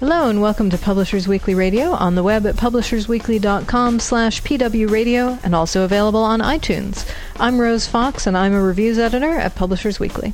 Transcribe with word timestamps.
Hello 0.00 0.30
and 0.30 0.40
welcome 0.40 0.70
to 0.70 0.78
Publishers 0.78 1.28
Weekly 1.28 1.54
Radio 1.54 1.90
on 1.90 2.14
the 2.14 2.22
web 2.22 2.46
at 2.46 2.56
publishersweekly.com 2.56 4.00
slash 4.00 4.42
pwradio 4.42 5.38
and 5.44 5.54
also 5.54 5.84
available 5.84 6.22
on 6.22 6.40
iTunes. 6.40 7.06
I'm 7.38 7.60
Rose 7.60 7.86
Fox 7.86 8.26
and 8.26 8.34
I'm 8.34 8.54
a 8.54 8.62
reviews 8.62 8.98
editor 8.98 9.34
at 9.34 9.54
Publishers 9.54 10.00
Weekly. 10.00 10.32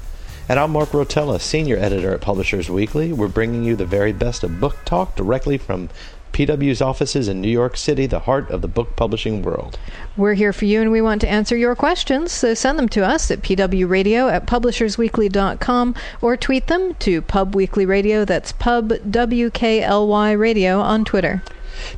And 0.49 0.61
I'm 0.61 0.71
Mark 0.71 0.91
Rotella, 0.91 1.41
senior 1.41 1.79
editor 1.79 2.15
at 2.15 2.21
Publishers 2.21 2.71
Weekly. 2.71 3.13
We're 3.13 3.27
bringing 3.27 3.65
you 3.65 3.75
the 3.75 3.85
very 3.85 4.13
best 4.13 4.45
of 4.45 4.61
book 4.61 4.77
talk 4.85 5.17
directly 5.17 5.59
from 5.59 5.89
PW's 6.37 6.83
offices 6.83 7.29
in 7.29 7.41
New 7.41 7.49
York 7.49 7.79
City, 7.79 8.05
the 8.05 8.19
heart 8.19 8.51
of 8.51 8.61
the 8.61 8.69
book 8.69 8.95
publishing 8.95 9.41
world. 9.41 9.79
We're 10.19 10.35
here 10.35 10.53
for 10.53 10.67
you 10.67 10.83
and 10.83 10.93
we 10.93 11.01
want 11.01 11.23
to 11.23 11.29
answer 11.29 11.57
your 11.57 11.75
questions, 11.75 12.31
so 12.31 12.53
send 12.53 12.79
them 12.79 12.91
to 12.91 13.07
us 13.07 13.31
at 13.31 13.41
pwradio 13.41 14.31
at 14.31 14.47
publishersweekly.com 14.47 15.95
or 16.21 16.37
tweet 16.37 16.67
them 16.67 16.93
to 16.97 17.23
Pub 17.23 17.55
Weekly 17.55 17.87
Radio, 17.87 18.27
that's 18.27 18.53
Pub 18.53 18.91
WKLY 18.91 20.39
Radio 20.39 20.79
on 20.79 21.07
Twitter. 21.07 21.43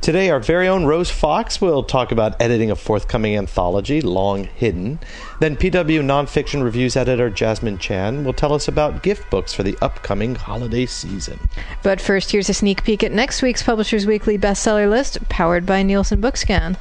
Today, 0.00 0.30
our 0.30 0.40
very 0.40 0.68
own 0.68 0.84
Rose 0.84 1.10
Fox 1.10 1.60
will 1.60 1.82
talk 1.82 2.12
about 2.12 2.40
editing 2.40 2.70
a 2.70 2.76
forthcoming 2.76 3.36
anthology, 3.36 4.00
Long 4.00 4.44
Hidden. 4.44 4.98
Then, 5.40 5.56
PW 5.56 6.02
Nonfiction 6.02 6.62
Reviews 6.62 6.96
editor 6.96 7.30
Jasmine 7.30 7.78
Chan 7.78 8.24
will 8.24 8.32
tell 8.32 8.52
us 8.52 8.68
about 8.68 9.02
gift 9.02 9.28
books 9.30 9.52
for 9.52 9.62
the 9.62 9.76
upcoming 9.82 10.34
holiday 10.34 10.86
season. 10.86 11.38
But 11.82 12.00
first, 12.00 12.32
here's 12.32 12.48
a 12.48 12.54
sneak 12.54 12.84
peek 12.84 13.02
at 13.02 13.12
next 13.12 13.42
week's 13.42 13.62
Publishers 13.62 14.06
Weekly 14.06 14.38
bestseller 14.38 14.88
list, 14.88 15.26
powered 15.28 15.66
by 15.66 15.82
Nielsen 15.82 16.20
Bookscan. 16.20 16.76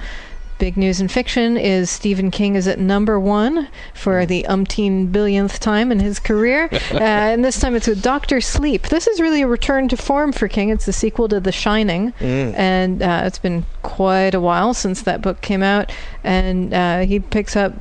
Big 0.60 0.76
news 0.76 1.00
in 1.00 1.08
fiction 1.08 1.56
is 1.56 1.90
Stephen 1.90 2.32
King 2.32 2.56
is 2.56 2.68
at 2.68 2.80
number 2.80 3.20
one 3.20 3.68
for 3.94 4.26
the 4.26 4.46
umpteen 4.50 5.12
billionth 5.12 5.60
time 5.60 5.92
in 5.92 6.00
his 6.00 6.20
career. 6.20 6.68
uh, 6.92 6.98
and 6.98 7.46
this 7.46 7.60
time 7.60 7.76
it's 7.76 7.88
with 7.88 8.02
Doctor 8.02 8.42
Sleep. 8.42 8.88
This 8.90 9.06
is 9.08 9.22
really 9.22 9.44
a 9.44 9.48
return 9.48 9.88
to 9.90 9.98
form 9.98 10.32
for 10.32 10.48
King. 10.48 10.70
It's 10.70 10.88
the 10.88 10.94
sequel 10.94 11.28
to 11.30 11.40
The 11.40 11.52
Shining. 11.52 12.12
Mm. 12.14 12.54
And 12.56 13.04
uh, 13.04 13.22
it's 13.26 13.38
been 13.40 13.66
quite 13.84 14.34
a 14.34 14.42
while 14.42 14.74
since 14.74 15.04
that 15.04 15.22
book 15.22 15.42
came 15.42 15.62
out. 15.62 15.92
And 16.24 16.74
uh, 16.74 17.00
he 17.00 17.20
picks 17.20 17.56
up. 17.56 17.74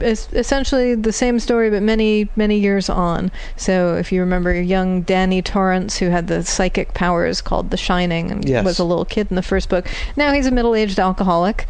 Essentially 0.00 0.94
the 0.94 1.12
same 1.12 1.38
story, 1.38 1.70
but 1.70 1.82
many, 1.82 2.28
many 2.36 2.58
years 2.58 2.88
on. 2.88 3.30
So, 3.56 3.96
if 3.96 4.10
you 4.10 4.20
remember 4.20 4.52
young 4.60 5.02
Danny 5.02 5.42
Torrance, 5.42 5.98
who 5.98 6.06
had 6.10 6.28
the 6.28 6.42
psychic 6.42 6.94
powers 6.94 7.40
called 7.40 7.70
The 7.70 7.76
Shining 7.76 8.30
and 8.30 8.48
Yes. 8.48 8.64
was 8.64 8.78
a 8.78 8.84
little 8.84 9.04
kid 9.04 9.28
in 9.30 9.36
the 9.36 9.42
first 9.42 9.68
book, 9.68 9.88
now 10.16 10.32
he's 10.32 10.46
a 10.46 10.50
middle-aged 10.50 10.98
alcoholic, 10.98 11.66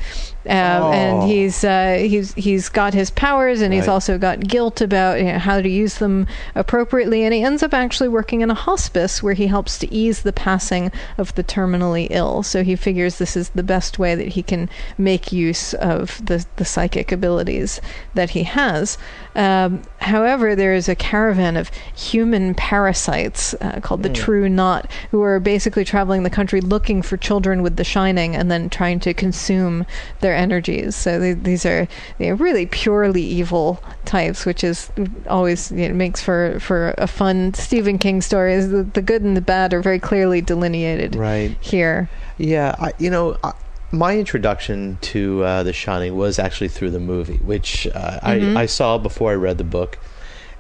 um, 0.49 0.83
Oh. 0.83 0.93
and 0.93 1.31
he's 1.31 1.63
uh, 1.65 1.97
he's 2.01 2.35
he's 2.35 2.69
got 2.69 2.95
his 2.95 3.11
powers, 3.11 3.61
and 3.61 3.73
he's 3.73 3.89
also 3.89 4.19
got 4.19 4.41
guilt 4.41 4.81
about 4.81 5.19
you 5.19 5.27
know, 5.27 5.39
how 5.39 5.61
to 5.61 5.69
use 5.69 5.99
them 5.99 6.27
appropriately, 6.55 7.25
and 7.25 7.33
he 7.33 7.43
ends 7.43 7.63
up 7.63 7.73
actually 7.73 8.09
working 8.09 8.41
in 8.41 8.51
a 8.51 8.55
hospice 8.55 9.23
where 9.23 9.35
he 9.35 9.47
helps 9.47 9.79
to 9.79 9.93
ease 9.95 10.23
the 10.23 10.33
passing 10.33 10.91
of 11.19 11.35
the 11.35 11.45
terminally 11.45 12.09
ill. 12.11 12.43
So 12.43 12.65
he 12.65 12.75
figures 12.77 13.19
this 13.19 13.37
is 13.37 13.51
the 13.51 13.63
best 13.63 13.99
way 13.99 14.15
that 14.15 14.29
he 14.29 14.43
can 14.43 14.69
make 14.99 15.33
use 15.33 15.75
of 15.75 16.25
the 16.25 16.45
the 16.57 16.65
psychic 16.65 17.13
abilities 17.13 17.81
that 18.15 18.31
he 18.31 18.43
has. 18.43 18.99
Um, 19.35 19.83
however, 19.99 20.55
there 20.55 20.75
is 20.75 20.89
a 20.89 20.95
caravan 20.95 21.57
of 21.57 21.71
human 21.97 22.55
parasites 22.55 23.55
uh, 23.55 23.81
called 23.81 24.03
the 24.03 24.11
True 24.11 24.49
Knot 24.49 24.91
who 25.11 25.23
are 25.23 25.41
basically 25.41 25.85
traveling 25.85 26.23
the 26.23 26.31
country 26.31 26.61
looking 26.61 27.01
for 27.01 27.17
children 27.17 27.63
with 27.63 27.77
the 27.77 27.85
shining 27.85 28.37
and 28.37 28.51
then 28.51 28.69
trying 28.69 29.01
to 29.01 29.15
consume 29.15 29.87
their 30.21 30.35
energies. 30.35 30.97
So 30.97 31.19
they, 31.19 31.33
these 31.33 31.65
are 31.65 31.89
really 32.19 32.67
purely 32.67 33.23
evil 33.23 33.83
types, 34.05 34.45
which 34.45 34.63
is 34.63 34.91
always 35.27 35.71
you 35.73 35.89
know, 35.89 35.95
makes 35.95 36.21
for, 36.23 36.59
for 36.61 36.95
a 36.99 37.07
fun 37.07 37.55
Stephen 37.55 37.99
King 37.99 38.21
story. 38.21 38.55
Is 38.55 38.71
The, 38.71 38.83
the 38.83 39.03
good 39.03 39.23
and 39.23 39.37
the 39.37 39.41
bad 39.41 39.73
are 39.73 39.81
very 39.81 39.99
clearly 39.99 40.41
delineated 40.43 41.17
Right. 41.17 41.57
here. 41.61 42.11
Yeah, 42.39 42.75
I, 42.79 42.93
you 42.99 43.09
know, 43.09 43.37
I, 43.43 43.53
my 43.93 44.17
introduction 44.19 44.99
to 45.03 45.45
uh, 45.45 45.63
The 45.63 45.73
Shining 45.73 46.17
was 46.17 46.39
actually 46.39 46.69
through 46.69 46.91
the 46.91 47.01
movie, 47.01 47.37
which 47.39 47.87
uh, 47.95 48.19
Mhm. 48.23 48.57
I, 48.57 48.63
I 48.63 48.67
saw 48.67 48.99
before 48.99 49.33
I 49.33 49.35
read 49.35 49.59
the 49.59 49.65
book. 49.65 49.99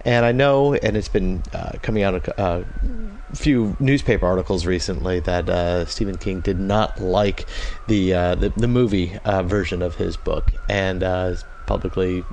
And 0.04 0.26
I 0.26 0.32
know, 0.32 0.74
and 0.74 0.96
it's 0.96 1.08
been 1.08 1.44
uh, 1.54 1.72
coming 1.80 2.02
out 2.02 2.26
a 2.36 2.64
few 3.34 3.76
newspaper 3.78 4.26
articles 4.26 4.66
recently 4.66 5.20
that 5.20 5.48
uh, 5.48 5.86
Stephen 5.86 6.18
King 6.18 6.40
did 6.40 6.58
not 6.58 7.00
like 7.00 7.46
the 7.86 8.12
uh, 8.12 8.34
the, 8.34 8.48
the 8.56 8.66
movie 8.66 9.16
uh, 9.24 9.44
version 9.44 9.80
of 9.80 9.94
his 9.94 10.16
book, 10.16 10.50
and 10.68 11.04
uh, 11.04 11.36
publicly 11.66 12.24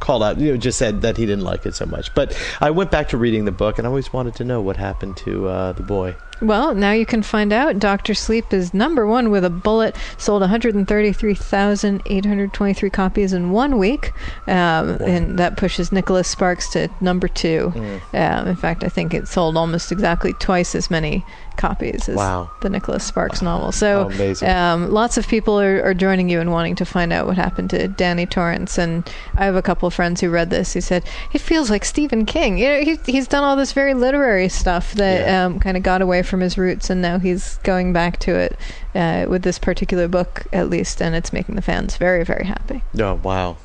called 0.00 0.24
out, 0.24 0.38
you 0.40 0.50
know, 0.50 0.56
just 0.56 0.78
said 0.78 1.02
that 1.02 1.16
he 1.16 1.26
didn't 1.26 1.44
like 1.44 1.64
it 1.64 1.76
so 1.76 1.86
much. 1.86 2.12
But 2.12 2.36
I 2.60 2.70
went 2.70 2.90
back 2.90 3.08
to 3.10 3.16
reading 3.16 3.44
the 3.44 3.52
book, 3.52 3.78
and 3.78 3.86
I 3.86 3.88
always 3.88 4.12
wanted 4.12 4.34
to 4.36 4.44
know 4.44 4.60
what 4.60 4.76
happened 4.76 5.16
to 5.18 5.46
uh, 5.48 5.72
the 5.74 5.84
boy. 5.84 6.16
Well, 6.42 6.74
now 6.74 6.92
you 6.92 7.06
can 7.06 7.22
find 7.22 7.52
out. 7.52 7.78
Doctor 7.78 8.14
Sleep 8.14 8.52
is 8.52 8.74
number 8.74 9.06
one 9.06 9.30
with 9.30 9.44
a 9.44 9.50
bullet. 9.50 9.94
Sold 10.18 10.40
133,823 10.42 12.90
copies 12.90 13.32
in 13.32 13.50
one 13.50 13.78
week, 13.78 14.12
um, 14.46 14.90
and 15.00 15.38
that 15.38 15.56
pushes 15.56 15.92
Nicholas 15.92 16.28
Sparks 16.28 16.68
to 16.70 16.88
number 17.00 17.28
two. 17.28 17.72
Um, 18.14 18.48
in 18.48 18.56
fact, 18.56 18.84
I 18.84 18.88
think 18.88 19.14
it 19.14 19.28
sold 19.28 19.56
almost 19.56 19.92
exactly 19.92 20.32
twice 20.34 20.74
as 20.74 20.90
many 20.90 21.24
copies 21.56 22.08
as 22.08 22.16
Wow. 22.16 22.50
the 22.62 22.70
Nicholas 22.70 23.04
Sparks 23.04 23.42
novel. 23.42 23.70
So, 23.72 24.10
um, 24.42 24.90
lots 24.90 25.18
of 25.18 25.28
people 25.28 25.60
are, 25.60 25.82
are 25.84 25.92
joining 25.94 26.30
you 26.30 26.40
and 26.40 26.50
wanting 26.52 26.74
to 26.76 26.86
find 26.86 27.12
out 27.12 27.26
what 27.26 27.36
happened 27.36 27.68
to 27.70 27.86
Danny 27.88 28.24
Torrance. 28.24 28.78
And 28.78 29.06
I 29.36 29.44
have 29.44 29.56
a 29.56 29.62
couple 29.62 29.86
of 29.86 29.92
friends 29.92 30.22
who 30.22 30.30
read 30.30 30.48
this 30.48 30.72
who 30.72 30.80
said 30.80 31.04
it 31.34 31.40
feels 31.40 31.68
like 31.68 31.84
Stephen 31.84 32.24
King. 32.24 32.56
You 32.56 32.68
know, 32.68 32.80
he, 32.80 32.98
he's 33.04 33.28
done 33.28 33.44
all 33.44 33.56
this 33.56 33.72
very 33.72 33.92
literary 33.92 34.48
stuff 34.48 34.94
that 34.94 35.26
Yeah. 35.26 35.44
um, 35.44 35.60
kind 35.60 35.76
of 35.76 35.82
got 35.82 36.00
away 36.00 36.22
from 36.22 36.29
his 36.38 36.56
roots, 36.56 36.88
and 36.88 37.02
now 37.02 37.18
he's 37.18 37.56
going 37.64 37.92
back 37.92 38.20
to 38.20 38.36
it 38.36 38.56
uh, 38.94 39.26
with 39.28 39.42
this 39.42 39.58
particular 39.58 40.06
book, 40.06 40.46
at 40.52 40.70
least, 40.70 41.02
and 41.02 41.16
it's 41.16 41.32
making 41.32 41.56
the 41.56 41.62
fans 41.62 41.96
very, 41.96 42.24
very 42.24 42.44
happy. 42.44 42.84
Oh 42.96 43.14
wow! 43.14 43.56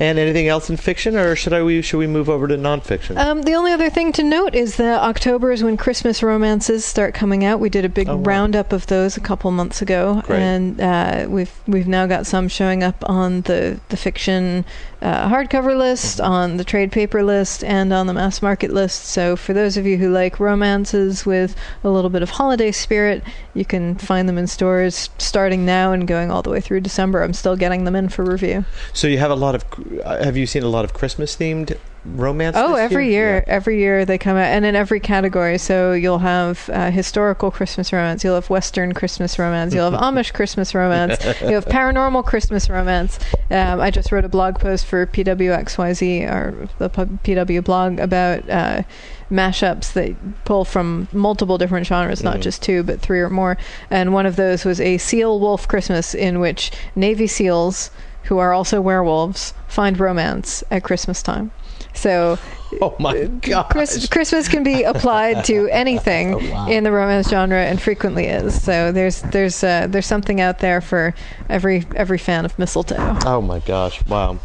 And 0.00 0.18
anything 0.18 0.48
else 0.48 0.68
in 0.70 0.76
fiction, 0.76 1.16
or 1.16 1.36
should 1.36 1.52
I 1.52 1.62
we 1.62 1.82
should 1.82 1.98
we 1.98 2.06
move 2.06 2.28
over 2.28 2.48
to 2.48 2.56
nonfiction? 2.56 3.16
Um, 3.18 3.42
the 3.42 3.54
only 3.54 3.72
other 3.72 3.90
thing 3.90 4.12
to 4.12 4.22
note 4.22 4.54
is 4.54 4.76
that 4.76 5.00
October 5.02 5.52
is 5.52 5.62
when 5.62 5.76
Christmas 5.76 6.22
romances 6.22 6.84
start 6.84 7.14
coming 7.14 7.44
out. 7.44 7.60
We 7.60 7.68
did 7.68 7.84
a 7.84 7.88
big 7.88 8.08
Oh, 8.08 8.16
wow. 8.16 8.22
roundup 8.22 8.72
of 8.72 8.86
those 8.88 9.16
a 9.16 9.20
couple 9.20 9.50
months 9.50 9.80
ago, 9.82 10.22
Great. 10.26 10.40
and 10.40 10.80
uh, 10.80 11.26
we've 11.28 11.52
we've 11.66 11.86
now 11.88 12.06
got 12.06 12.26
some 12.26 12.48
showing 12.48 12.82
up 12.82 12.96
on 13.08 13.42
the 13.42 13.78
the 13.90 13.96
fiction 13.96 14.64
uh, 15.00 15.28
hardcover 15.28 15.76
list, 15.76 16.18
Mm-hmm. 16.18 16.32
on 16.32 16.56
the 16.56 16.64
trade 16.64 16.90
paper 16.92 17.22
list, 17.22 17.62
and 17.64 17.92
on 17.92 18.06
the 18.06 18.14
mass 18.14 18.40
market 18.42 18.72
list. 18.72 19.04
So 19.06 19.36
for 19.36 19.52
those 19.52 19.76
of 19.76 19.86
you 19.86 19.98
who 19.98 20.10
like 20.10 20.40
romances 20.40 21.24
with 21.26 21.54
a 21.84 21.88
little 21.90 22.10
bit 22.10 22.22
of 22.22 22.30
holiday 22.30 22.72
spirit, 22.72 23.22
you 23.54 23.64
can 23.64 23.94
find 23.96 24.28
them 24.28 24.38
in 24.38 24.46
stores 24.46 25.10
starting 25.18 25.64
now 25.66 25.92
and 25.92 26.06
going 26.08 26.30
all 26.30 26.42
the 26.42 26.50
way 26.50 26.60
through 26.60 26.80
December. 26.80 27.22
I'm 27.22 27.32
still 27.34 27.56
getting 27.56 27.84
them 27.84 27.94
in 27.96 28.08
for 28.08 28.24
review. 28.24 28.64
so 28.92 29.06
you 29.06 29.18
have 29.18 29.30
a 29.30 29.34
lot 29.36 29.54
of. 29.54 29.64
Have 30.04 30.36
you 30.36 30.46
seen 30.46 30.62
a 30.62 30.68
lot 30.68 30.84
of 30.84 30.92
Christmas 30.94 31.36
themed 31.36 31.76
romance? 32.04 32.56
Oh, 32.58 32.74
every 32.74 33.10
year, 33.10 33.36
Yeah. 33.46 33.54
every 33.54 33.78
year 33.78 34.04
they 34.04 34.18
come 34.18 34.36
out, 34.36 34.44
and 34.46 34.64
in 34.64 34.74
every 34.76 35.00
category. 35.00 35.58
So 35.58 35.92
you'll 35.92 36.18
have 36.20 36.68
uh, 36.72 36.90
historical 36.90 37.50
Christmas 37.50 37.92
romance, 37.92 38.24
you'll 38.24 38.34
have 38.34 38.50
Western 38.50 38.92
Christmas 38.92 39.38
romance, 39.38 39.74
you'll 39.74 39.90
have 39.90 40.00
Amish 40.14 40.32
Christmas 40.32 40.74
romance, 40.74 41.22
you 41.40 41.54
have 41.54 41.64
paranormal 41.66 42.24
Christmas 42.24 42.68
romance. 42.68 43.18
Um, 43.50 43.80
I 43.80 43.90
just 43.90 44.10
wrote 44.12 44.24
a 44.24 44.28
blog 44.28 44.58
post 44.58 44.86
for 44.86 45.06
PWXYZ, 45.06 46.30
or 46.30 46.68
the 46.78 46.90
PW 46.90 47.62
blog, 47.64 47.98
about 47.98 48.48
uh, 48.50 48.82
mashups 49.30 49.92
that 49.94 50.14
pull 50.44 50.64
from 50.64 51.08
multiple 51.12 51.56
different 51.58 51.86
genres, 51.86 52.22
not 52.22 52.38
Mhm. 52.38 52.42
just 52.42 52.62
two, 52.62 52.82
but 52.82 53.00
three 53.00 53.20
or 53.20 53.30
more. 53.30 53.56
And 53.90 54.12
one 54.12 54.26
of 54.26 54.36
those 54.36 54.64
was 54.64 54.80
a 54.80 54.98
Seal 54.98 55.38
Wolf 55.40 55.66
Christmas, 55.68 56.14
in 56.14 56.38
which 56.40 56.70
Navy 56.94 57.26
SEALs, 57.26 57.90
who 58.24 58.38
are 58.38 58.52
also 58.52 58.80
werewolves, 58.80 59.54
find 59.68 59.98
romance 59.98 60.62
at 60.70 60.82
Christmas 60.84 61.22
time. 61.22 61.50
So 61.94 62.38
Oh 62.80 62.94
my 62.98 63.24
god! 63.26 63.64
Chris, 63.70 64.08
Christmas 64.08 64.48
can 64.48 64.62
be 64.62 64.82
applied 64.82 65.44
to 65.44 65.68
anything 65.72 66.34
Oh, 66.34 66.38
wow. 66.52 66.68
in 66.68 66.84
the 66.84 66.92
romance 66.92 67.28
genre, 67.28 67.62
and 67.62 67.80
frequently 67.80 68.24
is. 68.26 68.62
So 68.62 68.92
there's 68.92 69.20
there's 69.22 69.62
uh, 69.62 69.86
there's 69.90 70.06
something 70.06 70.40
out 70.40 70.60
there 70.60 70.80
for 70.80 71.14
every 71.50 71.84
every 71.94 72.16
fan 72.18 72.44
of 72.46 72.58
mistletoe. 72.58 73.18
Oh 73.26 73.42
my 73.42 73.58
gosh! 73.58 74.02
Wow. 74.06 74.38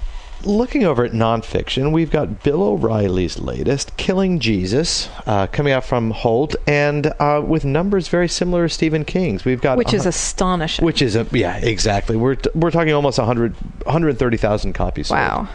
Looking 0.47 0.85
over 0.85 1.03
at 1.03 1.11
nonfiction, 1.11 1.91
we've 1.91 2.09
got 2.09 2.41
Bill 2.41 2.63
O'Reilly's 2.63 3.37
latest, 3.37 3.97
Killing 3.97 4.39
Jesus, 4.39 5.09
uh, 5.25 5.47
coming 5.47 5.73
out 5.73 5.83
from 5.83 6.11
Holt, 6.11 6.55
and 6.65 7.07
uh, 7.19 7.43
with 7.45 7.65
numbers 7.65 8.07
very 8.07 8.29
similar 8.29 8.69
to 8.69 8.73
Stephen 8.73 9.03
King's. 9.03 9.43
We've 9.43 9.59
got 9.59 9.77
which 9.77 9.93
is 9.93 10.05
astonishing. 10.05 10.85
which 10.85 11.01
is 11.01 11.17
a 11.17 11.27
yeah 11.33 11.57
exactly. 11.57 12.15
We're 12.15 12.35
t- 12.35 12.49
we're 12.55 12.71
talking 12.71 12.93
almost 12.93 13.17
100 13.17 13.55
130,000 13.83 14.71
copies. 14.71 15.09
wow. 15.09 15.49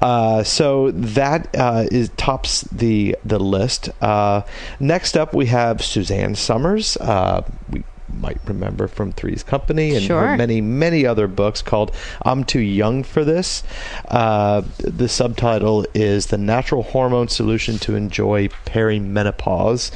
Uh, 0.00 0.44
so 0.44 0.92
that 0.92 1.52
uh, 1.58 1.86
is 1.90 2.10
tops 2.10 2.60
the 2.70 3.16
the 3.24 3.40
list. 3.40 3.88
Uh, 4.00 4.42
next 4.78 5.16
up, 5.16 5.34
we 5.34 5.46
have 5.46 5.82
Suzanne 5.82 6.36
Somers. 6.36 6.96
Uh, 6.98 7.42
we 7.68 7.82
might 8.18 8.38
remember 8.46 8.88
from 8.88 9.12
Three's 9.12 9.42
Company 9.42 9.94
and 9.94 10.02
Sure. 10.04 10.36
many 10.36 10.60
many 10.60 11.06
other 11.06 11.26
books 11.28 11.62
called 11.62 11.92
"I'm 12.22 12.44
Too 12.44 12.60
Young 12.60 13.02
for 13.02 13.24
This." 13.24 13.62
Uh, 14.08 14.62
the 14.78 15.08
subtitle 15.08 15.86
is 15.94 16.26
"The 16.26 16.38
Natural 16.38 16.82
Hormone 16.82 17.28
Solution 17.28 17.78
to 17.80 17.94
Enjoy 17.94 18.48
Perimenopause." 18.66 19.90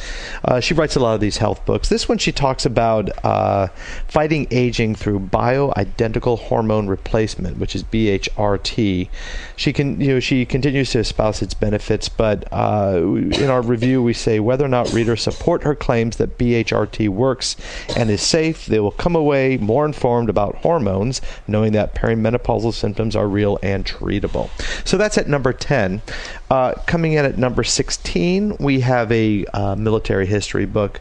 Uh, 0.44 0.61
she 0.61 0.75
writes 0.75 0.96
a 0.96 1.00
lot 1.00 1.14
of 1.14 1.20
these 1.20 1.38
health 1.38 1.64
books. 1.66 1.88
This 1.88 2.08
one 2.08 2.19
she 2.19 2.32
talks 2.32 2.64
about 2.66 3.11
uh, 3.25 3.69
fighting 4.08 4.46
aging 4.50 4.94
through 4.94 5.20
bioidentical 5.20 6.38
hormone 6.38 6.87
replacement, 6.87 7.58
which 7.58 7.75
is 7.75 7.82
BHRT. 7.84 9.08
She 9.56 9.72
can, 9.72 10.00
you 10.00 10.08
know, 10.14 10.20
she 10.20 10.44
continues 10.44 10.90
to 10.90 10.99
espouse 11.00 11.43
its 11.43 11.55
benefits, 11.55 12.08
but 12.08 12.44
uh, 12.52 13.00
in 13.02 13.50
our 13.50 13.62
review 13.62 14.02
we 14.02 14.12
say 14.12 14.40
whether 14.40 14.64
or 14.64 14.69
not 14.69 14.93
readers 14.93 15.22
support 15.22 15.62
her 15.62 15.75
claims 15.75 16.17
that 16.17 16.38
BHRT 16.38 17.08
works 17.08 17.56
and 17.96 18.03
is 18.10 18.22
safe, 18.22 18.66
they 18.66 18.80
will 18.80 18.90
come 18.90 19.16
away 19.16 19.56
more 19.56 19.86
informed 19.86 20.28
about 20.28 20.56
hormones, 20.56 21.20
knowing 21.46 21.72
that 21.72 21.94
perimenopausal 21.94 22.72
symptoms 22.72 23.16
are 23.16 23.28
real 23.28 23.58
and 23.62 23.84
treatable. 23.84 24.48
So 24.86 24.96
that's 24.96 25.18
at 25.18 25.28
number 25.28 25.52
ten. 25.52 26.02
Uh, 26.50 26.74
coming 26.86 27.12
in 27.12 27.24
at 27.24 27.38
number 27.38 27.64
sixteen, 27.64 28.56
we 28.58 28.80
have 28.80 29.10
a 29.12 29.44
uh, 29.46 29.76
military 29.76 30.26
history 30.26 30.66
book 30.66 31.00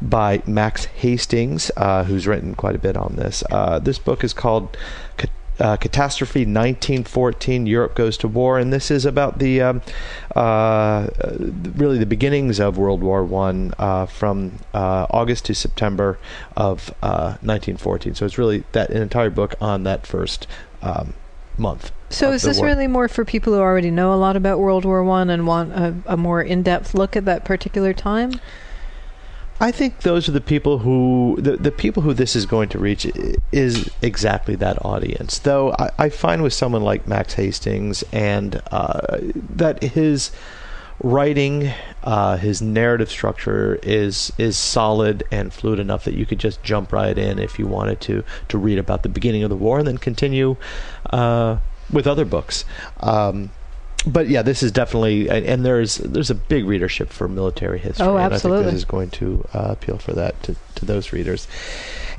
by 0.00 0.42
Max 0.46 0.84
Hastings, 0.86 1.70
uh, 1.76 2.04
who's 2.04 2.26
written 2.26 2.54
quite 2.54 2.74
a 2.74 2.78
bit 2.78 2.96
on 2.96 3.16
this. 3.16 3.42
Uh, 3.50 3.78
this 3.78 3.98
book 3.98 4.24
is 4.24 4.32
called 4.32 4.76
Ca- 5.16 5.28
uh, 5.60 5.76
Catastrophe 5.76 6.40
1914 6.40 7.66
Europe 7.66 7.94
Goes 7.94 8.16
to 8.18 8.28
War, 8.28 8.58
and 8.58 8.72
this 8.72 8.90
is 8.90 9.04
about 9.04 9.38
the 9.38 9.60
um, 9.60 9.82
uh, 10.34 11.08
really 11.76 11.98
the 11.98 12.06
beginnings 12.06 12.58
of 12.58 12.76
World 12.76 13.02
War 13.02 13.24
One 13.24 13.72
uh, 13.78 14.06
from 14.06 14.58
uh, 14.72 15.06
August 15.10 15.44
to 15.46 15.54
September 15.54 16.18
of 16.56 16.90
uh, 17.02 17.38
1914. 17.42 18.14
So 18.14 18.26
it's 18.26 18.38
really 18.38 18.64
that 18.72 18.90
an 18.90 19.02
entire 19.02 19.30
book 19.30 19.54
on 19.60 19.84
that 19.84 20.06
first 20.06 20.46
um, 20.82 21.14
month. 21.56 21.92
So 22.10 22.32
is 22.32 22.42
this 22.42 22.58
war. 22.58 22.66
really 22.66 22.86
more 22.86 23.08
for 23.08 23.24
people 23.24 23.54
who 23.54 23.60
already 23.60 23.90
know 23.90 24.12
a 24.12 24.16
lot 24.16 24.36
about 24.36 24.58
World 24.60 24.84
War 24.84 25.02
One 25.02 25.30
and 25.30 25.46
want 25.46 25.72
a, 25.72 25.94
a 26.06 26.16
more 26.16 26.42
in-depth 26.42 26.94
look 26.94 27.16
at 27.16 27.24
that 27.24 27.44
particular 27.44 27.92
time? 27.92 28.40
I 29.64 29.72
think 29.72 30.00
those 30.00 30.28
are 30.28 30.32
the 30.32 30.42
people 30.42 30.80
who 30.80 31.38
the, 31.40 31.56
the 31.56 31.72
people 31.72 32.02
who 32.02 32.12
this 32.12 32.36
is 32.36 32.44
going 32.44 32.68
to 32.68 32.78
reach 32.78 33.06
is 33.50 33.90
exactly 34.02 34.56
that 34.56 34.84
audience. 34.84 35.38
Though 35.38 35.72
I, 35.78 35.90
I 35.98 36.08
find 36.10 36.42
with 36.42 36.52
someone 36.52 36.82
like 36.82 37.06
Max 37.06 37.32
Hastings 37.32 38.04
and 38.12 38.60
uh, 38.70 39.16
that 39.32 39.82
his 39.82 40.32
writing, 41.02 41.72
uh, 42.02 42.36
his 42.36 42.60
narrative 42.60 43.10
structure 43.10 43.78
is 43.82 44.34
is 44.36 44.58
solid 44.58 45.24
and 45.32 45.50
fluid 45.50 45.78
enough 45.78 46.04
that 46.04 46.12
you 46.12 46.26
could 46.26 46.40
just 46.40 46.62
jump 46.62 46.92
right 46.92 47.16
in 47.16 47.38
if 47.38 47.58
you 47.58 47.66
wanted 47.66 48.02
to 48.02 48.22
to 48.48 48.58
read 48.58 48.76
about 48.76 49.02
the 49.02 49.08
beginning 49.08 49.44
of 49.44 49.48
the 49.48 49.56
war 49.56 49.78
and 49.78 49.88
then 49.88 49.96
continue 49.96 50.56
uh, 51.08 51.56
with 51.90 52.06
other 52.06 52.26
books. 52.26 52.66
Um, 53.00 53.50
but 54.06 54.28
yeah, 54.28 54.42
this 54.42 54.62
is 54.62 54.72
definitely, 54.72 55.28
and 55.30 55.64
there's 55.64 55.96
there's 55.96 56.30
a 56.30 56.34
big 56.34 56.66
readership 56.66 57.10
for 57.10 57.28
military 57.28 57.78
history. 57.78 58.06
Oh, 58.06 58.16
And 58.16 58.18
I 58.18 58.28
think 58.28 58.34
absolutely. 58.34 58.64
this 58.64 58.74
is 58.74 58.84
going 58.84 59.10
to 59.10 59.46
uh, 59.54 59.68
appeal 59.70 59.98
for 59.98 60.12
that 60.12 60.42
to, 60.44 60.56
to 60.76 60.84
those 60.84 61.12
readers. 61.12 61.48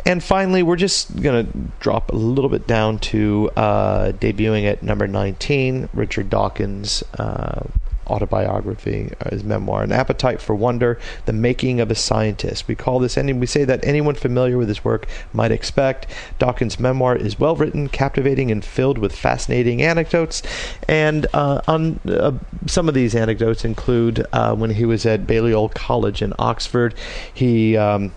And 0.05 0.23
finally, 0.23 0.61
we're 0.63 0.75
just 0.75 1.21
going 1.21 1.45
to 1.45 1.57
drop 1.79 2.11
a 2.11 2.15
little 2.15 2.49
bit 2.49 2.67
down 2.67 2.99
to 2.99 3.49
uh, 3.55 4.11
debuting 4.11 4.65
at 4.65 4.83
number 4.83 5.07
19, 5.07 5.89
Richard 5.93 6.29
Dawkins' 6.29 7.03
uh, 7.17 7.65
autobiography, 8.07 9.11
uh, 9.21 9.29
his 9.29 9.43
memoir, 9.43 9.83
An 9.83 9.91
Appetite 9.91 10.41
for 10.41 10.55
Wonder, 10.55 10.99
The 11.25 11.33
Making 11.33 11.79
of 11.79 11.91
a 11.91 11.95
Scientist. 11.95 12.67
We 12.67 12.75
call 12.75 12.99
this, 12.99 13.17
any, 13.17 13.33
we 13.33 13.45
say 13.45 13.63
that 13.65 13.83
anyone 13.83 14.15
familiar 14.15 14.57
with 14.57 14.67
his 14.67 14.83
work 14.83 15.07
might 15.33 15.51
expect. 15.51 16.07
Dawkins' 16.39 16.79
memoir 16.79 17.15
is 17.15 17.39
well 17.39 17.55
written, 17.55 17.89
captivating, 17.89 18.51
and 18.51 18.63
filled 18.63 18.97
with 18.97 19.15
fascinating 19.15 19.81
anecdotes. 19.81 20.41
And 20.87 21.27
uh, 21.33 21.61
on 21.67 21.99
uh, 22.07 22.33
some 22.65 22.87
of 22.87 22.95
these 22.95 23.15
anecdotes 23.15 23.65
include 23.65 24.25
uh, 24.33 24.55
when 24.55 24.71
he 24.71 24.85
was 24.85 25.05
at 25.05 25.27
Balliol 25.27 25.69
College 25.69 26.21
in 26.21 26.33
Oxford, 26.39 26.95
he. 27.33 27.77
Um, 27.77 28.11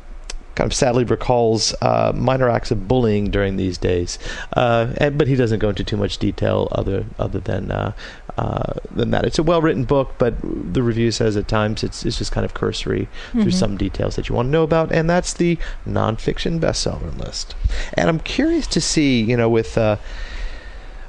kind 0.58 0.68
of 0.70 0.74
sadly 0.74 1.04
recalls 1.04 1.72
uh, 1.82 2.10
minor 2.14 2.48
acts 2.50 2.72
of 2.72 2.88
bullying 2.88 3.30
during 3.30 3.56
these 3.56 3.78
days, 3.78 4.18
uh, 4.56 4.92
and, 4.98 5.16
but 5.16 5.28
he 5.28 5.36
doesn't 5.36 5.60
go 5.60 5.68
into 5.68 5.84
too 5.84 5.96
much 5.96 6.18
detail 6.18 6.66
other 6.72 7.04
other 7.18 7.38
than 7.38 7.70
uh, 7.70 7.92
uh, 8.36 8.72
than 8.90 9.10
that. 9.12 9.24
It's 9.24 9.38
a 9.38 9.44
well 9.44 9.62
written 9.62 9.84
book, 9.84 10.08
but 10.18 10.34
the 10.42 10.82
review 10.82 11.10
says 11.12 11.36
at 11.36 11.46
times 11.46 11.84
it's 11.84 12.04
it's 12.04 12.18
just 12.18 12.32
kind 12.32 12.44
of 12.44 12.54
cursory 12.54 13.06
through 13.32 13.44
Mhm. 13.52 13.60
some 13.64 13.76
details 13.76 14.16
that 14.16 14.28
you 14.28 14.34
want 14.34 14.46
to 14.48 14.50
know 14.50 14.64
about, 14.64 14.90
and 14.90 15.08
that's 15.08 15.32
the 15.32 15.58
nonfiction 15.86 16.58
bestseller 16.58 17.16
list. 17.16 17.54
And 17.94 18.08
I'm 18.08 18.18
curious 18.20 18.66
to 18.68 18.80
see, 18.80 19.22
you 19.22 19.36
know, 19.36 19.48
with 19.48 19.78
uh, 19.78 19.96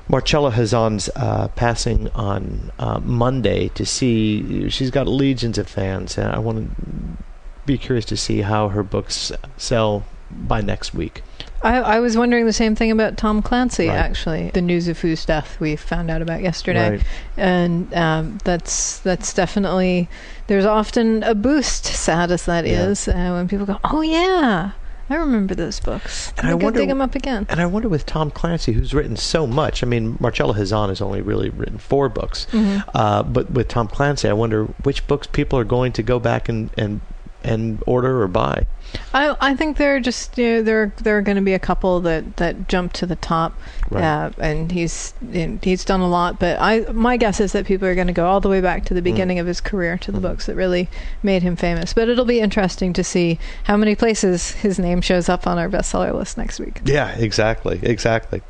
Marcella 0.07 0.51
Hazan's 0.51 1.09
uh, 1.15 1.47
passing 1.55 2.09
on 2.13 2.71
uh, 2.79 2.99
Monday 3.03 3.69
to 3.69 3.83
see 3.85 4.69
she's 4.69 4.91
got 4.91 5.07
legions 5.07 5.57
of 5.57 5.67
fans, 5.67 6.17
and 6.19 6.29
I 6.31 6.39
want 6.39 6.57
to 6.59 7.23
be 7.69 7.77
curious 7.77 8.05
to 8.05 8.17
see 8.17 8.41
how 8.41 8.69
her 8.69 8.81
books 8.81 9.31
sell 9.57 10.03
by 10.31 10.59
next 10.61 10.93
week. 10.95 11.21
I, 11.61 11.75
I 11.77 11.99
was 11.99 12.17
wondering 12.17 12.45
the 12.47 12.53
same 12.53 12.73
thing 12.73 12.89
about 12.89 13.15
Tom 13.17 13.41
Clancy. 13.43 13.87
Right. 13.89 13.95
Actually, 13.97 14.49
the 14.53 14.61
news 14.61 14.87
of 14.87 14.97
whose 14.99 15.23
death 15.25 15.59
we 15.59 15.75
found 15.75 16.09
out 16.09 16.21
about 16.23 16.41
yesterday, 16.41 16.89
Right. 16.91 17.03
and 17.37 17.93
um, 17.93 18.37
that's 18.43 18.99
that's 18.99 19.33
definitely 19.33 20.07
there's 20.47 20.65
often 20.65 21.21
a 21.23 21.35
boost, 21.35 21.85
sad 21.85 22.31
as 22.31 22.45
that 22.45 22.65
Yeah. 22.65 22.87
is, 22.87 23.07
uh, 23.07 23.13
when 23.35 23.47
people 23.47 23.65
go, 23.65 23.77
"Oh 23.83 24.01
yeah, 24.01 24.71
I 25.09 25.15
remember 25.15 25.53
those 25.53 25.79
books." 25.81 26.31
And 26.37 26.47
I 26.47 26.51
I 26.51 26.53
wonder- 26.53 26.79
dig 26.79 26.87
them 26.89 27.01
up 27.01 27.13
again. 27.13 27.45
And 27.49 27.59
I 27.59 27.65
wonder 27.65 27.89
with 27.89 28.05
Tom 28.05 28.31
Clancy, 28.31 28.71
who's 28.71 28.93
written 28.93 29.17
so 29.17 29.45
much. 29.45 29.83
I 29.83 29.85
mean, 29.85 30.15
Marcella 30.21 30.53
Hazan 30.55 30.87
has 30.89 31.01
only 31.01 31.21
really 31.21 31.49
written 31.49 31.77
four 31.77 32.07
books, 32.07 32.47
Mhm. 32.53 32.83
uh, 32.95 33.21
but 33.23 33.51
with 33.51 33.67
Tom 33.67 33.87
Clancy, 33.89 34.29
I 34.29 34.33
wonder 34.33 34.63
which 34.83 35.05
books 35.07 35.27
people 35.27 35.59
are 35.59 35.65
going 35.65 35.91
to 35.91 36.03
go 36.03 36.19
back 36.19 36.47
and 36.47 36.69
and 36.77 37.01
and 37.43 37.81
order 37.85 38.21
or 38.21 38.27
buy. 38.27 38.65
I 39.13 39.35
I 39.39 39.55
think 39.55 39.77
there 39.77 39.95
are 39.95 39.99
just 39.99 40.37
you 40.37 40.45
know, 40.55 40.61
there 40.63 40.91
there 41.03 41.17
are 41.17 41.21
going 41.21 41.35
to 41.37 41.43
be 41.43 41.53
a 41.53 41.59
couple 41.59 41.99
that 42.01 42.37
that 42.37 42.67
jump 42.67 42.91
to 42.93 43.05
the 43.05 43.15
top, 43.15 43.53
Right. 43.91 44.03
uh, 44.03 44.31
and 44.39 44.71
he's 44.71 45.13
he's 45.61 45.85
done 45.85 46.01
a 46.01 46.09
lot. 46.09 46.39
But 46.39 46.57
I 46.59 46.81
my 46.91 47.15
guess 47.17 47.39
is 47.39 47.51
that 47.51 47.65
people 47.65 47.87
are 47.87 47.93
going 47.95 48.07
to 48.07 48.13
go 48.13 48.27
all 48.27 48.41
the 48.41 48.49
way 48.49 48.61
back 48.61 48.85
to 48.85 48.93
the 48.95 49.01
beginning 49.01 49.37
of 49.37 49.45
his 49.45 49.61
career 49.61 49.97
to 49.99 50.11
the 50.11 50.17
Mhm. 50.19 50.23
books 50.23 50.45
that 50.47 50.55
really 50.55 50.89
made 51.21 51.43
him 51.43 51.55
famous. 51.55 51.93
But 51.93 52.09
it'll 52.09 52.25
be 52.25 52.39
interesting 52.39 52.91
to 52.93 53.03
see 53.03 53.37
how 53.65 53.77
many 53.77 53.93
places 53.95 54.51
his 54.51 54.79
name 54.79 55.01
shows 55.01 55.29
up 55.29 55.45
on 55.45 55.59
our 55.59 55.69
bestseller 55.69 56.13
list 56.13 56.37
next 56.37 56.59
week. 56.59 56.81
Yeah, 56.83 57.09
exactly, 57.11 57.79
exactly. 57.83 58.41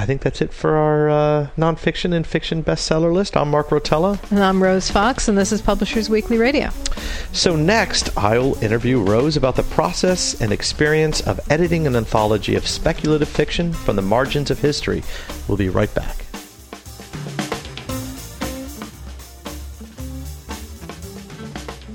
I 0.00 0.06
think 0.06 0.22
that's 0.22 0.40
it 0.40 0.50
for 0.50 0.76
our 0.76 1.10
uh, 1.10 1.48
nonfiction 1.58 2.14
and 2.14 2.26
fiction 2.26 2.64
bestseller 2.64 3.12
list. 3.12 3.36
I'm 3.36 3.50
Mark 3.50 3.68
Rotella. 3.68 4.18
And 4.30 4.42
I'm 4.42 4.62
Rose 4.62 4.90
Fox, 4.90 5.28
and 5.28 5.36
this 5.36 5.52
is 5.52 5.60
Publishers 5.60 6.08
Weekly 6.08 6.38
Radio. 6.38 6.70
So, 7.32 7.54
next, 7.54 8.16
I'll 8.16 8.54
interview 8.64 8.98
Rose 8.98 9.36
about 9.36 9.56
the 9.56 9.62
process 9.62 10.40
and 10.40 10.52
experience 10.52 11.20
of 11.20 11.38
editing 11.50 11.86
an 11.86 11.96
anthology 11.96 12.54
of 12.54 12.66
speculative 12.66 13.28
fiction 13.28 13.74
from 13.74 13.96
the 13.96 14.00
margins 14.00 14.50
of 14.50 14.58
history. 14.58 15.02
We'll 15.48 15.58
be 15.58 15.68
right 15.68 15.94
back. 15.94 16.24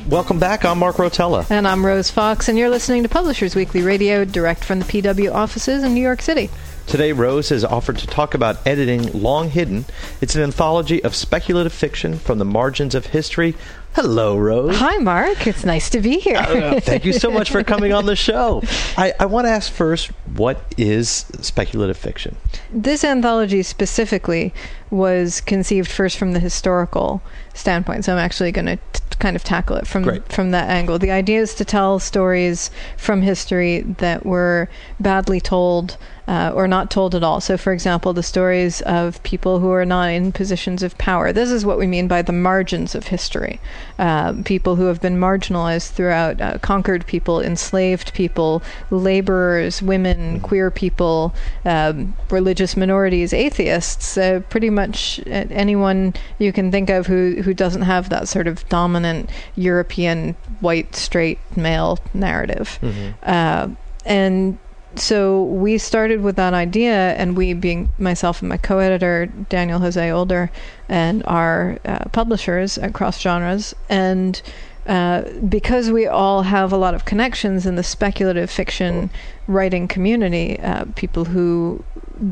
Welcome 0.08 0.38
back. 0.38 0.64
I'm 0.64 0.78
Mark 0.78 0.98
Rotella. 0.98 1.50
And 1.50 1.68
I'm 1.68 1.84
Rose 1.84 2.12
Fox, 2.12 2.48
and 2.48 2.56
you're 2.56 2.70
listening 2.70 3.02
to 3.02 3.10
Publishers 3.10 3.56
Weekly 3.56 3.82
Radio, 3.82 4.24
direct 4.26 4.64
from 4.64 4.78
the 4.78 4.86
PW 4.86 5.34
offices 5.34 5.84
in 5.84 5.96
New 5.96 6.04
York 6.04 6.22
City. 6.22 6.52
Today, 6.88 7.14
Rose 7.14 7.50
has 7.50 7.66
offered 7.66 7.98
to 7.98 8.08
talk 8.08 8.34
about 8.36 8.66
editing 8.66 9.12
Long 9.12 9.50
Hidden. 9.50 9.86
It's 10.22 10.36
an 10.36 10.44
anthology 10.44 11.04
of 11.04 11.16
speculative 11.16 11.74
fiction 11.74 12.20
from 12.20 12.38
the 12.38 12.46
margins 12.46 12.94
of 12.94 13.08
history. 13.08 13.56
Hello, 13.96 14.38
Rose. 14.38 14.78
Hi, 14.78 14.98
Mark. 14.98 15.48
It's 15.48 15.66
nice 15.66 15.90
to 15.90 16.00
be 16.00 16.20
here. 16.20 16.38
Uh, 16.38 16.80
Thank 16.80 17.04
you 17.04 17.14
so 17.14 17.32
much 17.32 17.50
for 17.50 17.64
coming 17.64 17.92
on 17.92 18.06
the 18.06 18.16
show. 18.16 18.62
I, 18.98 19.14
I 19.20 19.26
want 19.26 19.48
to 19.48 19.52
ask 19.52 19.72
first, 19.72 20.12
what 20.36 20.62
is 20.78 21.26
speculative 21.42 21.98
fiction? 21.98 22.36
This 22.72 23.04
anthology 23.04 23.64
specifically 23.64 24.54
was 24.90 25.42
conceived 25.42 25.90
first 25.90 26.18
from 26.18 26.34
the 26.34 26.40
historical 26.40 27.22
standpoint, 27.54 28.06
so 28.06 28.14
I'm 28.14 28.20
actually 28.20 28.52
going 28.52 28.66
to 28.66 28.80
kind 29.20 29.36
of 29.36 29.44
tackle 29.44 29.78
it 29.78 29.88
from 29.88 30.04
Great. 30.04 30.32
from 30.32 30.52
that 30.52 30.70
angle. 30.70 31.00
The 31.00 31.12
idea 31.12 31.40
is 31.40 31.56
to 31.56 31.66
tell 31.66 32.00
stories 32.00 32.70
from 32.98 33.22
history 33.22 33.82
that 33.82 34.26
were 34.26 34.70
badly 35.00 35.40
told 35.40 35.98
uh, 36.28 36.52
or 36.56 36.68
not 36.68 36.90
told 36.90 37.14
at 37.14 37.24
all. 37.24 37.40
So, 37.40 37.58
for 37.58 37.72
example, 37.72 38.14
the 38.14 38.24
stories 38.24 38.82
of 38.82 39.22
people 39.24 39.60
who 39.60 39.72
are 39.72 39.86
not 39.86 40.10
in 40.10 40.32
positions 40.32 40.82
of 40.82 40.98
power. 40.98 41.32
This 41.32 41.52
is 41.52 41.66
what 41.66 41.78
we 41.78 41.86
mean 41.86 42.08
by 42.08 42.22
the 42.22 42.34
margins 42.34 42.96
of 42.96 43.08
history. 43.08 43.60
Uh, 44.00 44.34
people 44.44 44.76
who 44.76 44.86
have 44.86 45.02
been 45.02 45.18
marginalized 45.18 45.92
throughout, 45.92 46.42
uh, 46.42 46.58
conquered 46.60 47.06
people, 47.06 47.42
enslaved 47.42 48.14
people, 48.14 48.64
laborers, 48.90 49.82
women, 49.82 50.40
queer 50.40 50.72
people, 50.72 51.34
um, 51.64 52.16
religious 52.30 52.76
minorities, 52.76 53.34
atheists. 53.34 54.18
Uh, 54.18 54.42
pretty 54.50 54.70
much 54.76 55.20
anyone 55.28 56.14
you 56.38 56.52
can 56.54 56.72
think 56.72 56.90
of 56.90 57.08
who 57.08 57.42
who 57.42 57.54
doesn't 57.54 57.82
have 57.84 58.10
that 58.10 58.28
sort 58.28 58.48
of 58.48 58.68
dominant 58.70 59.30
European 59.56 60.36
white 60.60 60.96
straight 60.96 61.40
male 61.56 61.98
narrative. 62.14 62.78
Mm-hmm. 62.82 63.12
Uh, 63.24 63.68
and 64.06 64.58
so 64.96 65.44
we 65.44 65.78
started 65.78 66.22
with 66.22 66.36
that 66.38 66.54
idea, 66.54 67.14
and 67.16 67.36
we, 67.36 67.54
being 67.54 67.90
myself 67.98 68.42
and 68.42 68.50
my 68.50 68.58
co-editor 68.58 69.26
Daniel 69.50 69.80
Jose 69.80 70.12
Older, 70.12 70.50
and 70.88 71.24
our 71.26 71.80
uh, 71.86 72.06
publishers 72.12 72.78
at 72.78 72.94
Crossed 72.94 73.22
Genres, 73.22 73.76
and 73.90 74.42
uh, 74.88 75.24
because 75.50 75.90
we 75.92 76.06
all 76.06 76.44
have 76.44 76.72
a 76.72 76.78
lot 76.78 76.94
of 76.94 77.06
connections 77.06 77.66
in 77.66 77.76
the 77.76 77.84
speculative 77.84 78.50
fiction 78.50 79.10
writing 79.48 79.88
community, 79.88 80.60
uh, 80.60 80.86
people 80.96 81.26
who 81.26 81.84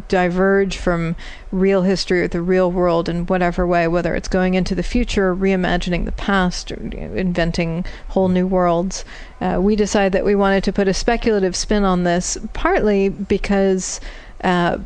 diverge 0.08 0.78
from 0.78 1.16
real 1.52 1.84
history 1.84 2.22
or 2.22 2.28
the 2.28 2.42
real 2.42 2.72
world 2.72 3.10
in 3.10 3.26
whatever 3.26 3.66
way, 3.66 3.88
whether 3.88 4.16
it's 4.16 4.28
going 4.28 4.54
into 4.54 4.76
the 4.76 4.84
future, 4.84 5.36
reimagining 5.36 6.06
the 6.06 6.12
past, 6.12 6.72
or 6.72 6.76
inventing 6.76 7.86
whole 8.10 8.30
new 8.30 8.48
worlds. 8.48 9.06
Uh, 9.42 9.60
we 9.62 9.76
decided 9.76 10.14
that 10.14 10.26
we 10.26 10.36
wanted 10.36 10.64
to 10.64 10.74
put 10.74 10.88
a 10.88 10.94
speculative 10.94 11.56
spin 11.56 11.84
on 11.84 12.04
this, 12.04 12.38
partly 12.54 13.10
because 13.10 14.00
uh, 14.44 14.78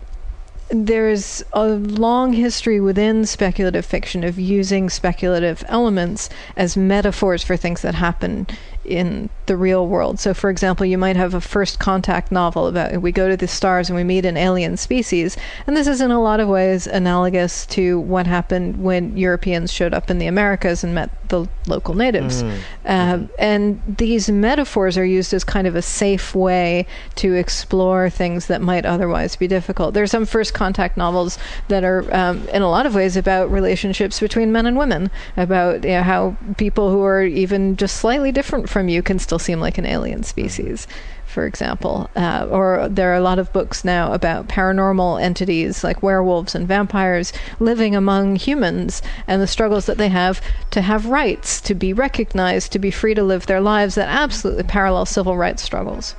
there's 0.70 1.44
a 1.54 1.66
long 1.66 2.34
history 2.34 2.80
within 2.82 3.26
speculative 3.26 3.86
fiction 3.86 4.24
of 4.24 4.38
using 4.38 4.90
speculative 4.90 5.64
elements 5.68 6.30
as 6.58 6.76
metaphors 6.76 7.42
for 7.44 7.56
things 7.56 7.82
that 7.82 7.96
happen 7.96 8.46
in 8.88 9.30
the 9.46 9.58
real 9.58 9.88
world. 9.88 10.20
So, 10.20 10.34
for 10.34 10.50
example, 10.50 10.86
you 10.86 10.98
might 10.98 11.16
have 11.16 11.34
a 11.34 11.42
first 11.42 11.80
contact 11.80 12.32
novel 12.32 12.68
about 12.68 13.02
we 13.02 13.12
go 13.12 13.30
to 13.30 13.38
the 13.38 13.48
stars 13.48 13.90
and 13.90 13.96
we 13.96 14.04
meet 14.04 14.26
an 14.26 14.38
alien 14.38 14.78
species, 14.78 15.38
and 15.66 15.76
this 15.76 15.88
is 15.88 16.02
in 16.02 16.12
a 16.12 16.22
lot 16.22 16.40
of 16.40 16.48
ways 16.48 16.88
analogous 16.88 17.66
to 17.68 18.00
what 18.00 18.28
happened 18.28 18.84
when 18.84 19.18
Europeans 19.18 19.72
showed 19.72 19.94
up 19.94 20.10
in 20.10 20.18
the 20.18 20.28
Americas 20.28 20.84
and 20.84 20.96
met 20.96 21.10
the 21.30 21.48
local 21.68 21.94
natives. 21.94 22.44
Mm. 22.44 22.60
Uh, 22.86 23.20
and 23.38 23.82
these 23.98 24.30
metaphors 24.30 24.98
are 24.98 25.06
used 25.06 25.34
as 25.34 25.44
kind 25.44 25.68
of 25.68 25.76
a 25.76 25.82
safe 25.82 26.34
way 26.34 26.86
to 27.16 27.34
explore 27.34 28.10
things 28.10 28.48
that 28.48 28.62
might 28.62 28.86
otherwise 28.86 29.36
be 29.36 29.48
difficult. 29.48 29.94
There 29.94 30.04
are 30.04 30.08
some 30.08 30.26
first 30.26 30.54
contact 30.54 30.98
novels 30.98 31.38
that 31.68 31.84
are, 31.84 32.04
um, 32.16 32.48
in 32.50 32.62
a 32.62 32.70
lot 32.70 32.86
of 32.86 32.96
ways, 32.96 33.18
about 33.18 33.52
relationships 33.52 34.20
between 34.20 34.52
men 34.52 34.66
and 34.66 34.78
women, 34.78 35.12
about 35.36 35.84
you 35.84 35.92
know, 35.92 36.04
how 36.04 36.38
people 36.58 36.92
who 36.92 37.04
are 37.04 37.24
even 37.24 37.76
just 37.76 37.98
slightly 37.98 38.32
different 38.32 38.70
from 38.78 38.90
you 38.90 39.02
can 39.02 39.18
still 39.18 39.40
seem 39.40 39.60
like 39.60 39.80
an 39.80 39.88
alien 39.88 40.22
species 40.22 40.86
for 41.26 41.48
example. 41.48 42.12
Uh, 42.16 42.48
or 42.52 42.88
there 42.88 43.12
are 43.12 43.16
a 43.16 43.22
lot 43.22 43.40
of 43.40 43.52
books 43.52 43.84
now 43.84 44.14
about 44.14 44.48
paranormal 44.48 45.20
entities 45.20 45.84
like 45.84 46.04
werewolves 46.04 46.54
and 46.54 46.68
vampires 46.68 47.34
living 47.60 47.96
among 47.96 48.36
humans 48.36 49.02
and 49.26 49.42
the 49.42 49.48
struggles 49.48 49.88
that 49.88 49.98
they 49.98 50.10
have 50.10 50.40
to 50.70 50.82
have 50.82 51.08
rights, 51.08 51.60
to 51.62 51.74
be 51.74 51.92
recognized, 51.92 52.72
to 52.72 52.78
be 52.78 52.92
free 52.92 53.16
to 53.16 53.24
live 53.24 53.48
their 53.48 53.62
lives 53.62 53.96
that 53.96 54.10
absolutely 54.10 54.64
parallel 54.64 55.08
civil 55.08 55.36
rights 55.38 55.64
struggles. 55.64 56.16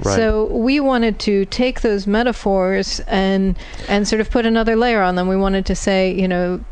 Right. 0.00 0.16
So 0.16 0.46
we 0.46 0.80
wanted 0.80 1.18
to 1.20 1.44
take 1.44 1.82
those 1.82 2.06
metaphors 2.06 3.00
and 3.00 3.54
and 3.86 4.08
sort 4.08 4.20
of 4.20 4.30
put 4.30 4.46
another 4.46 4.76
layer 4.76 5.02
on 5.02 5.16
them. 5.16 5.28
We 5.28 5.36
wanted 5.36 5.66
to 5.66 5.74
say, 5.74 6.14
you 6.14 6.26
know, 6.26 6.64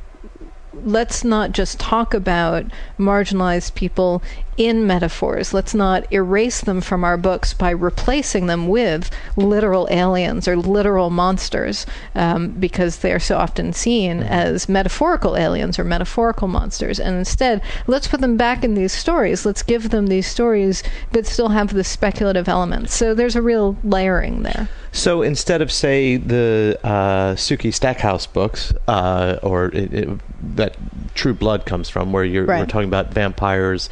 let's 0.84 1.24
not 1.24 1.52
just 1.52 1.80
talk 1.80 2.14
about 2.14 2.66
marginalized 2.98 3.74
people 3.74 4.22
in 4.56 4.86
metaphors. 4.86 5.52
Let's 5.52 5.74
not 5.74 6.10
erase 6.12 6.62
them 6.62 6.80
from 6.80 7.04
our 7.04 7.16
books 7.16 7.52
by 7.52 7.70
replacing 7.70 8.46
them 8.46 8.68
with 8.68 9.10
literal 9.36 9.86
aliens 9.90 10.48
or 10.48 10.56
literal 10.56 11.10
monsters 11.10 11.86
um, 12.14 12.50
because 12.50 12.98
they 12.98 13.12
are 13.12 13.20
so 13.20 13.36
often 13.36 13.72
seen 13.72 14.22
as 14.22 14.68
metaphorical 14.68 15.36
aliens 15.36 15.78
or 15.78 15.84
metaphorical 15.84 16.48
monsters. 16.48 16.98
And 16.98 17.16
instead, 17.16 17.60
let's 17.86 18.08
put 18.08 18.20
them 18.20 18.36
back 18.36 18.64
in 18.64 18.74
these 18.74 18.92
stories. 18.92 19.44
Let's 19.44 19.62
give 19.62 19.90
them 19.90 20.06
these 20.06 20.26
stories, 20.26 20.82
but 21.12 21.26
still 21.26 21.48
have 21.48 21.74
the 21.74 21.84
speculative 21.84 22.48
elements. 22.48 22.94
So 22.94 23.14
there's 23.14 23.36
a 23.36 23.42
real 23.42 23.76
layering 23.84 24.42
there. 24.42 24.68
So 24.92 25.20
instead 25.20 25.60
of 25.60 25.70
say 25.70 26.16
the 26.16 26.78
uh, 26.82 27.34
Sookie 27.34 27.74
Stackhouse 27.74 28.26
books, 28.26 28.72
uh, 28.88 29.38
or 29.42 29.66
it, 29.66 29.92
it, 29.92 30.08
that 30.42 30.76
True 31.14 31.34
Blood 31.34 31.64
comes 31.66 31.88
from, 31.88 32.12
where 32.12 32.24
you're 32.24 32.44
Right. 32.44 32.60
we're 32.60 32.66
talking 32.66 32.88
about 32.88 33.12
vampires, 33.12 33.88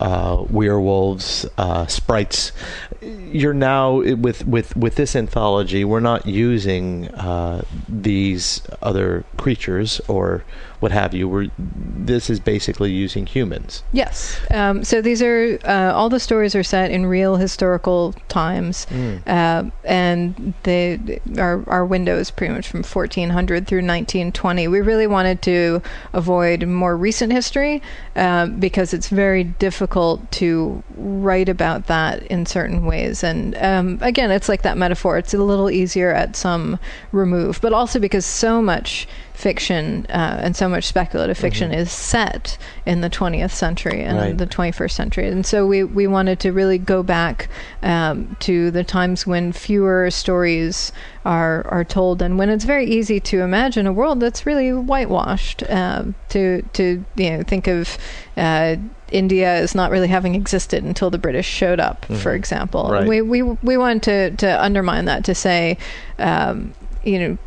uh, 0.00 0.44
werewolves, 0.50 1.46
uh, 1.58 1.86
sprites. 1.86 2.52
You're 3.00 3.54
now 3.54 4.00
with 4.16 4.46
with 4.46 4.76
with 4.76 4.94
this 4.96 5.14
anthology. 5.14 5.84
We're 5.84 6.00
not 6.00 6.26
using 6.26 7.08
uh, 7.08 7.62
these 7.88 8.62
other 8.80 9.24
creatures 9.36 10.00
or 10.08 10.44
what 10.82 10.90
have 10.90 11.14
you. 11.14 11.28
We're 11.28 11.48
this 11.58 12.28
is 12.28 12.40
basically 12.40 12.90
using 12.90 13.24
humans. 13.24 13.84
Yes. 13.92 14.40
Um, 14.50 14.82
so 14.82 15.00
these 15.00 15.22
are 15.22 15.56
uh, 15.64 15.92
all 15.94 16.08
the 16.08 16.18
stories 16.18 16.56
are 16.56 16.64
set 16.64 16.90
in 16.90 17.06
real 17.06 17.36
historical 17.36 18.14
times, 18.28 18.88
uh, 19.26 19.70
and 19.84 20.54
they 20.64 21.20
our 21.38 21.62
our 21.68 21.86
window 21.86 22.18
is 22.18 22.32
pretty 22.32 22.52
much 22.52 22.66
from 22.66 22.82
1400 22.82 23.68
through 23.68 23.78
1920. 23.78 24.66
We 24.66 24.80
really 24.80 25.06
wanted 25.06 25.40
to 25.42 25.80
avoid 26.12 26.66
more 26.66 26.96
recent 26.96 27.32
history 27.32 27.80
uh, 28.16 28.46
because 28.46 28.92
it's 28.92 29.08
very 29.08 29.44
difficult 29.44 30.28
to 30.32 30.82
write 30.96 31.48
about 31.48 31.86
that 31.86 32.24
in 32.26 32.44
certain 32.44 32.84
ways. 32.84 33.22
And 33.22 33.54
um, 33.58 33.98
again, 34.00 34.32
it's 34.32 34.48
like 34.48 34.62
that 34.62 34.76
metaphor. 34.76 35.16
It's 35.16 35.32
a 35.32 35.38
little 35.38 35.70
easier 35.70 36.12
at 36.12 36.34
some 36.34 36.80
remove, 37.12 37.60
but 37.60 37.72
also 37.72 38.00
because 38.00 38.26
so 38.26 38.60
much 38.60 39.06
fiction 39.42 40.06
uh, 40.08 40.38
and 40.40 40.54
so 40.54 40.68
much 40.68 40.84
speculative 40.84 41.36
fiction 41.36 41.72
is 41.72 41.90
set 41.90 42.56
in 42.86 43.00
the 43.00 43.10
20th 43.10 43.50
century 43.50 44.00
and 44.02 44.16
Right. 44.16 44.38
the 44.38 44.46
21st 44.46 44.90
century. 44.92 45.26
And 45.28 45.44
so 45.44 45.66
we, 45.66 45.82
we 45.82 46.06
wanted 46.06 46.38
to 46.40 46.52
really 46.52 46.78
go 46.78 47.02
back 47.02 47.48
um, 47.82 48.36
to 48.40 48.70
the 48.70 48.84
times 48.84 49.26
when 49.26 49.50
fewer 49.52 50.10
stories 50.12 50.92
are, 51.24 51.66
are 51.66 51.82
told 51.82 52.22
and 52.22 52.38
when 52.38 52.48
it's 52.50 52.64
very 52.64 52.86
easy 52.86 53.18
to 53.18 53.40
imagine 53.40 53.86
a 53.88 53.92
world 53.92 54.20
that's 54.20 54.46
really 54.46 54.72
whitewashed. 54.72 55.64
Um, 55.68 56.14
to, 56.28 56.62
to 56.74 57.04
you 57.16 57.30
know, 57.30 57.42
think 57.42 57.66
of 57.66 57.98
uh, 58.36 58.76
India 59.10 59.48
as 59.52 59.74
not 59.74 59.90
really 59.90 60.08
having 60.08 60.34
existed 60.36 60.84
until 60.84 61.10
the 61.10 61.18
British 61.18 61.46
showed 61.46 61.80
up, 61.80 62.06
for 62.06 62.32
example. 62.32 62.88
Right. 62.90 63.06
We, 63.08 63.20
we, 63.20 63.42
we 63.42 63.76
wanted 63.76 64.02
to, 64.04 64.46
to 64.46 64.64
undermine 64.64 65.04
that, 65.06 65.24
to 65.24 65.34
say, 65.34 65.76
um, 66.18 66.72
you 67.04 67.18
know, 67.18 67.38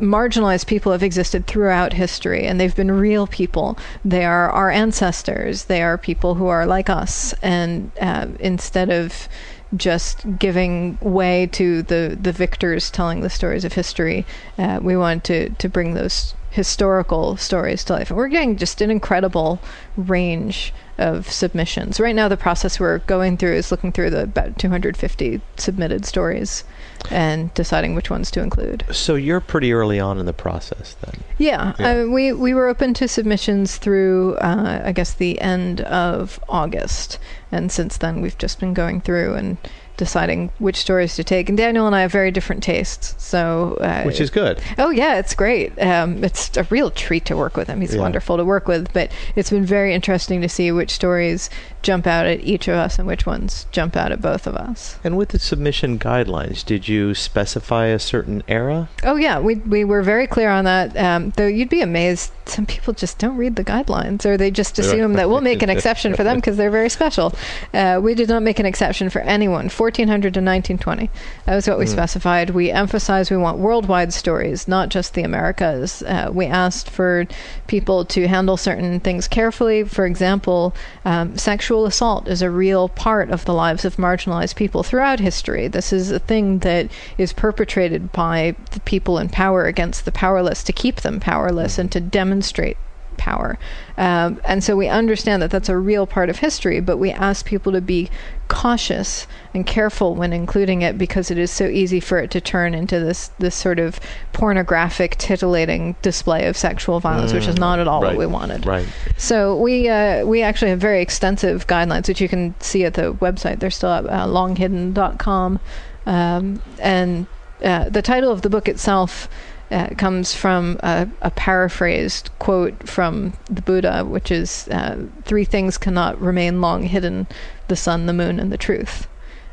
marginalized 0.00 0.66
people 0.66 0.92
have 0.92 1.02
existed 1.02 1.46
throughout 1.46 1.92
history 1.92 2.46
and 2.46 2.58
they've 2.58 2.74
been 2.74 2.90
real 2.90 3.26
people. 3.26 3.78
They 4.04 4.24
are 4.24 4.50
our 4.50 4.70
ancestors. 4.70 5.64
They 5.64 5.82
are 5.82 5.98
people 5.98 6.34
who 6.34 6.46
are 6.46 6.66
like 6.66 6.90
us. 6.90 7.34
And 7.42 7.90
uh, 8.00 8.28
instead 8.38 8.90
of 8.90 9.28
just 9.76 10.38
giving 10.38 10.98
way 11.00 11.46
to 11.52 11.82
the, 11.82 12.18
the 12.20 12.32
victors 12.32 12.90
telling 12.90 13.20
the 13.20 13.30
stories 13.30 13.64
of 13.64 13.74
history, 13.74 14.26
uh, 14.58 14.80
we 14.82 14.96
wanted 14.96 15.24
to, 15.24 15.50
to 15.50 15.68
bring 15.68 15.94
those 15.94 16.34
historical 16.50 17.36
stories 17.36 17.84
to 17.84 17.92
life. 17.92 18.10
And 18.10 18.16
we're 18.16 18.28
getting 18.28 18.56
just 18.56 18.80
an 18.80 18.90
incredible 18.90 19.60
range 19.96 20.72
of 20.98 21.30
submissions. 21.30 22.00
Right 22.00 22.14
now, 22.14 22.28
the 22.28 22.36
process 22.36 22.80
we're 22.80 22.98
going 22.98 23.36
through 23.36 23.54
is 23.54 23.70
looking 23.70 23.92
through 23.92 24.10
the 24.10 24.24
about 24.24 24.58
250 24.58 25.40
submitted 25.56 26.04
stories 26.04 26.64
and 27.10 27.52
deciding 27.54 27.94
which 27.94 28.10
ones 28.10 28.30
to 28.32 28.40
include. 28.40 28.84
So 28.90 29.14
you're 29.14 29.40
pretty 29.40 29.72
early 29.72 29.98
on 30.00 30.18
in 30.18 30.26
the 30.26 30.32
process 30.32 30.96
then. 31.04 31.22
Yeah, 31.38 31.72
Yeah. 31.78 32.02
Uh, 32.02 32.06
we 32.06 32.32
we 32.32 32.52
were 32.54 32.68
open 32.68 32.94
to 32.94 33.08
submissions 33.08 33.76
through 33.76 34.34
uh, 34.36 34.82
I 34.84 34.92
guess 34.92 35.14
the 35.14 35.40
end 35.40 35.80
of 35.82 36.38
August, 36.48 37.18
and 37.50 37.70
since 37.72 37.96
then 37.96 38.20
we've 38.20 38.36
just 38.38 38.60
been 38.60 38.74
going 38.74 39.00
through 39.00 39.34
and 39.34 39.56
deciding 39.96 40.50
which 40.58 40.76
stories 40.76 41.14
to 41.14 41.22
take. 41.22 41.50
And 41.50 41.58
Daniel 41.58 41.86
and 41.86 41.94
I 41.94 42.00
have 42.00 42.10
very 42.12 42.30
different 42.30 42.62
tastes, 42.62 43.14
so 43.22 43.76
uh, 43.82 44.02
Which 44.04 44.18
is 44.20 44.30
good. 44.30 44.58
Oh 44.78 44.88
yeah, 44.88 45.18
it's 45.18 45.34
great. 45.34 45.78
Um, 45.78 46.24
it's 46.24 46.56
a 46.56 46.62
real 46.70 46.90
treat 46.90 47.26
to 47.26 47.36
work 47.36 47.54
with 47.56 47.68
him. 47.68 47.82
He's 47.82 47.94
Yeah. 47.94 48.00
wonderful 48.00 48.38
to 48.38 48.44
work 48.44 48.66
with. 48.66 48.90
But 48.94 49.12
it's 49.36 49.50
been 49.50 49.66
very 49.66 49.92
interesting 49.94 50.40
to 50.40 50.48
see 50.48 50.72
which 50.72 50.90
stories 50.90 51.50
jump 51.82 52.06
out 52.06 52.26
at 52.26 52.40
each 52.40 52.68
of 52.68 52.74
us 52.74 52.98
and 52.98 53.06
which 53.08 53.24
ones 53.26 53.66
jump 53.72 53.96
out 53.96 54.12
at 54.12 54.20
both 54.20 54.46
of 54.46 54.54
us. 54.54 54.98
And 55.02 55.16
with 55.16 55.30
the 55.30 55.38
submission 55.38 55.98
guidelines, 55.98 56.64
did 56.64 56.88
you 56.88 57.14
specify 57.14 57.86
a 57.86 57.98
certain 57.98 58.42
era? 58.48 58.88
Oh 59.04 59.16
yeah, 59.16 59.38
we 59.40 59.54
we 59.56 59.84
were 59.84 60.02
very 60.02 60.26
clear 60.26 60.50
on 60.50 60.64
that. 60.64 60.96
Um, 60.96 61.30
though 61.36 61.46
you'd 61.46 61.68
be 61.70 61.80
amazed, 61.82 62.32
some 62.46 62.66
people 62.66 62.92
just 62.94 63.18
don't 63.18 63.36
read 63.36 63.56
the 63.56 63.64
guidelines, 63.64 64.26
or 64.26 64.36
they 64.36 64.50
just 64.50 64.78
assume 64.78 65.12
that 65.14 65.28
we'll 65.28 65.40
make 65.40 65.62
an 65.62 65.70
exception 65.70 66.14
for 66.14 66.24
them 66.24 66.36
because 66.40 66.56
they're 66.56 66.70
very 66.70 66.88
special. 66.90 67.32
Uh, 67.72 68.00
we 68.02 68.14
did 68.14 68.28
not 68.28 68.42
make 68.42 68.58
an 68.58 68.66
exception 68.66 69.08
for 69.08 69.20
anyone. 69.20 69.68
1400 69.68 70.34
to 70.34 70.40
1920. 70.40 71.08
That 71.46 71.54
was 71.54 71.68
what 71.68 71.78
we 71.78 71.84
Mm. 71.84 71.88
specified. 71.88 72.50
We 72.50 72.70
emphasized 72.70 73.30
we 73.30 73.36
want 73.36 73.58
worldwide 73.58 74.12
stories, 74.12 74.66
not 74.68 74.88
just 74.90 75.14
the 75.14 75.22
Americas. 75.22 76.02
Uh, 76.02 76.30
we 76.32 76.46
asked 76.46 76.90
for 76.90 77.26
people 77.68 78.04
to 78.06 78.26
handle 78.26 78.56
certain 78.56 79.00
things 79.00 79.28
carefully. 79.28 79.84
For 79.84 80.04
example, 80.04 80.74
um, 81.04 81.38
sexual 81.38 81.69
assault 81.70 82.26
is 82.26 82.42
a 82.42 82.50
real 82.50 82.88
part 82.88 83.30
of 83.30 83.44
the 83.44 83.54
lives 83.54 83.84
of 83.84 83.96
marginalized 83.96 84.56
people 84.56 84.82
throughout 84.82 85.20
history. 85.20 85.68
This 85.68 85.92
is 85.92 86.10
a 86.10 86.18
thing 86.18 86.58
that 86.58 86.90
is 87.16 87.32
perpetrated 87.32 88.12
by 88.12 88.56
the 88.72 88.80
people 88.80 89.18
in 89.18 89.28
power 89.28 89.66
against 89.66 90.04
the 90.04 90.12
powerless 90.12 90.62
to 90.64 90.72
keep 90.72 91.02
them 91.02 91.20
powerless 91.20 91.78
and 91.78 91.90
to 91.92 92.00
demonstrate 92.00 92.76
power. 93.20 93.58
Um, 93.98 94.40
and 94.44 94.64
so 94.64 94.74
we 94.76 94.88
understand 94.88 95.42
that 95.42 95.50
that's 95.50 95.68
a 95.68 95.76
real 95.76 96.06
part 96.06 96.30
of 96.30 96.38
history, 96.38 96.80
but 96.80 96.96
we 96.96 97.10
ask 97.10 97.44
people 97.44 97.70
to 97.72 97.82
be 97.82 98.08
cautious 98.48 99.28
and 99.54 99.64
careful 99.64 100.14
when 100.16 100.32
including 100.32 100.82
it 100.82 100.98
because 100.98 101.30
it 101.30 101.38
is 101.38 101.50
so 101.52 101.66
easy 101.66 102.00
for 102.00 102.18
it 102.18 102.30
to 102.32 102.40
turn 102.40 102.74
into 102.74 102.98
this 102.98 103.30
this 103.38 103.54
sort 103.54 103.78
of 103.78 104.00
pornographic, 104.32 105.16
titillating 105.18 105.94
display 106.02 106.46
of 106.46 106.56
sexual 106.56 106.98
violence, 106.98 107.32
which 107.32 107.46
is 107.46 107.56
not 107.58 107.78
at 107.78 107.86
all 107.86 108.00
Mm, 108.00 108.06
what 108.06 108.16
we 108.16 108.26
wanted. 108.26 108.64
Right. 108.66 108.88
So 109.18 109.56
we 109.56 109.88
uh, 109.88 110.24
we 110.24 110.42
actually 110.42 110.70
have 110.70 110.80
very 110.80 111.02
extensive 111.02 111.66
guidelines, 111.66 112.08
which 112.08 112.20
you 112.20 112.28
can 112.28 112.54
see 112.58 112.84
at 112.84 112.94
the 112.94 113.12
website. 113.12 113.60
They're 113.60 113.70
still 113.70 113.90
at 113.90 114.08
uh, 114.08 114.26
longhidden.com. 114.26 115.60
Um, 116.06 116.62
and 116.78 117.26
uh, 117.62 117.90
the 117.90 118.02
title 118.02 118.32
of 118.32 118.40
the 118.40 118.48
book 118.48 118.68
itself 118.68 119.28
uh, 119.70 119.88
comes 119.96 120.34
from 120.34 120.78
a, 120.82 121.08
a 121.22 121.30
paraphrased 121.30 122.30
quote 122.38 122.88
from 122.88 123.34
the 123.48 123.62
Buddha, 123.62 124.04
which 124.04 124.30
is 124.30 124.68
uh, 124.68 125.06
Three 125.24 125.44
things 125.44 125.78
cannot 125.78 126.20
remain 126.20 126.60
long 126.60 126.84
hidden 126.84 127.26
the 127.68 127.76
sun, 127.76 128.06
the 128.06 128.12
moon, 128.12 128.40
and 128.40 128.52
the 128.52 128.58
truth. 128.58 129.06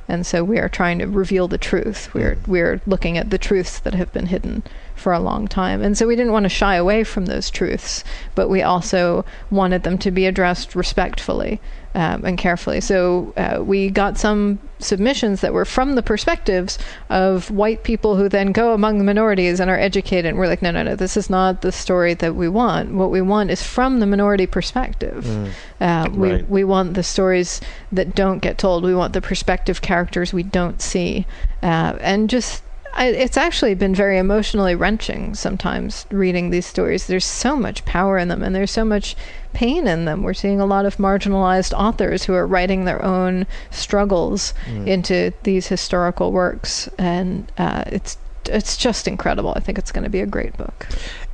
And 0.08 0.26
so 0.26 0.44
we 0.44 0.58
are 0.58 0.70
trying 0.70 1.00
to 1.00 1.06
reveal 1.06 1.48
the 1.48 1.58
truth. 1.58 2.14
We're 2.14 2.38
we're 2.48 2.82
looking 2.88 3.18
at 3.18 3.30
the 3.30 3.38
truths 3.38 3.80
that 3.80 3.94
have 3.94 4.12
been 4.14 4.28
hidden 4.28 4.64
for 4.98 5.14
a 5.14 5.20
long 5.20 5.48
time. 5.48 5.82
And 5.82 5.98
so 5.98 6.08
we 6.08 6.16
didn't 6.16 6.34
want 6.34 6.44
to 6.44 6.50
shy 6.50 6.76
away 6.76 7.04
from 7.04 7.26
those 7.26 7.50
truths, 7.50 8.04
but 8.36 8.50
we 8.50 8.62
also 8.62 9.24
wanted 9.52 9.84
them 9.84 9.98
to 10.00 10.12
be 10.12 10.26
addressed 10.26 10.76
respectfully 10.76 11.62
um, 11.96 12.26
and 12.26 12.38
carefully. 12.38 12.82
So 12.82 13.34
uh, 13.38 13.64
we 13.64 13.90
got 13.90 14.18
some 14.18 14.60
submissions 14.80 15.42
that 15.42 15.54
were 15.54 15.66
from 15.66 15.96
the 15.96 16.04
perspectives 16.04 16.78
of 17.10 17.50
white 17.50 17.84
people 17.84 18.16
who 18.16 18.30
then 18.30 18.52
go 18.52 18.74
among 18.74 19.00
the 19.00 19.04
minorities 19.04 19.60
and 19.60 19.70
are 19.72 19.80
educated. 19.80 20.26
And 20.26 20.38
we're 20.38 20.48
like, 20.48 20.62
no, 20.62 20.70
no, 20.72 20.84
no, 20.84 20.96
this 20.96 21.18
is 21.18 21.30
not 21.30 21.62
the 21.62 21.72
story 21.72 22.14
that 22.16 22.36
we 22.36 22.48
want. 22.50 22.92
What 22.94 23.10
we 23.10 23.22
want 23.22 23.50
is 23.50 23.64
from 23.64 24.00
the 24.00 24.06
minority 24.06 24.46
perspective. 24.46 25.26
Uh, 25.82 26.10
we, 26.14 26.32
Right. 26.32 26.50
we 26.50 26.64
want 26.64 26.94
the 26.94 27.04
stories 27.04 27.62
that 27.92 28.14
don't 28.16 28.40
get 28.40 28.58
told. 28.58 28.84
We 28.84 28.94
want 28.94 29.14
the 29.14 29.22
perspective 29.22 29.82
characters 29.82 30.34
we 30.34 30.44
don't 30.44 30.82
see. 30.82 31.26
Uh, 31.64 31.98
and 32.02 32.30
just 32.30 32.62
I, 32.98 33.10
it's 33.10 33.38
actually 33.38 33.76
been 33.76 33.94
very 33.94 34.18
emotionally 34.18 34.74
wrenching 34.74 35.36
sometimes 35.36 36.08
reading 36.10 36.50
these 36.50 36.66
stories. 36.66 37.06
There's 37.06 37.26
so 37.26 37.56
much 37.56 37.86
power 37.86 38.18
in 38.18 38.28
them, 38.28 38.42
and 38.42 38.56
there's 38.56 38.72
so 38.72 38.84
much 38.84 39.16
pain 39.54 39.88
in 39.88 40.06
them. 40.06 40.24
We're 40.24 40.34
seeing 40.34 40.60
a 40.60 40.66
lot 40.66 40.86
of 40.86 40.98
marginalized 40.98 41.74
authors 41.78 42.24
who 42.26 42.34
are 42.34 42.48
writing 42.48 42.86
their 42.86 43.04
own 43.06 43.46
struggles 43.70 44.54
into 44.88 45.32
these 45.44 45.68
historical 45.68 46.32
works, 46.32 46.90
and 46.98 47.52
uh, 47.58 47.84
it's 47.88 48.18
it's 48.50 48.78
just 48.78 49.08
incredible. 49.08 49.54
I 49.56 49.60
think 49.60 49.78
it's 49.78 49.92
going 49.92 50.06
to 50.06 50.10
be 50.10 50.22
a 50.22 50.26
great 50.26 50.58
book. 50.58 50.88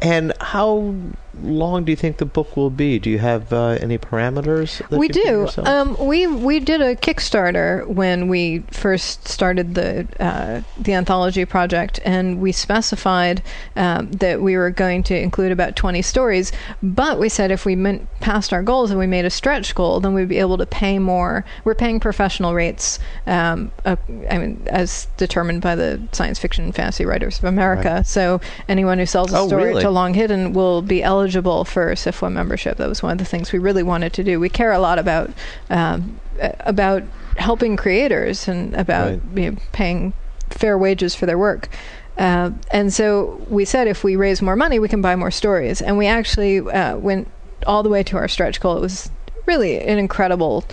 And 0.04 0.34
how 0.42 0.96
long 1.42 1.84
do 1.84 1.92
you 1.92 1.96
think 1.96 2.18
the 2.18 2.26
book 2.26 2.56
will 2.56 2.70
be? 2.70 3.00
Do 3.00 3.10
you 3.10 3.20
have 3.20 3.52
uh, 3.52 3.78
any 3.82 3.98
parameters? 3.98 4.88
that 4.90 5.00
we 5.00 5.08
do. 5.08 5.48
Um, 5.58 5.96
we 6.00 6.28
we 6.28 6.60
did 6.60 6.82
a 6.82 6.96
Kickstarter 6.96 7.88
when 7.88 8.28
we 8.28 8.60
first 8.72 9.28
started 9.28 9.76
the 9.76 10.08
uh, 10.20 10.62
the 10.78 10.94
anthology 10.94 11.46
project, 11.46 12.00
and 12.04 12.40
we 12.42 12.52
specified 12.52 13.42
um, 13.76 14.12
that 14.12 14.42
we 14.42 14.58
were 14.58 14.70
going 14.70 15.04
to 15.04 15.20
include 15.20 15.52
about 15.52 15.76
twenty 15.76 16.02
stories. 16.02 16.52
But 16.82 17.20
we 17.20 17.30
said 17.30 17.50
if 17.50 17.66
we 17.66 17.76
meant 17.76 18.08
passed 18.20 18.54
our 18.54 18.64
goals 18.64 18.92
and 18.92 19.00
we 19.00 19.08
made 19.08 19.26
a 19.26 19.30
stretch 19.30 19.74
goal, 19.76 20.00
then 20.00 20.14
we'd 20.14 20.30
be 20.30 20.40
able 20.40 20.58
to 20.58 20.66
pay 20.66 21.00
more. 21.00 21.46
We're 21.64 21.76
paying 21.76 22.00
professional 22.00 22.54
rates, 22.54 23.00
um, 23.26 23.72
uh, 23.86 23.96
I 24.30 24.38
mean, 24.38 24.62
as 24.68 25.08
determined 25.18 25.62
by 25.62 25.76
the 25.76 26.02
Science 26.12 26.40
Fiction 26.40 26.66
and 26.66 26.76
Fantasy 26.76 27.06
Writers 27.06 27.38
of 27.38 27.46
America. 27.46 28.04
So 28.06 28.40
anyone 28.68 29.00
who 29.00 29.06
sells 29.06 29.34
a 29.34 29.38
Oh, 29.40 29.48
story 29.48 29.70
really? 29.70 29.82
to 29.82 29.90
Long 29.94 30.14
Hidden 30.14 30.54
will 30.54 30.82
be 30.82 31.02
eligible 31.02 31.64
for 31.66 31.94
SFWA 31.94 32.32
membership. 32.32 32.78
That 32.78 32.90
was 32.90 33.02
one 33.02 33.14
of 33.14 33.18
the 33.20 33.26
things 33.26 33.52
we 33.54 33.60
really 33.60 33.84
wanted 33.84 34.12
to 34.14 34.24
do. 34.24 34.40
We 34.40 34.50
care 34.50 34.72
a 34.72 34.80
lot 34.80 35.00
about 35.00 35.32
um, 35.70 36.20
about 36.62 37.04
helping 37.38 37.78
creators 37.78 38.48
and 38.48 38.74
about 38.76 39.12
Right. 39.12 39.22
you 39.36 39.52
know, 39.52 39.58
paying 39.72 40.14
fair 40.50 40.78
wages 40.78 41.16
for 41.16 41.26
their 41.26 41.38
work. 41.38 41.70
Uh, 42.18 42.52
and 42.72 42.94
so 42.94 43.42
we 43.50 43.66
said 43.66 43.88
if 43.88 44.04
we 44.04 44.16
raise 44.16 44.42
more 44.42 44.56
money, 44.56 44.78
we 44.80 44.88
can 44.88 45.02
buy 45.02 45.16
more 45.16 45.32
stories. 45.32 45.82
And 45.82 45.98
we 45.98 46.06
actually 46.08 46.60
uh, 46.60 46.98
went 46.98 47.28
all 47.66 47.82
the 47.82 47.90
way 47.90 48.04
to 48.04 48.18
our 48.18 48.28
stretch 48.28 48.60
goal. 48.60 48.78
It 48.78 48.82
was 48.82 49.10
really 49.48 49.80
an 49.80 49.98
incredible, 49.98 50.64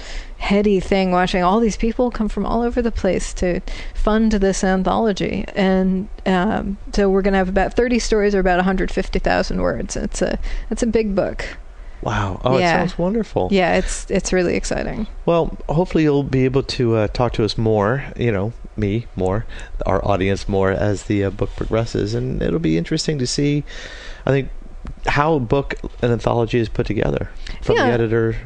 heady 0.41 0.81
thing 0.81 1.11
watching 1.13 1.43
all 1.43 1.61
these 1.61 1.77
people 1.77 2.11
come 2.11 2.29
from 2.29 2.45
all 2.47 2.63
over 2.63 2.81
the 2.83 2.91
place 2.91 3.33
to 3.35 3.61
fund 3.95 4.33
this 4.33 4.65
anthology. 4.65 5.45
And 5.55 6.09
um, 6.27 6.79
so 6.95 7.09
we're 7.11 7.23
going 7.23 7.33
to 7.35 7.39
have 7.39 7.49
about 7.49 7.75
30 7.75 7.99
stories 7.99 8.35
or 8.35 8.41
about 8.41 8.57
150,000 8.57 9.61
words. 9.61 9.97
It's 9.97 10.23
a 10.23 10.39
it's 10.71 10.83
a 10.83 10.87
big 10.87 11.15
book. 11.15 11.45
wow. 12.03 12.41
Oh, 12.43 12.59
yeah. 12.59 12.77
it 12.77 12.79
sounds 12.79 12.99
wonderful. 12.99 13.49
Yeah, 13.53 13.77
it's 13.77 14.11
it's 14.11 14.33
really 14.33 14.57
exciting. 14.57 15.07
Well, 15.27 15.57
hopefully 15.69 16.05
you'll 16.05 16.23
be 16.23 16.45
able 16.47 16.63
to 16.65 16.97
uh, 16.97 17.09
talk 17.09 17.35
to 17.35 17.45
us 17.45 17.59
more, 17.59 18.03
you 18.17 18.33
know, 18.33 18.53
me 18.77 19.07
more, 19.17 19.45
our 19.85 20.03
audience 20.09 20.49
more 20.49 20.71
as 20.71 21.05
the 21.05 21.25
uh, 21.25 21.31
book 21.31 21.51
progresses. 21.55 22.15
And 22.15 22.41
it'll 22.43 22.59
be 22.59 22.79
interesting 22.79 23.19
to 23.19 23.27
see, 23.27 23.63
I 24.25 24.31
think, 24.31 24.49
how 25.07 25.35
a 25.35 25.41
book, 25.41 25.75
an 26.01 26.11
anthology 26.11 26.59
is 26.59 26.71
put 26.71 26.87
together 26.87 27.29
from 27.63 27.77
Yeah. 27.77 27.89
the 27.89 27.93
editor. 27.93 28.37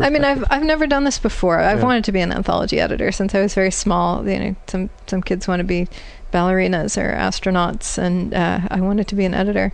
I 0.00 0.10
mean, 0.10 0.24
I've 0.24 0.44
I've 0.50 0.64
never 0.64 0.86
done 0.86 1.04
this 1.04 1.18
before. 1.18 1.58
I've 1.60 1.78
Yeah. 1.78 1.84
wanted 1.84 2.04
to 2.04 2.12
be 2.12 2.20
an 2.20 2.32
anthology 2.32 2.80
editor 2.80 3.12
since 3.12 3.34
I 3.34 3.40
was 3.40 3.54
very 3.54 3.70
small. 3.70 4.28
You 4.28 4.38
know, 4.38 4.56
some 4.66 4.90
some 5.06 5.22
kids 5.22 5.46
want 5.46 5.60
to 5.60 5.64
be 5.64 5.86
ballerinas 6.32 7.00
or 7.00 7.12
astronauts, 7.14 7.96
and 7.98 8.34
uh, 8.34 8.60
I 8.70 8.80
wanted 8.80 9.06
to 9.08 9.14
be 9.14 9.24
an 9.24 9.34
editor. 9.34 9.72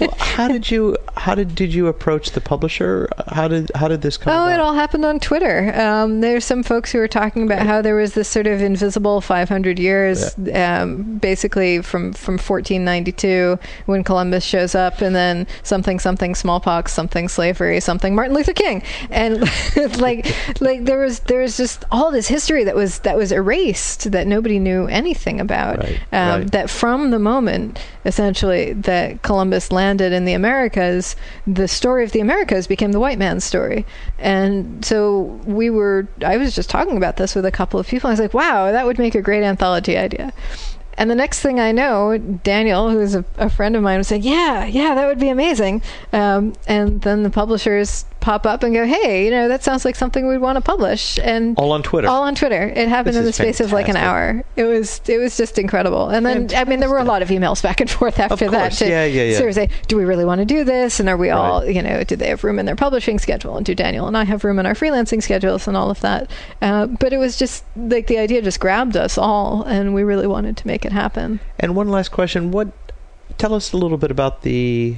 Well, 0.00 0.14
how 0.18 0.48
did 0.48 0.70
you 0.70 0.96
how 1.16 1.34
did 1.34 1.54
did 1.54 1.72
you 1.72 1.86
approach 1.86 2.32
the 2.32 2.40
publisher? 2.40 3.08
How 3.28 3.48
did 3.48 3.70
how 3.74 3.88
did 3.88 4.02
this 4.02 4.16
come 4.16 4.32
Oh, 4.32 4.44
about? 4.46 4.52
it 4.54 4.60
all 4.60 4.74
happened 4.74 5.04
on 5.04 5.20
Twitter. 5.20 5.72
Um, 5.80 6.20
there's 6.20 6.44
some 6.44 6.62
folks 6.62 6.90
who 6.92 6.98
were 6.98 7.08
talking 7.08 7.44
about 7.44 7.64
how 7.66 7.80
there 7.80 7.94
was 7.94 8.14
this 8.14 8.28
sort 8.28 8.46
of 8.46 8.60
invisible 8.60 9.20
500 9.20 9.78
years, 9.78 10.34
um, 10.54 11.18
basically 11.18 11.80
from 11.82 12.12
from 12.12 12.34
1492 12.34 13.58
when 13.86 14.02
Columbus 14.04 14.44
shows 14.44 14.74
up, 14.74 15.00
and 15.00 15.14
then 15.14 15.46
something 15.62 15.98
something 16.00 16.34
smallpox, 16.34 16.92
something 16.92 17.28
slavery, 17.28 17.80
something 17.80 18.14
Martin 18.14 18.34
Luther 18.34 18.52
King, 18.52 18.82
and 19.10 19.40
like 20.00 20.26
like 20.60 20.84
there 20.84 20.98
was 20.98 21.20
there 21.20 21.40
was 21.40 21.56
just 21.56 21.84
all 21.90 22.10
this 22.10 22.26
history 22.26 22.64
that 22.64 22.74
was 22.74 22.98
that 23.00 23.16
was 23.16 23.30
erased 23.32 24.10
that 24.10 24.26
nobody 24.26 24.58
knew 24.58 24.86
anything 24.86 25.40
about. 25.40 25.78
Right, 25.78 26.00
um, 26.12 26.40
right. 26.40 26.50
That 26.50 26.68
from 26.70 27.10
the 27.10 27.18
moment 27.18 27.78
essentially 28.04 28.72
that 28.74 29.03
Columbus 29.22 29.72
landed 29.72 30.12
in 30.12 30.24
the 30.24 30.32
Americas, 30.32 31.16
the 31.46 31.68
story 31.68 32.04
of 32.04 32.12
the 32.12 32.20
Americas 32.20 32.66
became 32.66 32.92
the 32.92 33.00
white 33.00 33.18
man's 33.18 33.44
story. 33.44 33.84
And 34.18 34.84
so 34.84 35.22
we 35.44 35.70
were, 35.70 36.08
I 36.24 36.36
was 36.36 36.54
just 36.54 36.70
talking 36.70 36.96
about 36.96 37.16
this 37.16 37.34
with 37.34 37.46
a 37.46 37.50
couple 37.50 37.78
of 37.80 37.86
people. 37.86 38.08
I 38.08 38.12
was 38.12 38.20
like, 38.20 38.34
wow, 38.34 38.72
that 38.72 38.86
would 38.86 38.98
make 38.98 39.14
a 39.14 39.22
great 39.22 39.42
anthology 39.42 39.96
idea. 39.96 40.32
And 40.96 41.10
the 41.10 41.14
next 41.14 41.40
thing 41.40 41.58
I 41.58 41.72
know, 41.72 42.16
Daniel, 42.18 42.90
who's 42.90 43.14
a, 43.14 43.24
a 43.36 43.50
friend 43.50 43.74
of 43.74 43.82
mine, 43.82 43.98
was 43.98 44.08
saying, 44.08 44.22
"Yeah, 44.22 44.64
yeah, 44.64 44.94
that 44.94 45.06
would 45.08 45.18
be 45.18 45.28
amazing." 45.28 45.82
Um, 46.12 46.52
and 46.68 47.02
then 47.02 47.24
the 47.24 47.30
publishers 47.30 48.04
pop 48.24 48.46
up 48.46 48.62
and 48.62 48.74
go, 48.74 48.84
"Hey, 48.86 49.26
you 49.26 49.30
know, 49.30 49.48
that 49.48 49.62
sounds 49.62 49.84
like 49.84 49.96
something 49.96 50.26
we'd 50.26 50.38
want 50.38 50.56
to 50.56 50.62
publish." 50.62 51.18
And 51.22 51.56
all 51.58 51.72
on 51.72 51.82
Twitter. 51.82 52.08
all 52.08 52.22
on 52.22 52.34
Twitter. 52.34 52.62
It 52.74 52.88
happened 52.88 53.14
This 53.14 53.20
in 53.20 53.24
the 53.26 53.32
space 53.32 53.60
of 53.60 53.70
like 53.70 53.88
an 53.88 53.96
hour. 53.96 54.42
It 54.56 54.64
was 54.64 55.00
it 55.06 55.18
was 55.18 55.36
just 55.36 55.58
incredible. 55.58 56.08
And 56.08 56.24
then 56.24 56.48
I 56.56 56.64
mean 56.64 56.80
there 56.80 56.88
were 56.88 56.98
a 56.98 57.04
lot 57.04 57.20
of 57.22 57.28
emails 57.28 57.62
back 57.62 57.80
and 57.80 57.90
forth 57.90 58.18
after 58.18 58.48
that 58.50 58.72
to 58.72 58.88
Yeah, 58.88 59.04
yeah, 59.04 59.24
yeah. 59.24 59.36
sort 59.36 59.50
of 59.50 59.54
say, 59.54 59.68
do 59.88 59.96
we 59.96 60.04
really 60.04 60.24
want 60.24 60.40
to 60.40 60.44
do 60.46 60.64
this? 60.64 60.98
And 61.00 61.08
are 61.08 61.16
we 61.16 61.30
all 61.30 61.64
you 61.64 61.82
know, 61.82 62.02
do 62.02 62.16
they 62.16 62.28
have 62.28 62.42
room 62.44 62.58
in 62.58 62.66
their 62.66 62.76
publishing 62.76 63.18
schedule? 63.18 63.56
And 63.56 63.66
do 63.66 63.74
Daniel 63.74 64.06
and 64.06 64.16
I 64.16 64.24
have 64.24 64.42
room 64.42 64.58
in 64.58 64.66
our 64.66 64.74
freelancing 64.74 65.22
schedules 65.22 65.68
and 65.68 65.76
all 65.76 65.90
of 65.90 66.00
that? 66.00 66.30
Uh, 66.62 66.86
but 66.86 67.12
it 67.12 67.18
was 67.18 67.36
just 67.36 67.64
like 67.76 68.06
the 68.06 68.18
idea 68.18 68.40
just 68.42 68.58
grabbed 68.60 68.96
us 68.96 69.18
all, 69.18 69.62
and 69.64 69.94
we 69.94 70.02
really 70.02 70.26
wanted 70.26 70.56
to 70.56 70.66
make 70.66 70.84
it 70.84 70.92
happen. 70.92 71.40
and 71.60 71.76
one 71.76 71.88
last 71.88 72.10
question: 72.10 72.50
What? 72.50 72.68
Tell 73.36 73.52
us 73.54 73.72
a 73.72 73.76
little 73.76 73.98
bit 73.98 74.10
about 74.10 74.42
the 74.42 74.96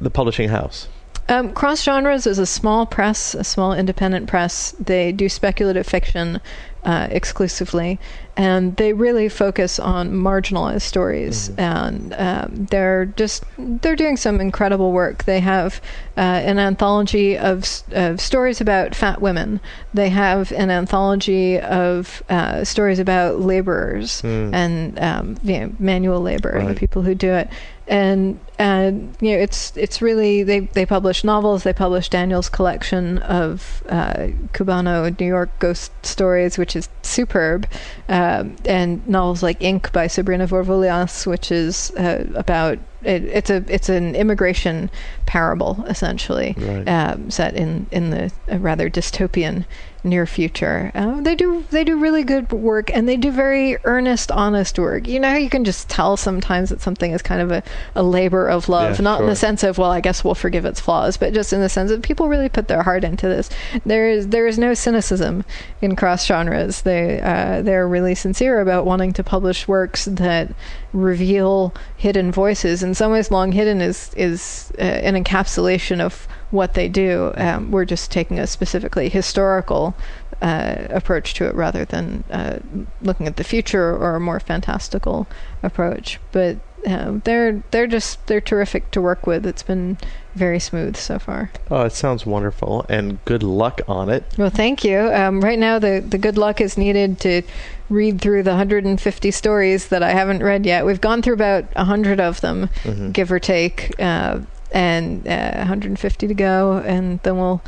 the 0.00 0.10
publishing 0.10 0.48
house. 0.50 0.88
Um, 1.28 1.52
Crossed 1.52 1.84
Genres 1.84 2.26
is 2.26 2.38
a 2.38 2.46
small 2.46 2.86
press, 2.86 3.34
a 3.34 3.44
small 3.44 3.74
independent 3.74 4.28
press. 4.28 4.74
They 4.80 5.12
do 5.12 5.28
speculative 5.28 5.86
fiction 5.86 6.40
uh, 6.84 7.08
exclusively, 7.10 7.98
and 8.36 8.76
they 8.76 8.94
really 8.94 9.28
focus 9.28 9.78
on 9.78 10.12
marginalized 10.12 10.82
stories. 10.82 11.50
Mm-hmm. 11.50 11.60
And 11.60 12.14
um, 12.14 12.66
they're 12.70 13.06
just 13.06 13.44
they're 13.58 13.96
doing 13.96 14.16
some 14.16 14.40
incredible 14.40 14.92
work. 14.92 15.24
They 15.24 15.40
have 15.40 15.82
uh, 16.16 16.20
an 16.20 16.58
anthology 16.58 17.36
of, 17.36 17.82
of 17.90 18.20
stories 18.20 18.60
about 18.62 18.94
fat 18.94 19.20
women. 19.20 19.60
They 19.92 20.08
have 20.08 20.50
an 20.52 20.70
anthology 20.70 21.58
of 21.58 22.22
uh, 22.30 22.64
stories 22.64 22.98
about 22.98 23.40
laborers 23.40 24.22
and 24.54 24.98
um, 24.98 25.36
you 25.42 25.60
know, 25.60 25.72
manual 25.78 26.20
labor 26.20 26.50
and 26.50 26.68
the. 26.68 26.74
People 26.74 27.02
who 27.02 27.14
do 27.14 27.32
it. 27.32 27.50
And 27.88 28.38
and 28.58 29.16
you 29.20 29.32
know 29.32 29.38
it's 29.38 29.74
it's 29.76 30.02
really 30.02 30.42
they 30.42 30.60
they 30.60 30.84
publish 30.84 31.24
novels. 31.24 31.62
They 31.62 31.72
publish 31.72 32.08
Daniel's 32.10 32.48
collection 32.48 33.18
of 33.18 33.82
uh, 33.88 34.28
Cubano 34.52 35.18
New 35.18 35.26
York 35.26 35.50
ghost 35.58 35.90
stories, 36.04 36.58
which 36.58 36.76
is 36.76 36.88
superb, 37.02 37.66
um, 38.08 38.56
and 38.66 39.06
novels 39.08 39.42
like 39.42 39.62
Ink 39.62 39.90
by 39.92 40.06
Sabrina 40.06 40.46
Vourvoulias, 40.46 41.26
which 41.26 41.50
is 41.50 41.90
uh, 41.92 42.26
about 42.34 42.78
it, 43.02 43.24
it's 43.24 43.50
a 43.50 43.64
it's 43.68 43.88
an 43.88 44.14
immigration 44.14 44.90
parable 45.26 45.84
essentially 45.88 46.54
Right. 46.58 46.88
um, 46.88 47.30
set 47.30 47.54
in 47.54 47.86
in 47.90 48.10
the 48.10 48.32
a 48.48 48.58
rather 48.58 48.88
dystopian 48.90 49.64
near 50.04 50.26
future. 50.26 50.92
Uh, 50.94 51.20
they 51.20 51.34
do 51.34 51.64
they 51.70 51.82
do 51.84 51.98
really 51.98 52.22
good 52.22 52.50
work 52.52 52.88
and 52.94 53.08
they 53.08 53.16
do 53.16 53.30
very 53.32 53.76
earnest, 53.84 54.30
honest 54.30 54.78
work. 54.78 55.06
You 55.08 55.18
know, 55.20 55.34
you 55.34 55.50
can 55.50 55.64
just 55.64 55.88
tell 55.88 56.16
sometimes 56.16 56.70
that 56.70 56.80
something 56.80 57.10
is 57.12 57.20
kind 57.20 57.40
of 57.42 57.50
a, 57.50 57.62
a 57.96 58.02
labor 58.02 58.46
of 58.48 58.68
love, 58.68 58.98
Yeah, 58.98 59.02
not 59.04 59.20
in 59.20 59.26
the 59.26 59.36
sense 59.36 59.62
of 59.64 59.76
well, 59.76 59.90
I 59.90 60.00
guess 60.00 60.24
we'll 60.24 60.36
forgive 60.36 60.64
its 60.64 60.80
flaws, 60.80 61.16
but 61.16 61.34
just 61.34 61.52
in 61.52 61.60
the 61.60 61.68
sense 61.68 61.90
that 61.90 62.02
people 62.02 62.28
really 62.28 62.48
put 62.48 62.68
their 62.68 62.82
heart 62.84 63.02
into 63.04 63.28
this. 63.28 63.50
There 63.84 64.08
is 64.08 64.28
there 64.28 64.46
is 64.46 64.58
no 64.58 64.72
cynicism 64.72 65.44
in 65.82 65.94
Crossed 65.96 66.26
Genres. 66.28 66.82
They 66.82 67.20
uh, 67.20 67.62
they're 67.62 67.86
really 67.88 68.14
sincere 68.14 68.60
about 68.60 68.86
wanting 68.86 69.12
to 69.14 69.24
publish 69.24 69.66
works 69.68 70.04
that 70.06 70.50
reveal 70.92 71.74
hidden 71.96 72.32
voices. 72.32 72.82
In 72.82 72.94
some 72.94 73.12
ways, 73.12 73.30
Long 73.30 73.52
Hidden 73.52 73.80
is 73.80 74.10
is 74.16 74.72
uh, 74.78 74.82
an 74.82 75.22
encapsulation 75.22 76.00
of 76.00 76.26
what 76.50 76.74
they 76.74 76.88
do. 76.88 77.32
Um, 77.36 77.70
we're 77.70 77.84
just 77.84 78.10
taking 78.10 78.38
a 78.38 78.46
specifically 78.46 79.08
historical 79.08 79.94
uh, 80.40 80.86
approach 80.90 81.34
to 81.34 81.46
it 81.46 81.54
rather 81.54 81.84
than 81.84 82.24
uh, 82.30 82.58
looking 83.02 83.26
at 83.26 83.36
the 83.36 83.44
future 83.44 83.96
or 83.96 84.16
a 84.16 84.20
more 84.20 84.40
fantastical 84.40 85.26
approach. 85.62 86.18
But 86.32 86.58
um, 86.86 87.22
they're 87.24 87.62
they're 87.70 87.86
just 87.86 88.24
they're 88.26 88.40
terrific 88.40 88.90
to 88.92 89.00
work 89.00 89.26
with. 89.26 89.44
It's 89.46 89.62
been 89.62 89.98
very 90.34 90.60
smooth 90.60 90.96
so 90.96 91.18
far. 91.18 91.50
Oh, 91.70 91.82
it 91.82 91.92
sounds 91.92 92.24
wonderful, 92.24 92.86
and 92.88 93.18
good 93.24 93.42
luck 93.42 93.80
on 93.88 94.08
it. 94.08 94.24
Well, 94.38 94.50
thank 94.50 94.84
you. 94.84 94.98
Um, 95.12 95.40
right 95.40 95.58
now, 95.58 95.78
the, 95.80 96.04
the 96.06 96.18
good 96.18 96.38
luck 96.38 96.60
is 96.60 96.78
needed 96.78 97.18
to 97.20 97.42
read 97.90 98.20
through 98.20 98.44
the 98.44 98.50
150 98.50 99.30
stories 99.32 99.88
that 99.88 100.02
I 100.02 100.10
haven't 100.12 100.42
read 100.42 100.64
yet. 100.64 100.86
We've 100.86 101.00
gone 101.00 101.22
through 101.22 101.34
about 101.34 101.64
100 101.74 102.20
of 102.20 102.40
them, 102.40 102.68
Mm-hmm. 102.84 103.10
give 103.10 103.32
or 103.32 103.40
take, 103.40 103.94
uh, 103.98 104.40
and 104.70 105.26
uh, 105.26 105.54
150 105.56 106.28
to 106.28 106.34
go. 106.34 106.78
And 106.86 107.18
then 107.24 107.36
we'll, 107.38 107.60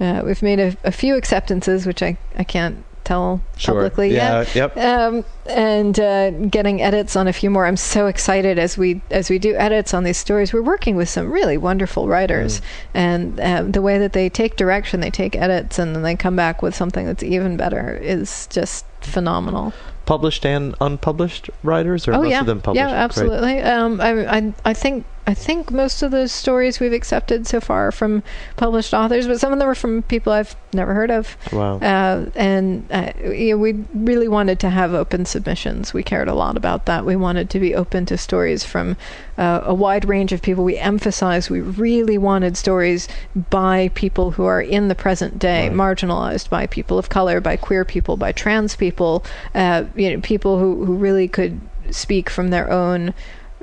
uh, 0.00 0.22
we've 0.24 0.42
made 0.42 0.58
a, 0.58 0.76
a 0.82 0.90
few 0.90 1.14
acceptances, 1.14 1.86
which 1.86 2.02
I, 2.02 2.16
I 2.36 2.42
can't 2.42 2.84
tell 3.06 3.40
Sure. 3.56 3.74
publicly 3.74 4.12
yeah. 4.14 4.40
yet. 4.40 4.54
Yep. 4.54 4.76
Um, 4.76 5.24
and 5.46 5.98
uh, 5.98 6.30
getting 6.30 6.82
edits 6.82 7.16
on 7.16 7.28
a 7.28 7.32
few 7.32 7.48
more. 7.50 7.64
I'm 7.66 7.76
so 7.76 8.06
excited 8.06 8.58
as 8.58 8.76
we 8.76 9.00
as 9.10 9.30
we 9.30 9.38
do 9.38 9.54
edits 9.54 9.94
on 9.94 10.04
these 10.04 10.18
stories. 10.18 10.52
We're 10.52 10.62
working 10.62 10.96
with 10.96 11.08
some 11.08 11.32
really 11.32 11.56
wonderful 11.56 12.08
writers, 12.08 12.60
and 12.92 13.40
um, 13.40 13.72
the 13.72 13.80
way 13.80 13.98
that 13.98 14.12
they 14.12 14.28
take 14.28 14.56
direction, 14.56 15.00
they 15.00 15.10
take 15.10 15.36
edits, 15.36 15.78
and 15.78 15.94
then 15.94 16.02
they 16.02 16.16
come 16.16 16.36
back 16.36 16.62
with 16.62 16.74
something 16.74 17.06
that's 17.06 17.22
even 17.22 17.56
better 17.56 17.96
is 17.96 18.46
just 18.48 18.84
phenomenal. 19.00 19.72
Published 20.04 20.44
and 20.44 20.74
unpublished 20.80 21.48
writers, 21.62 22.06
or 22.06 22.14
oh 22.14 22.22
most 22.22 22.30
yeah, 22.30 22.40
of 22.40 22.46
them 22.46 22.60
published? 22.60 22.88
yeah, 22.88 22.94
absolutely. 22.94 23.60
Um, 23.60 24.00
I, 24.00 24.38
I 24.38 24.54
I 24.64 24.74
think 24.74 25.04
I 25.28 25.34
think 25.34 25.72
most 25.72 26.02
of 26.02 26.12
those 26.12 26.30
stories 26.30 26.78
we've 26.78 26.92
accepted 26.92 27.48
so 27.48 27.60
far 27.60 27.88
are 27.88 27.92
from 27.92 28.22
published 28.54 28.94
authors, 28.94 29.26
but 29.26 29.40
some 29.40 29.52
of 29.52 29.58
them 29.58 29.68
are 29.68 29.74
from 29.74 30.02
people 30.02 30.32
I've 30.32 30.54
never 30.72 30.94
heard 30.94 31.10
of. 31.10 31.36
Wow. 31.52 31.78
Uh, 31.78 32.30
and 32.36 32.86
uh, 32.92 33.10
you 33.24 33.50
know, 33.50 33.58
we 33.58 33.72
really 33.92 34.28
wanted 34.28 34.60
to 34.60 34.70
have 34.70 34.94
open 34.94 35.24
submissions. 35.24 35.92
We 35.92 36.04
cared 36.04 36.28
a 36.28 36.34
lot 36.34 36.56
about 36.56 36.86
that. 36.86 37.04
We 37.04 37.16
wanted 37.16 37.50
to 37.50 37.58
be 37.58 37.74
open 37.74 38.06
to 38.06 38.16
stories 38.16 38.62
from 38.62 38.96
uh, 39.36 39.62
a 39.64 39.74
wide 39.74 40.04
range 40.04 40.32
of 40.32 40.42
people. 40.42 40.62
We 40.62 40.78
emphasized 40.78 41.50
we 41.50 41.60
really 41.60 42.18
wanted 42.18 42.56
stories 42.56 43.08
by 43.50 43.90
people 43.94 44.30
who 44.30 44.44
are 44.44 44.62
in 44.62 44.86
the 44.86 44.94
present 44.94 45.40
day, 45.40 45.68
Right. 45.68 45.76
marginalized 45.76 46.50
by 46.50 46.68
people 46.68 46.98
of 46.98 47.08
color, 47.08 47.40
by 47.40 47.56
queer 47.56 47.84
people, 47.84 48.16
by 48.16 48.30
trans 48.30 48.76
people, 48.76 49.24
uh, 49.56 49.84
you 49.96 50.14
know, 50.14 50.20
people 50.20 50.60
who, 50.60 50.84
who 50.84 50.94
really 50.94 51.26
could 51.26 51.60
speak 51.90 52.30
from 52.30 52.50
their 52.50 52.70
own 52.70 53.12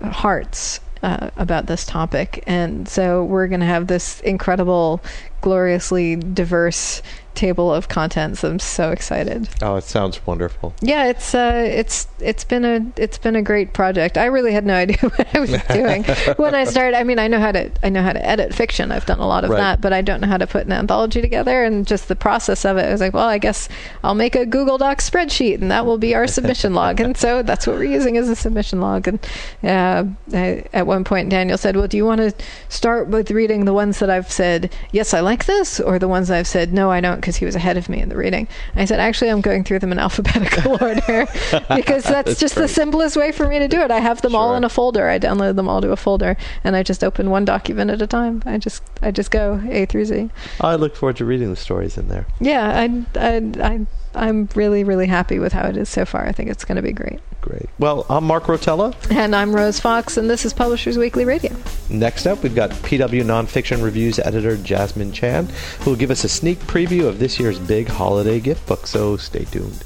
hearts 0.01 0.81
uh, 1.03 1.29
about 1.37 1.67
this 1.67 1.85
topic. 1.85 2.43
And 2.47 2.87
so 2.87 3.23
we're 3.23 3.47
going 3.47 3.59
to 3.59 3.65
have 3.65 3.87
this 3.87 4.21
incredible, 4.21 5.01
gloriously 5.43 6.15
diverse 6.15 7.01
table 7.35 7.73
of 7.73 7.89
contents. 7.89 8.43
I'm 8.43 8.59
so 8.59 8.91
excited. 8.91 9.49
oh, 9.63 9.75
it 9.75 9.83
sounds 9.83 10.23
wonderful. 10.27 10.71
Yeah, 10.81 11.05
it's 11.07 11.33
uh, 11.33 11.63
it's 11.67 12.07
it's 12.19 12.43
been 12.43 12.63
a 12.63 12.85
it's 12.95 13.17
been 13.17 13.35
a 13.35 13.41
great 13.41 13.73
project. 13.73 14.19
I 14.19 14.25
really 14.25 14.53
had 14.53 14.65
no 14.67 14.75
idea 14.85 14.97
what 14.99 15.35
I 15.35 15.39
was 15.39 15.49
doing 15.69 16.03
when 16.37 16.53
I 16.53 16.63
started. 16.63 16.95
I 16.95 17.03
mean, 17.03 17.17
I 17.17 17.27
know 17.27 17.39
how 17.39 17.51
to 17.51 17.71
I 17.83 17.89
know 17.89 18.03
how 18.03 18.13
to 18.13 18.23
edit 18.23 18.53
fiction. 18.53 18.91
I've 18.91 19.05
done 19.07 19.19
a 19.19 19.27
lot 19.27 19.43
of 19.43 19.49
Right. 19.49 19.57
that, 19.57 19.81
but 19.81 19.93
I 19.93 20.01
don't 20.03 20.21
know 20.21 20.27
how 20.27 20.37
to 20.37 20.45
put 20.47 20.65
an 20.67 20.71
anthology 20.71 21.21
together. 21.21 21.63
And 21.63 21.85
just 21.87 22.07
the 22.07 22.15
process 22.15 22.65
of 22.65 22.77
it, 22.77 22.85
I 22.85 22.91
was 22.91 23.01
like, 23.01 23.13
well, 23.15 23.27
I 23.27 23.39
guess 23.39 23.67
I'll 24.03 24.15
make 24.15 24.35
a 24.35 24.45
Google 24.45 24.77
Docs 24.77 25.09
spreadsheet, 25.09 25.59
and 25.59 25.71
that 25.71 25.85
will 25.87 25.97
be 25.97 26.13
our 26.15 26.27
submission 26.27 26.73
log. 26.75 26.99
And 26.99 27.17
so 27.17 27.41
that's 27.41 27.65
what 27.67 27.77
we're 27.77 27.83
using 27.85 28.15
as 28.17 28.29
a 28.29 28.35
submission 28.35 28.79
log. 28.79 29.07
And 29.07 29.19
uh, 29.63 30.05
I, 30.37 30.65
at 30.71 30.85
one 30.87 31.03
point, 31.03 31.29
Daniel 31.31 31.57
said, 31.57 31.75
"Well, 31.75 31.87
do 31.87 31.97
you 31.97 32.05
want 32.05 32.21
to 32.21 32.31
start 32.69 33.07
with 33.07 33.31
reading 33.31 33.65
the 33.65 33.73
ones 33.73 33.97
that 33.99 34.11
I've 34.11 34.31
said 34.31 34.71
yes, 34.91 35.15
I 35.15 35.19
like 35.21 35.32
this, 35.45 35.79
or 35.79 35.99
the 35.99 36.07
ones 36.07 36.29
I've 36.29 36.47
said 36.47 36.73
no, 36.73 36.91
I 36.91 37.01
don't?" 37.01 37.15
Because 37.15 37.37
he 37.37 37.45
was 37.45 37.55
ahead 37.55 37.77
of 37.77 37.89
me 37.89 37.99
in 37.99 38.09
the 38.09 38.15
reading. 38.15 38.47
I 38.75 38.85
said, 38.85 38.99
"Actually, 38.99 39.31
I'm 39.31 39.41
going 39.41 39.63
through 39.63 39.79
them 39.79 39.91
in 39.91 39.99
alphabetical 40.07 40.77
order 40.81 41.27
because 41.75 42.03
that's, 42.03 42.29
That's 42.29 42.39
just 42.39 42.55
the 42.55 42.67
simplest 42.67 43.17
way 43.17 43.31
for 43.31 43.47
me 43.47 43.59
to 43.59 43.67
do 43.67 43.81
it. 43.81 43.91
I 43.91 43.99
have 43.99 44.21
them 44.21 44.35
all 44.35 44.55
in 44.55 44.63
a 44.63 44.69
folder. 44.69 45.09
I 45.09 45.19
download 45.19 45.55
them 45.55 45.67
all 45.67 45.81
to 45.81 45.91
a 45.91 45.97
folder, 45.97 46.37
and 46.63 46.75
I 46.75 46.83
just 46.83 47.03
open 47.03 47.29
one 47.29 47.45
document 47.45 47.91
at 47.91 48.01
a 48.01 48.07
time. 48.07 48.43
I 48.45 48.57
just 48.57 48.83
I 49.01 49.11
just 49.11 49.31
go 49.31 49.61
A 49.69 49.85
through 49.85 50.05
Z. 50.05 50.29
I 50.61 50.75
look 50.75 50.95
forward 50.95 51.17
to 51.17 51.25
reading 51.25 51.49
the 51.49 51.55
stories 51.55 51.97
in 51.97 52.07
there. 52.07 52.27
Yeah, 52.39 52.69
I 52.69 53.05
I 53.15 53.51
I 53.61 53.87
I'm 54.15 54.47
really 54.55 54.83
really 54.83 55.07
happy 55.07 55.39
with 55.39 55.53
how 55.53 55.67
it 55.67 55.77
is 55.77 55.89
so 55.89 56.05
far. 56.05 56.25
I 56.25 56.31
think 56.31 56.49
it's 56.49 56.65
going 56.65 56.75
to 56.75 56.81
be 56.81 56.91
great. 56.91 57.19
Great. 57.41 57.67
Well, 57.79 58.05
I'm 58.09 58.23
Mark 58.23 58.45
Rotella. 58.45 58.95
And 59.11 59.35
I'm 59.35 59.53
Rose 59.53 59.79
Fox, 59.79 60.17
and 60.17 60.29
this 60.29 60.45
is 60.45 60.53
Publishers 60.53 60.97
Weekly 60.97 61.25
Radio. 61.25 61.53
Next 61.89 62.25
up, 62.25 62.41
we've 62.41 62.55
got 62.55 62.69
PW 62.69 63.23
Nonfiction 63.23 63.83
Reviews 63.83 64.19
editor 64.19 64.55
Jasmine 64.57 65.11
Chan, 65.11 65.49
who 65.81 65.91
will 65.91 65.97
give 65.97 66.11
us 66.11 66.23
a 66.23 66.29
sneak 66.29 66.59
preview 66.59 67.05
of 67.07 67.19
this 67.19 67.39
year's 67.39 67.59
big 67.59 67.87
holiday 67.87 68.39
gift 68.39 68.65
book. 68.65 68.87
So 68.87 69.17
stay 69.17 69.45
tuned. 69.45 69.83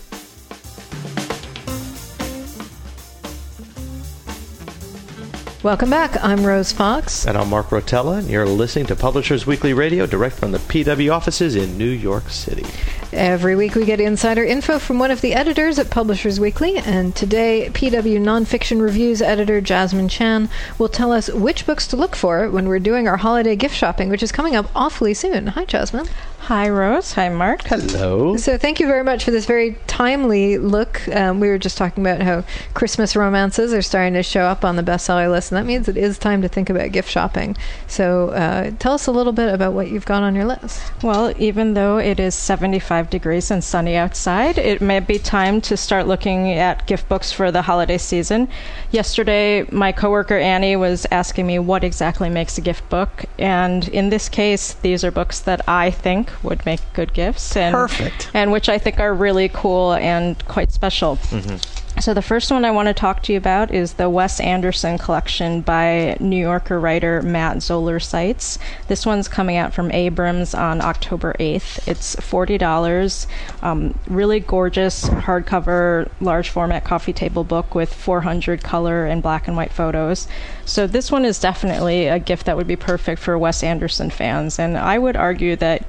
Welcome 5.64 5.90
back. 5.90 6.24
I'm 6.24 6.46
Rose 6.46 6.72
Fox. 6.72 7.26
And 7.26 7.36
I'm 7.38 7.50
Mark 7.50 7.70
Rotella, 7.70 8.20
and 8.20 8.30
you're 8.30 8.46
listening 8.46 8.86
to 8.86 8.96
Publishers 8.96 9.48
Weekly 9.48 9.74
Radio 9.74 10.06
direct 10.06 10.36
from 10.36 10.52
the 10.52 10.60
PW 10.60 11.12
offices 11.12 11.56
in 11.56 11.78
New 11.78 11.90
York 11.90 12.30
City. 12.30 12.66
Every 13.14 13.56
week 13.56 13.76
we 13.76 13.86
get 13.86 14.02
insider 14.02 14.44
info 14.44 14.80
from 14.80 15.00
one 15.00 15.12
of 15.12 15.22
the 15.22 15.34
editors 15.34 15.80
at 15.80 15.90
Publishers 15.90 16.42
Weekly, 16.42 16.76
and 16.78 17.16
today 17.16 17.70
PW 17.72 18.20
Nonfiction 18.20 18.82
Reviews 18.82 19.22
editor 19.22 19.62
Jasmine 19.62 20.10
Chan 20.10 20.50
will 20.78 20.90
tell 20.90 21.14
us 21.14 21.30
which 21.30 21.66
books 21.66 21.88
to 21.88 21.96
look 21.96 22.18
for 22.18 22.50
when 22.50 22.68
we're 22.68 22.80
doing 22.80 23.08
our 23.08 23.16
holiday 23.16 23.56
gift 23.56 23.76
shopping, 23.76 24.10
which 24.10 24.24
is 24.24 24.34
coming 24.34 24.58
up 24.58 24.70
awfully 24.76 25.14
soon. 25.14 25.48
Hi, 25.48 25.64
Jasmine. 25.64 26.10
Hi, 26.40 26.70
Rose. 26.70 27.12
Hi, 27.14 27.28
Mark. 27.28 27.64
Hello. 27.64 28.38
So 28.38 28.58
thank 28.58 28.80
you 28.80 28.88
very 28.88 29.04
much 29.04 29.26
for 29.26 29.32
this 29.32 29.46
very 29.46 29.78
timely 29.88 30.58
look. 30.58 31.06
Um, 31.10 31.42
we 31.42 31.50
were 31.50 31.58
just 31.58 31.78
talking 31.78 32.06
about 32.06 32.22
how 32.22 32.46
Christmas 32.74 33.18
romances 33.18 33.74
are 33.74 33.82
starting 33.82 34.14
to 34.14 34.24
show 34.24 34.44
up 34.44 34.64
on 34.64 34.78
the 34.78 34.84
bestseller 34.84 35.30
list, 35.30 35.52
and 35.52 35.58
that 35.58 35.66
means 35.66 35.90
it 35.90 35.98
is 35.98 36.18
time 36.18 36.42
to 36.44 36.48
think 36.48 36.70
about 36.70 36.94
gift 36.94 37.10
shopping. 37.10 37.58
So 37.88 38.30
uh, 38.30 38.72
tell 38.80 38.94
us 38.94 39.08
a 39.08 39.12
little 39.12 39.34
bit 39.34 39.54
about 39.54 39.74
what 39.74 39.90
you've 39.90 40.06
got 40.06 40.24
on 40.24 40.36
your 40.36 40.46
list. 40.46 40.82
Well, 41.04 41.34
even 41.38 41.74
though 41.74 41.98
it 41.98 42.18
is 42.18 42.34
75 42.34 43.07
degrees 43.10 43.52
and 43.52 43.64
sunny 43.64 43.96
outside, 43.96 44.58
it 44.58 44.82
may 44.82 45.00
be 45.00 45.18
time 45.20 45.62
to 45.62 45.78
start 45.78 46.08
looking 46.08 46.52
at 46.54 46.86
gift 46.88 47.08
books 47.10 47.32
for 47.32 47.52
the 47.52 47.62
holiday 47.62 47.98
season. 47.98 48.48
Yesterday, 48.92 49.66
my 49.72 49.92
coworker 49.92 50.38
Annie 50.38 50.76
was 50.76 51.06
asking 51.12 51.48
me 51.48 51.60
what 51.60 51.84
exactly 51.84 52.30
makes 52.30 52.58
a 52.58 52.62
gift 52.62 52.88
book, 52.90 53.26
and 53.38 53.88
in 53.90 54.10
this 54.10 54.30
case, 54.30 54.74
these 54.74 55.04
are 55.04 55.12
books 55.12 55.40
that 55.42 55.68
I 55.68 55.92
think 55.92 56.32
would 56.44 56.66
make 56.66 56.82
good 56.94 57.14
gifts 57.14 57.56
and 57.56 57.74
Perfect. 57.74 58.30
and 58.34 58.52
which 58.52 58.70
I 58.70 58.78
think 58.78 59.00
are 59.00 59.14
really 59.14 59.50
cool 59.50 59.94
and 59.94 60.44
quite 60.46 60.72
special. 60.72 61.18
Mm-hmm. 61.18 61.87
So, 62.00 62.14
the 62.14 62.22
first 62.22 62.52
one 62.52 62.64
I 62.64 62.70
want 62.70 62.88
to 62.90 62.94
talk 62.94 63.24
to 63.24 63.34
you 63.34 63.40
about 63.40 63.74
is 63.74 63.94
the 63.94 64.08
Wes 64.08 64.40
Anderson 64.40 65.00
collection 65.00 65.62
by 65.62 66.16
New 66.20 66.38
Yorker 66.38 66.80
writer 66.80 67.24
Matt 67.24 67.64
Zoller 67.64 68.00
Seitz. 68.00 68.60
This 68.88 69.04
one's 69.04 69.28
coming 69.28 69.58
out 69.58 69.74
from 69.74 69.92
Abrams 69.92 70.54
on 70.54 70.80
October 70.80 71.36
8th. 71.40 71.88
It's 71.88 72.16
$40. 72.18 73.26
Um, 73.64 73.98
really 74.08 74.40
gorgeous 74.40 75.10
hardcover, 75.10 76.08
large 76.22 76.50
format 76.50 76.84
coffee 76.84 77.14
table 77.14 77.44
book 77.44 77.74
with 77.74 77.92
400 77.92 78.64
color 78.64 79.06
and 79.08 79.24
black 79.24 79.48
and 79.48 79.58
white 79.58 79.72
photos. 79.72 80.28
So, 80.66 80.86
this 80.86 81.12
one 81.12 81.26
is 81.26 81.40
definitely 81.40 82.06
a 82.06 82.20
gift 82.20 82.46
that 82.46 82.56
would 82.56 82.68
be 82.68 82.76
perfect 82.76 83.20
for 83.20 83.36
Wes 83.40 83.64
Anderson 83.64 84.12
fans. 84.12 84.60
And 84.60 84.78
I 84.78 85.00
would 85.00 85.16
argue 85.16 85.56
that 85.56 85.84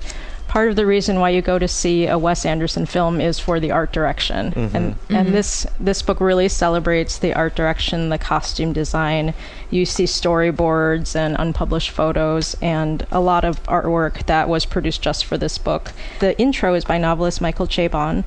part 0.48 0.70
of 0.70 0.76
the 0.76 0.86
reason 0.86 1.20
why 1.20 1.30
you 1.30 1.42
go 1.42 1.58
to 1.58 1.68
see 1.68 2.06
a 2.06 2.18
Wes 2.18 2.44
Anderson 2.44 2.86
film 2.86 3.20
is 3.20 3.38
for 3.38 3.60
the 3.60 3.70
art 3.70 3.92
direction. 3.92 4.52
Mm-hmm. 4.52 4.76
And 4.76 4.96
and 5.10 5.28
this 5.28 5.66
this 5.78 6.02
book 6.02 6.20
really 6.20 6.48
celebrates 6.48 7.18
the 7.18 7.34
art 7.34 7.54
direction, 7.54 8.08
the 8.08 8.18
costume 8.18 8.72
design. 8.72 9.34
You 9.70 9.84
see 9.84 10.04
storyboards 10.04 11.14
and 11.14 11.36
unpublished 11.38 11.90
photos 11.90 12.56
and 12.62 13.06
a 13.12 13.20
lot 13.20 13.44
of 13.44 13.62
artwork 13.64 14.24
that 14.26 14.48
was 14.48 14.64
produced 14.64 15.02
just 15.02 15.26
for 15.26 15.36
this 15.38 15.58
book. 15.58 15.92
The 16.20 16.38
intro 16.40 16.74
is 16.74 16.84
by 16.84 16.98
novelist 16.98 17.40
Michael 17.40 17.66
Chabon, 17.66 18.24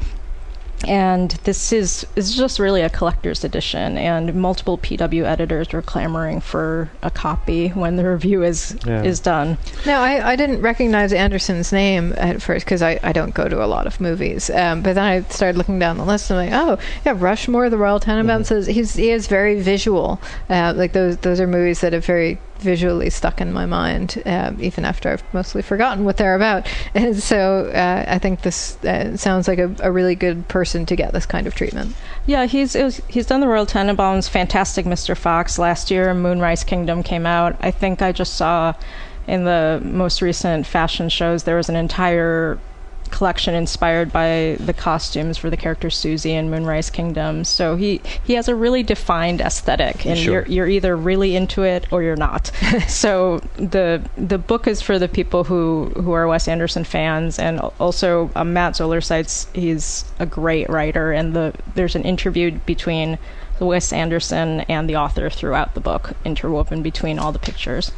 and 0.87 1.31
this 1.43 1.71
is 1.73 2.05
is 2.15 2.35
just 2.35 2.59
really 2.59 2.81
a 2.81 2.89
collector's 2.89 3.43
edition 3.43 3.97
and 3.97 4.33
multiple 4.35 4.77
PW 4.77 5.23
editors 5.23 5.71
were 5.71 5.81
clamoring 5.81 6.41
for 6.41 6.89
a 7.03 7.09
copy 7.11 7.69
when 7.69 7.95
the 7.95 8.07
review 8.07 8.43
is 8.43 8.75
Yeah. 8.85 9.03
is 9.03 9.19
done. 9.19 9.57
No, 9.85 9.99
I, 9.99 10.31
I 10.31 10.35
didn't 10.35 10.61
recognize 10.61 11.13
Anderson's 11.13 11.71
name 11.71 12.13
at 12.17 12.41
first 12.41 12.65
because 12.65 12.81
I, 12.81 12.99
I 13.03 13.11
don't 13.11 13.33
go 13.33 13.47
to 13.47 13.63
a 13.63 13.67
lot 13.67 13.87
of 13.87 13.99
movies. 14.01 14.49
Um, 14.49 14.81
but 14.81 14.95
then 14.95 15.03
I 15.03 15.21
started 15.29 15.57
looking 15.57 15.79
down 15.79 15.97
the 15.97 16.05
list 16.05 16.29
and 16.31 16.39
I'm 16.39 16.49
like, 16.51 16.59
oh, 16.79 16.83
yeah, 17.05 17.15
Rushmore, 17.17 17.69
The 17.69 17.77
Royal 17.77 17.99
Tenenbaums. 17.99 18.47
Says 18.47 18.67
he's 18.67 18.95
he 18.95 19.09
is 19.11 19.27
very 19.27 19.61
visual. 19.61 20.21
Uh, 20.49 20.73
like 20.75 20.93
those 20.93 21.17
those 21.17 21.39
are 21.39 21.47
movies 21.47 21.81
that 21.81 21.93
have 21.93 22.05
very 22.05 22.39
visually 22.61 23.09
stuck 23.09 23.41
in 23.41 23.51
my 23.51 23.65
mind, 23.65 24.21
um, 24.25 24.57
even 24.61 24.85
after 24.85 25.09
I've 25.09 25.33
mostly 25.33 25.61
forgotten 25.61 26.05
what 26.05 26.17
they're 26.17 26.35
about. 26.35 26.67
And 26.93 27.21
so 27.21 27.71
uh, 27.73 28.05
I 28.07 28.19
think 28.19 28.41
this 28.41 28.75
uh, 28.83 29.15
sounds 29.15 29.47
like 29.47 29.59
a, 29.59 29.73
a 29.79 29.91
really 29.91 30.13
good 30.13 30.47
person 30.47 30.85
to 30.87 30.95
get 30.95 31.13
this 31.13 31.25
kind 31.25 31.47
of 31.47 31.55
treatment. 31.55 31.95
Yeah, 32.25 32.45
he's 32.45 32.75
was, 32.75 33.01
he's 33.07 33.25
done 33.25 33.39
the 33.39 33.47
Royal 33.47 33.65
Tenenbaums, 33.65 34.29
Fantastic 34.29 34.85
Mr. 34.85 35.15
Fox 35.17 35.57
last 35.57 35.89
year. 35.89 36.13
Moonrise 36.13 36.63
Kingdom 36.63 37.01
came 37.01 37.25
out. 37.25 37.55
I 37.61 37.71
think 37.71 38.01
I 38.01 38.11
just 38.11 38.35
saw 38.35 38.73
in 39.27 39.45
the 39.45 39.81
most 39.83 40.21
recent 40.21 40.67
fashion 40.67 41.09
shows 41.09 41.43
there 41.43 41.55
was 41.55 41.69
an 41.69 41.75
entire 41.75 42.59
collection 43.11 43.53
inspired 43.53 44.11
by 44.11 44.57
the 44.59 44.73
costumes 44.73 45.37
for 45.37 45.49
the 45.49 45.57
character 45.57 45.89
Suzy 45.89 46.33
in 46.33 46.49
Moonrise 46.49 46.89
Kingdom. 46.89 47.43
So 47.43 47.75
he 47.75 48.01
he 48.23 48.33
has 48.33 48.47
a 48.47 48.55
really 48.55 48.83
defined 48.83 49.41
aesthetic, 49.41 50.05
and 50.05 50.17
Sure. 50.17 50.33
you're 50.33 50.47
you're 50.47 50.67
either 50.67 50.95
really 50.95 51.35
into 51.35 51.63
it 51.63 51.91
or 51.91 52.01
you're 52.03 52.15
not. 52.15 52.51
so 52.87 53.39
the 53.57 54.01
the 54.17 54.37
book 54.37 54.67
is 54.67 54.81
for 54.81 54.97
the 54.97 55.07
people 55.07 55.43
who 55.43 55.91
who 55.95 56.11
are 56.13 56.27
Wes 56.27 56.47
Anderson 56.47 56.83
fans, 56.83 57.37
and 57.37 57.59
also 57.79 58.31
uh, 58.35 58.43
Matt 58.43 58.75
Zoller 58.77 59.01
Seitz 59.01 59.47
he's 59.53 60.05
a 60.19 60.25
great 60.25 60.69
writer, 60.69 61.11
and 61.11 61.35
the 61.35 61.53
there's 61.75 61.95
an 61.95 62.03
interview 62.03 62.57
between 62.65 63.17
Wes 63.59 63.93
Anderson 63.93 64.61
and 64.61 64.89
the 64.89 64.95
author 64.95 65.29
throughout 65.29 65.75
the 65.75 65.79
book, 65.79 66.13
interwoven 66.25 66.81
between 66.81 67.19
all 67.19 67.31
the 67.31 67.39
pictures. 67.39 67.91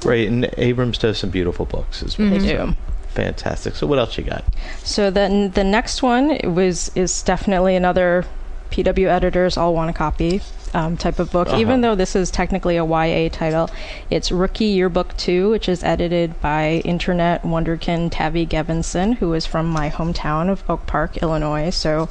Great, 0.00 0.28
and 0.28 0.48
Abrams 0.56 0.98
does 0.98 1.18
some 1.18 1.30
beautiful 1.30 1.66
books 1.66 2.02
as 2.02 2.18
well. 2.18 2.30
They 2.30 2.38
so 2.40 2.66
do. 2.66 2.76
Fantastic. 3.10 3.74
So 3.74 3.86
what 3.86 3.98
else 3.98 4.16
you 4.18 4.24
got? 4.24 4.44
So 4.84 5.10
then 5.10 5.50
the 5.50 5.64
next 5.64 6.02
one 6.02 6.38
was 6.54 6.90
is 6.94 7.22
definitely 7.22 7.74
another 7.74 8.24
PW 8.70 9.08
editors 9.08 9.56
all 9.56 9.74
want 9.74 9.90
a 9.90 9.92
copy 9.92 10.42
um, 10.74 10.96
type 10.96 11.18
of 11.18 11.30
book. 11.30 11.48
Uh-huh. 11.48 11.58
Even 11.58 11.80
though 11.80 11.94
this 11.94 12.14
is 12.14 12.30
technically 12.30 12.76
a 12.76 12.84
YA 12.84 13.28
title, 13.30 13.70
it's 14.10 14.30
Rookie 14.30 14.66
Yearbook 14.66 15.16
Two, 15.16 15.50
which 15.50 15.68
is 15.68 15.82
edited 15.82 16.40
by 16.40 16.82
internet 16.84 17.42
wonderkin 17.42 18.10
Tavi 18.10 18.46
Gevinson, 18.46 19.16
who 19.16 19.32
is 19.32 19.46
from 19.46 19.66
my 19.66 19.90
hometown 19.90 20.50
of 20.50 20.68
Oak 20.68 20.86
Park, 20.86 21.16
Illinois. 21.18 21.70
So. 21.70 22.08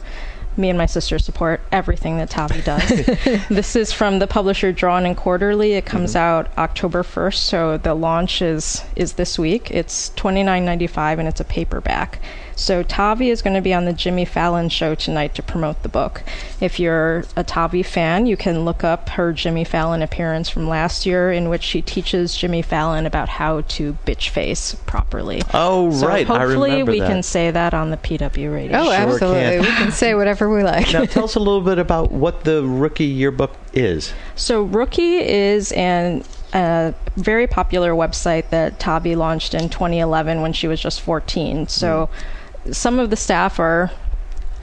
Me 0.58 0.70
and 0.70 0.78
my 0.78 0.86
sister 0.88 1.20
support 1.20 1.62
everything 1.72 2.17
that 2.17 2.30
Tavi 2.30 2.62
does. 2.62 2.88
this 3.50 3.76
is 3.76 3.91
from 3.91 4.20
the 4.20 4.28
publisher 4.28 4.72
Drawn 4.72 5.06
and 5.06 5.15
Quarterly. 5.15 5.74
It 5.74 5.86
comes 5.86 6.12
mm-hmm. 6.12 6.17
out 6.17 6.58
October 6.58 7.04
1st, 7.04 7.36
so 7.36 7.78
the 7.78 7.93
launch 7.93 8.41
is 8.41 8.84
is 8.96 9.13
this 9.13 9.38
week. 9.38 9.70
It's 9.72 10.10
twenty 10.10 10.43
nine 10.43 10.65
ninety 10.65 10.88
five, 10.88 11.20
and 11.20 11.28
it's 11.28 11.39
a 11.39 11.46
paperback. 11.46 12.20
So 12.58 12.82
Tavi 12.82 13.30
is 13.30 13.43
going 13.43 13.54
to 13.56 13.62
be 13.62 13.72
on 13.72 13.86
the 13.86 13.93
Jimmy 13.93 14.26
Fallon 14.26 14.67
show 14.70 14.96
tonight 14.96 15.36
to 15.36 15.43
promote 15.43 15.84
the 15.84 15.89
book. 15.89 16.24
If 16.60 16.80
you're 16.80 17.24
a 17.36 17.43
Tavi 17.43 17.84
fan, 17.84 18.26
you 18.26 18.36
can 18.36 18.65
look 18.65 18.84
up 18.84 19.10
her 19.10 19.32
Jimmy 19.32 19.63
Fallon 19.63 20.02
appearance 20.02 20.50
from 20.50 20.67
last 20.67 21.06
year, 21.06 21.32
in 21.32 21.50
which 21.50 21.62
she 21.62 21.84
teaches 21.84 22.36
Jimmy 22.36 22.63
Fallon 22.63 23.06
about 23.06 23.30
how 23.30 23.62
to 23.62 23.93
bitch 24.08 24.30
face 24.30 24.74
properly. 24.88 25.43
Oh, 25.54 25.91
So 25.91 26.08
right. 26.08 26.28
I 26.28 26.39
hopefully 26.39 26.72
remember 26.72 26.91
we 26.93 27.00
that. 27.00 27.08
can 27.10 27.22
say 27.22 27.52
that 27.52 27.76
on 27.76 27.91
the 27.91 27.98
PW 27.98 28.52
radio. 28.52 28.80
Oh, 28.80 28.86
Sure 28.86 28.93
absolutely. 28.93 29.41
can. 29.41 29.62
We 29.62 29.67
can 29.67 29.91
say 29.91 30.15
whatever 30.15 30.50
we 30.50 30.63
like. 30.63 30.91
now 30.91 31.06
tell 31.06 31.26
us 31.26 31.36
a 31.36 31.39
little 31.39 31.62
bit 31.62 31.78
about 31.78 32.12
what 32.12 32.43
the 32.43 32.63
rookie 32.63 33.06
yearbook 33.06 33.54
is. 33.74 34.13
So 34.36 34.63
Rookie 34.63 35.17
is 35.17 35.72
an 35.74 36.24
a 36.54 36.93
very 37.17 37.46
popular 37.46 37.91
website 37.91 38.50
that 38.50 38.80
Tavi 38.80 39.15
launched 39.15 39.54
in 39.54 39.70
2011 39.70 40.41
when 40.41 40.54
she 40.54 40.67
was 40.67 40.80
just 40.80 41.02
14. 41.02 41.67
So 41.67 42.08
mm. 42.08 42.37
Some 42.71 42.99
of 42.99 43.10
the 43.10 43.15
staff 43.15 43.60
are 43.60 43.91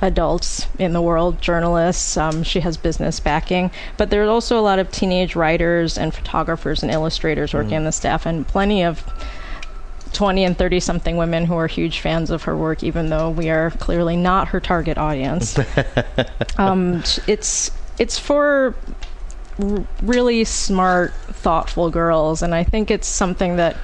adults 0.00 0.66
in 0.78 0.92
the 0.92 1.02
world, 1.02 1.40
journalists. 1.40 2.16
Um, 2.16 2.42
she 2.42 2.60
has 2.60 2.76
business 2.76 3.20
backing, 3.20 3.70
but 3.96 4.10
there's 4.10 4.28
also 4.28 4.58
a 4.58 4.62
lot 4.62 4.78
of 4.78 4.90
teenage 4.90 5.36
writers 5.36 5.96
and 5.96 6.14
photographers 6.14 6.82
and 6.82 6.92
illustrators 6.92 7.54
working 7.54 7.74
on 7.74 7.84
the 7.84 7.92
staff, 7.92 8.26
and 8.26 8.46
plenty 8.46 8.82
of 8.82 9.04
20 10.12 10.44
and 10.44 10.56
30 10.56 10.80
something 10.80 11.16
women 11.16 11.46
who 11.46 11.54
are 11.54 11.66
huge 11.66 12.00
fans 12.00 12.30
of 12.30 12.44
her 12.44 12.56
work, 12.56 12.82
even 12.82 13.10
though 13.10 13.30
we 13.30 13.50
are 13.50 13.70
clearly 13.72 14.16
not 14.16 14.48
her 14.48 14.60
target 14.60 14.98
audience. 14.98 15.58
um, 16.56 17.02
it's 17.26 17.70
it's 17.98 18.18
for 18.18 18.74
r- 19.60 19.84
really 20.02 20.44
smart, 20.44 21.12
thoughtful 21.14 21.90
girls, 21.90 22.42
and 22.42 22.54
I 22.54 22.64
think 22.64 22.90
it's 22.90 23.08
something 23.08 23.56
that 23.56 23.76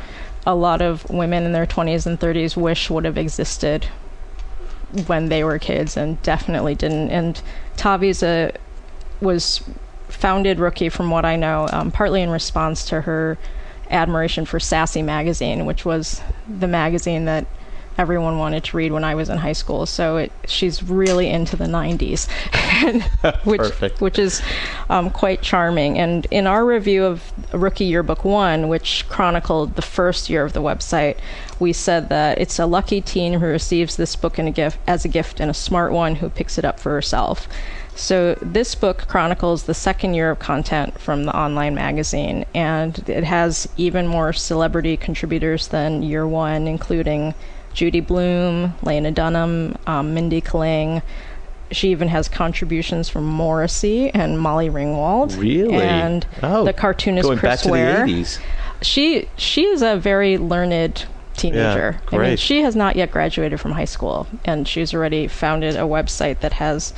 a 0.47 0.55
lot 0.55 0.81
of 0.81 1.09
women 1.11 1.45
in 1.45 1.53
their 1.53 1.67
20s 1.67 2.07
and 2.07 2.19
30s 2.19 2.57
wish 2.57 2.89
would 2.89 3.05
have 3.05 3.19
existed 3.19 3.87
when 5.07 5.29
they 5.29 5.45
were 5.45 5.59
kids, 5.59 5.97
and 5.97 6.21
definitely 6.23 6.75
didn't. 6.75 7.11
And 7.11 7.41
Tavi's 7.77 8.23
a 8.23 8.53
was 9.21 9.63
founded 10.09 10.59
rookie, 10.59 10.89
from 10.89 11.11
what 11.11 11.25
I 11.25 11.37
know, 11.37 11.69
um, 11.73 11.91
partly 11.91 12.23
in 12.23 12.31
response 12.31 12.85
to 12.87 13.03
her 13.03 13.39
admiration 13.91 14.45
for 14.45 14.59
Sassy 14.61 15.03
magazine, 15.03 15.67
which 15.67 15.85
was 15.85 16.21
the 16.49 16.69
magazine 16.69 17.25
that 17.27 17.47
everyone 17.99 18.39
wanted 18.39 18.65
to 18.65 18.77
read 18.77 18.93
when 18.93 19.05
I 19.05 19.15
was 19.15 19.29
in 19.29 19.39
high 19.39 19.53
school. 19.53 19.87
So 19.87 20.17
it, 20.17 20.33
she's 20.47 20.83
really 20.83 21.29
into 21.29 21.57
the 21.57 21.67
90s, 21.67 22.29
and 22.85 23.03
which 23.45 23.61
Perfect. 23.61 24.01
which 24.01 24.19
is 24.19 24.43
um, 24.89 25.11
quite 25.11 25.43
charming. 25.43 25.99
And 25.99 26.27
in 26.31 26.47
our 26.47 26.65
review 26.65 27.05
of 27.05 27.33
Rookie 27.53 27.85
Yearbook 27.85 28.25
One, 28.25 28.69
which 28.69 29.07
chronicled 29.09 29.77
the 29.77 29.83
first 29.83 30.31
year 30.31 30.45
of 30.45 30.53
the 30.53 30.63
website, 30.63 31.19
we 31.59 31.73
said 31.73 32.09
that 32.09 32.39
it's 32.39 32.59
a 32.59 32.67
lucky 32.67 33.01
teen 33.01 33.35
who 33.35 33.47
receives 33.47 33.97
this 33.97 34.17
book 34.17 34.39
in 34.39 34.47
a 34.47 34.51
gift 34.51 34.79
as 34.87 35.05
a 35.05 35.09
gift, 35.09 35.41
and 35.41 35.51
a 35.51 35.55
smart 35.55 35.93
one 35.93 36.17
who 36.17 36.31
picks 36.31 36.59
it 36.59 36.65
up 36.65 36.81
for 36.81 36.91
herself. 36.91 37.49
So 37.97 38.35
this 38.41 38.75
book 38.75 39.07
chronicles 39.09 39.65
the 39.65 39.75
second 39.75 40.15
year 40.15 40.31
of 40.31 40.39
content 40.39 40.99
from 40.99 41.25
the 41.25 41.37
online 41.37 41.75
magazine, 41.75 42.47
and 42.55 42.99
it 43.07 43.25
has 43.25 43.69
even 43.77 44.07
more 44.07 44.33
celebrity 44.33 44.97
contributors 44.97 45.69
than 45.69 46.03
year 46.03 46.27
one, 46.27 46.67
including 46.67 47.35
Judy 47.73 48.01
Blume, 48.01 48.75
Lena 48.83 49.11
Dunham, 49.11 49.77
um, 49.87 50.15
Mindy 50.15 50.41
Kaling. 50.41 51.03
She 51.71 51.91
even 51.91 52.09
has 52.09 52.29
contributions 52.29 53.09
from 53.09 53.25
Morrissey 53.25 54.11
and 54.11 54.41
Molly 54.41 54.69
Ringwald. 54.69 55.39
Really? 55.39 55.77
And 55.77 56.27
oh, 56.43 56.65
the 56.65 56.73
cartoonist 56.73 57.27
going 57.27 57.39
Chris 57.39 57.63
back 57.63 57.71
Ware. 57.71 58.07
to 58.07 58.13
the 58.13 58.23
80s. 58.23 58.41
She 58.83 59.29
she 59.37 59.67
is 59.67 59.83
a 59.83 59.97
very 59.97 60.37
learned 60.37 61.07
teenager. 61.37 62.01
I 62.11 62.19
mean, 62.19 62.37
she 62.37 62.63
has 62.63 62.75
not 62.75 62.97
yet 62.97 63.11
graduated 63.11 63.61
from 63.61 63.73
high 63.73 63.85
school, 63.85 64.27
and 64.45 64.67
she's 64.67 64.93
already 64.93 65.29
founded 65.29 65.77
a 65.77 65.81
website 65.81 66.41
that 66.41 66.55
has 66.55 66.93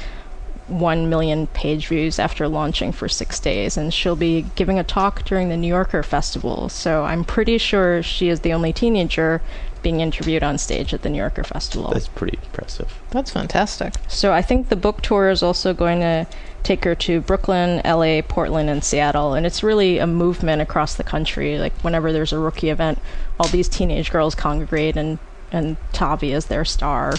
one 0.69 1.09
million 1.11 1.49
page 1.49 1.89
views 1.89 2.19
after 2.19 2.49
launching 2.49 2.93
for 2.93 3.09
six 3.09 3.39
days, 3.39 3.77
and 3.77 3.93
she'll 3.93 4.17
be 4.17 4.47
giving 4.55 4.79
a 4.79 4.85
talk 4.85 5.25
during 5.25 5.49
the 5.49 5.57
New 5.57 5.69
Yorker 5.69 6.03
Festival. 6.03 6.69
So 6.69 7.05
I'm 7.05 7.25
pretty 7.25 7.59
sure 7.59 8.03
she 8.03 8.29
is 8.29 8.41
the 8.41 8.53
only 8.53 8.73
teenager 8.73 9.43
being 9.83 10.01
interviewed 10.01 10.43
on 10.43 10.59
stage 10.59 10.95
at 10.95 11.03
the 11.03 11.11
New 11.11 11.19
Yorker 11.19 11.45
Festival. 11.45 11.91
That's 11.91 12.09
pretty 12.09 12.39
impressive. 12.43 13.01
That's 13.11 13.31
fantastic. 13.31 13.95
So 14.09 14.33
I 14.33 14.43
think 14.43 14.69
the 14.69 14.77
book 14.77 15.03
tour 15.03 15.31
is 15.31 15.43
also 15.43 15.75
going 15.75 16.01
to 16.01 16.27
take 16.63 16.85
her 16.85 16.95
to 16.95 17.21
Brooklyn, 17.21 17.81
LA, 17.85 18.23
Portland, 18.23 18.71
and 18.71 18.85
Seattle. 18.85 19.35
And 19.35 19.45
it's 19.45 19.63
really 19.63 19.99
a 19.99 20.07
movement 20.07 20.63
across 20.63 20.95
the 20.95 21.05
country. 21.05 21.59
Like 21.59 21.73
whenever 21.81 22.13
there's 22.13 22.33
a 22.33 22.39
rookie 22.39 22.71
event, 22.71 22.99
all 23.41 23.49
these 23.49 23.69
teenage 23.69 24.11
girls 24.11 24.35
congregate 24.35 24.97
and 24.97 25.19
and 25.51 25.77
Tavi 25.93 26.33
is 26.33 26.47
their 26.47 26.65
star. 26.65 27.15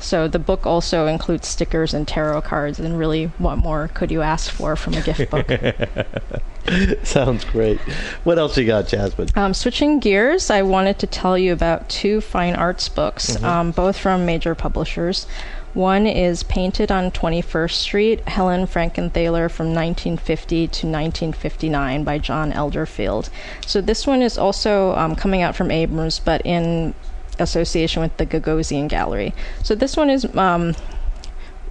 So 0.00 0.26
the 0.28 0.38
book 0.38 0.66
also 0.66 1.06
includes 1.06 1.46
stickers 1.46 1.92
and 1.94 2.08
tarot 2.08 2.42
cards, 2.42 2.80
and 2.80 2.98
really, 2.98 3.26
what 3.38 3.56
more 3.56 3.88
could 3.88 4.10
you 4.10 4.22
ask 4.22 4.50
for 4.50 4.74
from 4.76 4.94
a 4.94 5.02
gift 5.02 5.30
book? 5.30 5.46
Sounds 7.04 7.44
great. 7.44 7.78
What 8.24 8.38
else 8.38 8.56
you 8.56 8.66
got, 8.66 8.86
Jasmine? 8.88 9.28
Um, 9.34 9.54
switching 9.54 9.98
gears, 10.00 10.50
I 10.50 10.62
wanted 10.62 10.98
to 11.00 11.06
tell 11.06 11.36
you 11.36 11.52
about 11.52 11.88
two 11.88 12.20
fine 12.20 12.54
arts 12.54 12.88
books, 12.88 13.36
Mm-hmm. 13.36 13.44
um, 13.44 13.70
both 13.72 13.98
from 13.98 14.24
major 14.26 14.54
publishers. 14.54 15.26
One 15.74 16.06
is 16.06 16.42
Painted 16.42 16.90
on 16.90 17.12
21st 17.12 17.70
Street, 17.72 18.28
Helen 18.28 18.66
Frankenthaler 18.66 19.48
from 19.48 19.66
1950 19.68 20.56
to 20.66 20.86
1959 20.86 22.02
by 22.02 22.18
John 22.18 22.50
Elderfield. 22.52 23.30
So 23.66 23.80
this 23.80 24.04
one 24.06 24.20
is 24.20 24.36
also 24.36 24.94
um, 24.96 25.14
coming 25.14 25.42
out 25.42 25.54
from 25.54 25.70
Abrams, 25.70 26.18
but 26.18 26.42
in 26.44 26.94
association 27.40 28.02
with 28.02 28.16
the 28.16 28.26
Gagosian 28.26 28.88
Gallery. 28.88 29.34
So 29.62 29.74
this 29.74 29.96
one 29.96 30.10
is 30.10 30.24
um, 30.36 30.74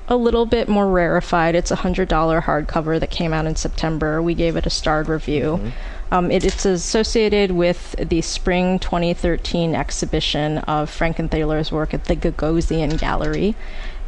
a 0.10 0.16
little 0.16 0.46
bit 0.46 0.68
more 0.68 0.88
rarefied. 0.88 1.56
It's 1.56 1.72
a 1.72 1.76
hundred 1.76 2.08
dollar 2.10 2.42
hardcover 2.42 3.00
that 3.00 3.12
came 3.12 3.32
out 3.32 3.46
in 3.46 3.56
September. 3.56 4.22
We 4.22 4.34
gave 4.34 4.56
it 4.56 4.66
a 4.66 4.70
starred 4.70 5.08
review. 5.08 5.72
Um, 6.12 6.32
it, 6.32 6.44
it's 6.44 6.66
associated 6.66 7.52
with 7.52 7.92
the 8.10 8.22
spring 8.22 8.80
2013 8.80 9.76
exhibition 9.76 10.58
of 10.60 10.90
Frankenthaler's 10.90 11.72
work 11.72 11.94
at 11.94 12.06
the 12.06 12.16
Gagosian 12.16 13.00
Gallery. 13.00 13.56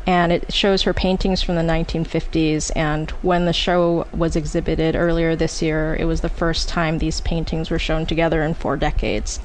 And 0.08 0.32
it 0.32 0.52
shows 0.52 0.82
her 0.82 0.96
paintings 0.96 1.44
from 1.44 1.54
the 1.56 1.62
1950s. 1.62 2.72
And 2.76 3.12
when 3.22 3.46
the 3.46 3.54
show 3.54 4.08
was 4.12 4.36
exhibited 4.36 4.96
earlier 4.96 5.36
this 5.36 5.62
year, 5.62 5.96
it 6.00 6.06
was 6.06 6.22
the 6.22 6.30
first 6.30 6.68
time 6.68 6.98
these 6.98 7.22
paintings 7.22 7.70
were 7.70 7.78
shown 7.78 8.08
together 8.08 8.42
in 8.42 8.56
four 8.56 8.78
decades. 8.78 9.40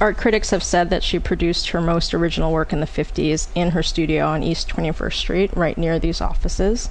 Art 0.00 0.16
critics 0.16 0.50
have 0.50 0.62
said 0.64 0.88
that 0.90 1.02
she 1.02 1.18
produced 1.18 1.70
her 1.70 1.80
most 1.80 2.14
original 2.14 2.52
work 2.52 2.72
in 2.72 2.80
the 2.80 2.86
50s 2.86 3.48
in 3.54 3.72
her 3.72 3.82
studio 3.82 4.26
on 4.26 4.42
East 4.42 4.68
21st 4.68 5.12
Street, 5.12 5.56
right 5.56 5.76
near 5.76 5.98
these 5.98 6.22
offices. 6.22 6.88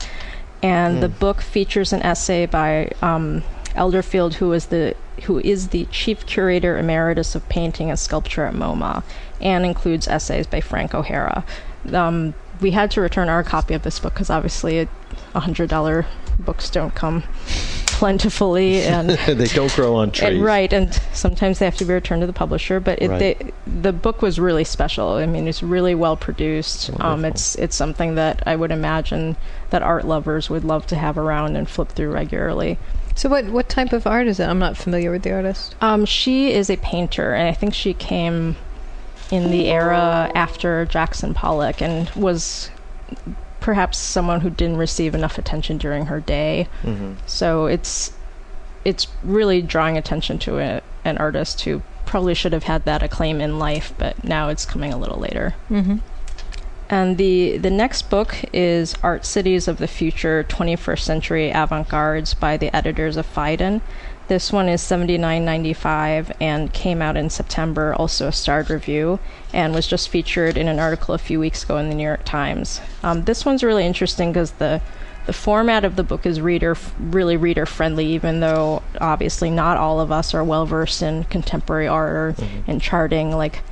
And 0.61 1.01
the 1.01 1.09
book 1.09 1.41
features 1.41 1.91
an 1.93 2.01
essay 2.01 2.45
by 2.45 2.91
um, 3.01 3.43
Elderfield, 3.75 4.35
who 4.35 4.51
is 4.53 4.67
the 4.67 4.95
who 5.23 5.39
is 5.39 5.69
the 5.69 5.85
chief 5.85 6.25
curator 6.25 6.77
emeritus 6.77 7.35
of 7.35 7.47
painting 7.49 7.89
and 7.89 7.99
sculpture 7.99 8.45
at 8.45 8.53
MoMA, 8.53 9.03
and 9.41 9.65
includes 9.65 10.07
essays 10.07 10.47
by 10.47 10.61
Frank 10.61 10.93
O'Hara. 10.93 11.43
Um, 11.91 12.33
we 12.61 12.71
had 12.71 12.91
to 12.91 13.01
return 13.01 13.29
our 13.29 13.43
copy 13.43 13.73
of 13.73 13.83
this 13.83 13.99
book 13.99 14.13
because 14.13 14.29
obviously, 14.29 14.87
a 15.33 15.39
hundred 15.39 15.69
dollar 15.69 16.05
books 16.39 16.69
don't 16.69 16.93
come 16.93 17.23
plentifully, 17.99 18.81
and 18.95 19.09
they 19.09 19.45
don't 19.47 19.73
grow 19.75 19.95
on 19.97 20.11
trees. 20.11 20.35
and 20.35 20.41
right, 20.43 20.71
and 20.71 20.93
sometimes 21.13 21.59
they 21.59 21.65
have 21.65 21.75
to 21.77 21.85
be 21.85 21.93
returned 21.93 22.21
to 22.21 22.27
the 22.27 22.33
publisher. 22.33 22.79
But 22.79 23.01
it, 23.01 23.09
Right. 23.09 23.19
they, 23.19 23.51
the 23.81 23.91
book 23.93 24.21
was 24.21 24.39
really 24.39 24.63
special. 24.63 25.13
I 25.13 25.25
mean, 25.25 25.47
it's 25.47 25.61
really 25.61 25.95
well 25.95 26.15
produced. 26.15 26.89
Um, 27.01 27.25
it's 27.25 27.55
it's 27.55 27.75
something 27.75 28.15
that 28.15 28.41
I 28.47 28.55
would 28.55 28.71
imagine 28.71 29.35
that 29.69 29.83
art 29.83 30.05
lovers 30.05 30.49
would 30.49 30.63
love 30.63 30.87
to 30.87 30.95
have 30.95 31.17
around 31.17 31.55
and 31.57 31.69
flip 31.69 31.89
through 31.89 32.11
regularly. 32.11 32.77
So 33.15 33.27
what 33.27 33.45
what 33.45 33.67
type 33.67 33.91
of 33.91 34.07
art 34.07 34.27
is 34.27 34.39
it? 34.39 34.47
I'm 34.47 34.59
not 34.59 34.77
familiar 34.77 35.11
with 35.11 35.23
the 35.23 35.33
artist. 35.33 35.75
Um, 35.81 36.05
she 36.05 36.53
is 36.53 36.69
a 36.69 36.77
painter, 36.77 37.33
and 37.33 37.47
I 37.49 37.53
think 37.53 37.73
she 37.73 37.93
came 37.93 38.55
in 39.29 39.51
the 39.51 39.67
era 39.67 40.31
after 40.33 40.85
Jackson 40.85 41.33
Pollock 41.33 41.81
and 41.81 42.09
was 42.11 42.71
perhaps 43.59 43.97
someone 43.97 44.41
who 44.41 44.49
didn't 44.49 44.77
receive 44.77 45.13
enough 45.15 45.37
attention 45.37 45.77
during 45.77 46.07
her 46.07 46.19
day. 46.19 46.67
Mhm. 46.83 47.15
So 47.25 47.65
it's 47.65 48.13
it's 48.85 49.07
really 49.23 49.61
drawing 49.61 49.97
attention 49.97 50.39
to 50.39 50.59
a, 50.59 50.81
an 51.03 51.17
artist 51.17 51.61
who 51.61 51.81
probably 52.05 52.33
should 52.33 52.53
have 52.53 52.63
had 52.63 52.85
that 52.85 53.03
acclaim 53.03 53.41
in 53.41 53.59
life, 53.59 53.93
but 53.97 54.23
now 54.23 54.49
it's 54.49 54.65
coming 54.65 54.91
a 54.93 54.97
little 54.97 55.19
later. 55.19 55.53
Mm-hmm. 55.69 55.97
And 56.89 57.17
the 57.17 57.57
the 57.57 57.69
next 57.69 58.09
book 58.09 58.35
is 58.51 58.95
Art 59.03 59.25
Cities 59.25 59.67
of 59.67 59.77
the 59.77 59.87
Future: 59.87 60.43
21st 60.49 60.99
Century 61.01 61.51
Avant-Gardes 61.51 62.33
by 62.33 62.57
the 62.57 62.75
editors 62.75 63.15
of 63.15 63.27
Phaidon. 63.27 63.81
This 64.29 64.53
one 64.53 64.69
is 64.69 64.83
$79.95 64.83 66.35
and 66.39 66.71
came 66.71 67.01
out 67.01 67.17
in 67.17 67.31
September, 67.31 67.95
also 67.95 68.27
a 68.27 68.31
starred 68.31 68.69
review, 68.69 69.17
and 69.51 69.73
was 69.73 69.87
just 69.87 70.07
featured 70.07 70.55
in 70.55 70.67
an 70.67 70.77
article 70.77 71.15
a 71.15 71.17
few 71.17 71.39
weeks 71.39 71.63
ago 71.63 71.77
in 71.77 71.89
the 71.89 71.95
New 71.95 72.03
York 72.03 72.25
Times. 72.25 72.79
Um, 73.01 73.23
this 73.23 73.43
one's 73.43 73.63
really 73.63 73.87
interesting 73.87 74.31
because 74.31 74.51
the 74.51 74.81
the 75.25 75.33
format 75.33 75.83
of 75.83 75.95
the 75.95 76.03
book 76.03 76.27
is 76.27 76.39
reader 76.41 76.77
really 76.99 77.37
reader 77.37 77.65
friendly, 77.65 78.05
even 78.05 78.39
though 78.39 78.83
obviously 79.01 79.49
not 79.49 79.77
all 79.77 79.99
of 79.99 80.11
us 80.11 80.35
are 80.35 80.43
well 80.43 80.67
versed 80.67 81.01
in 81.01 81.23
contemporary 81.23 81.87
art 81.87 82.11
or 82.39 82.45
in 82.67 82.79
charting 82.79 83.31
like 83.31 83.63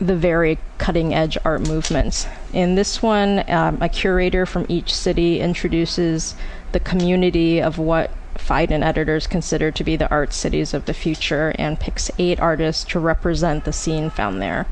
the 0.00 0.16
very 0.16 0.58
cutting 0.78 1.14
edge 1.14 1.38
art 1.44 1.60
movements. 1.68 2.26
In 2.52 2.74
this 2.74 3.00
one, 3.00 3.48
um, 3.48 3.78
a 3.80 3.88
curator 3.88 4.44
from 4.44 4.66
each 4.68 4.92
city 4.92 5.38
introduces 5.38 6.34
the 6.72 6.80
community 6.80 7.62
of 7.62 7.78
what 7.78 8.10
Phaidon 8.38 8.82
editors 8.82 9.26
consider 9.26 9.70
to 9.70 9.84
be 9.84 9.96
the 9.96 10.10
art 10.10 10.32
cities 10.32 10.74
of 10.74 10.84
the 10.84 10.94
future 10.94 11.54
and 11.58 11.78
picks 11.78 12.10
eight 12.18 12.40
artists 12.40 12.84
to 12.84 13.00
represent 13.00 13.64
the 13.64 13.72
scene 13.72 14.10
found 14.10 14.40
there. 14.40 14.66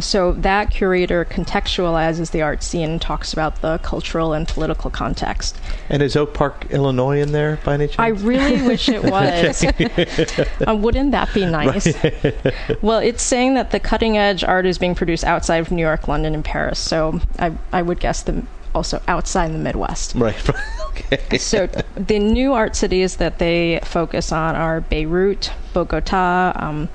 So 0.00 0.32
that 0.32 0.70
curator 0.70 1.24
contextualizes 1.24 2.30
the 2.30 2.42
art 2.42 2.62
scene 2.62 2.90
and 2.90 3.02
talks 3.02 3.32
about 3.32 3.62
the 3.62 3.78
cultural 3.78 4.32
and 4.32 4.46
political 4.46 4.90
context. 4.90 5.58
And 5.88 6.02
is 6.02 6.14
Oak 6.16 6.34
Park, 6.34 6.66
Illinois, 6.70 7.20
in 7.20 7.32
there 7.32 7.58
by 7.64 7.74
any 7.74 7.88
chance? 7.88 7.98
I 7.98 8.08
really 8.08 8.62
wish 8.66 8.88
it 8.88 9.02
was. 9.02 9.64
uh, 10.68 10.76
wouldn't 10.76 11.12
that 11.12 11.32
be 11.34 11.46
nice? 11.46 11.92
well, 12.82 12.98
it's 12.98 13.22
saying 13.22 13.54
that 13.54 13.70
the 13.70 13.80
cutting 13.80 14.16
edge 14.16 14.44
art 14.44 14.66
is 14.66 14.78
being 14.78 14.94
produced 14.94 15.24
outside 15.24 15.56
of 15.56 15.70
New 15.70 15.82
York, 15.82 16.06
London, 16.06 16.34
and 16.34 16.44
Paris. 16.44 16.78
So 16.78 17.20
I, 17.38 17.52
I 17.72 17.82
would 17.82 18.00
guess 18.00 18.22
the 18.22 18.44
also 18.78 19.02
outside 19.08 19.52
the 19.52 19.58
Midwest. 19.58 20.14
right. 20.26 20.48
okay. 20.88 21.38
So 21.38 21.66
the 21.96 22.18
new 22.18 22.54
art 22.54 22.76
cities 22.76 23.16
that 23.16 23.38
they 23.38 23.80
focus 23.82 24.32
on 24.32 24.54
are 24.54 24.80
Beirut, 24.80 25.52
Bogota, 25.74 26.52
um, 26.54 26.88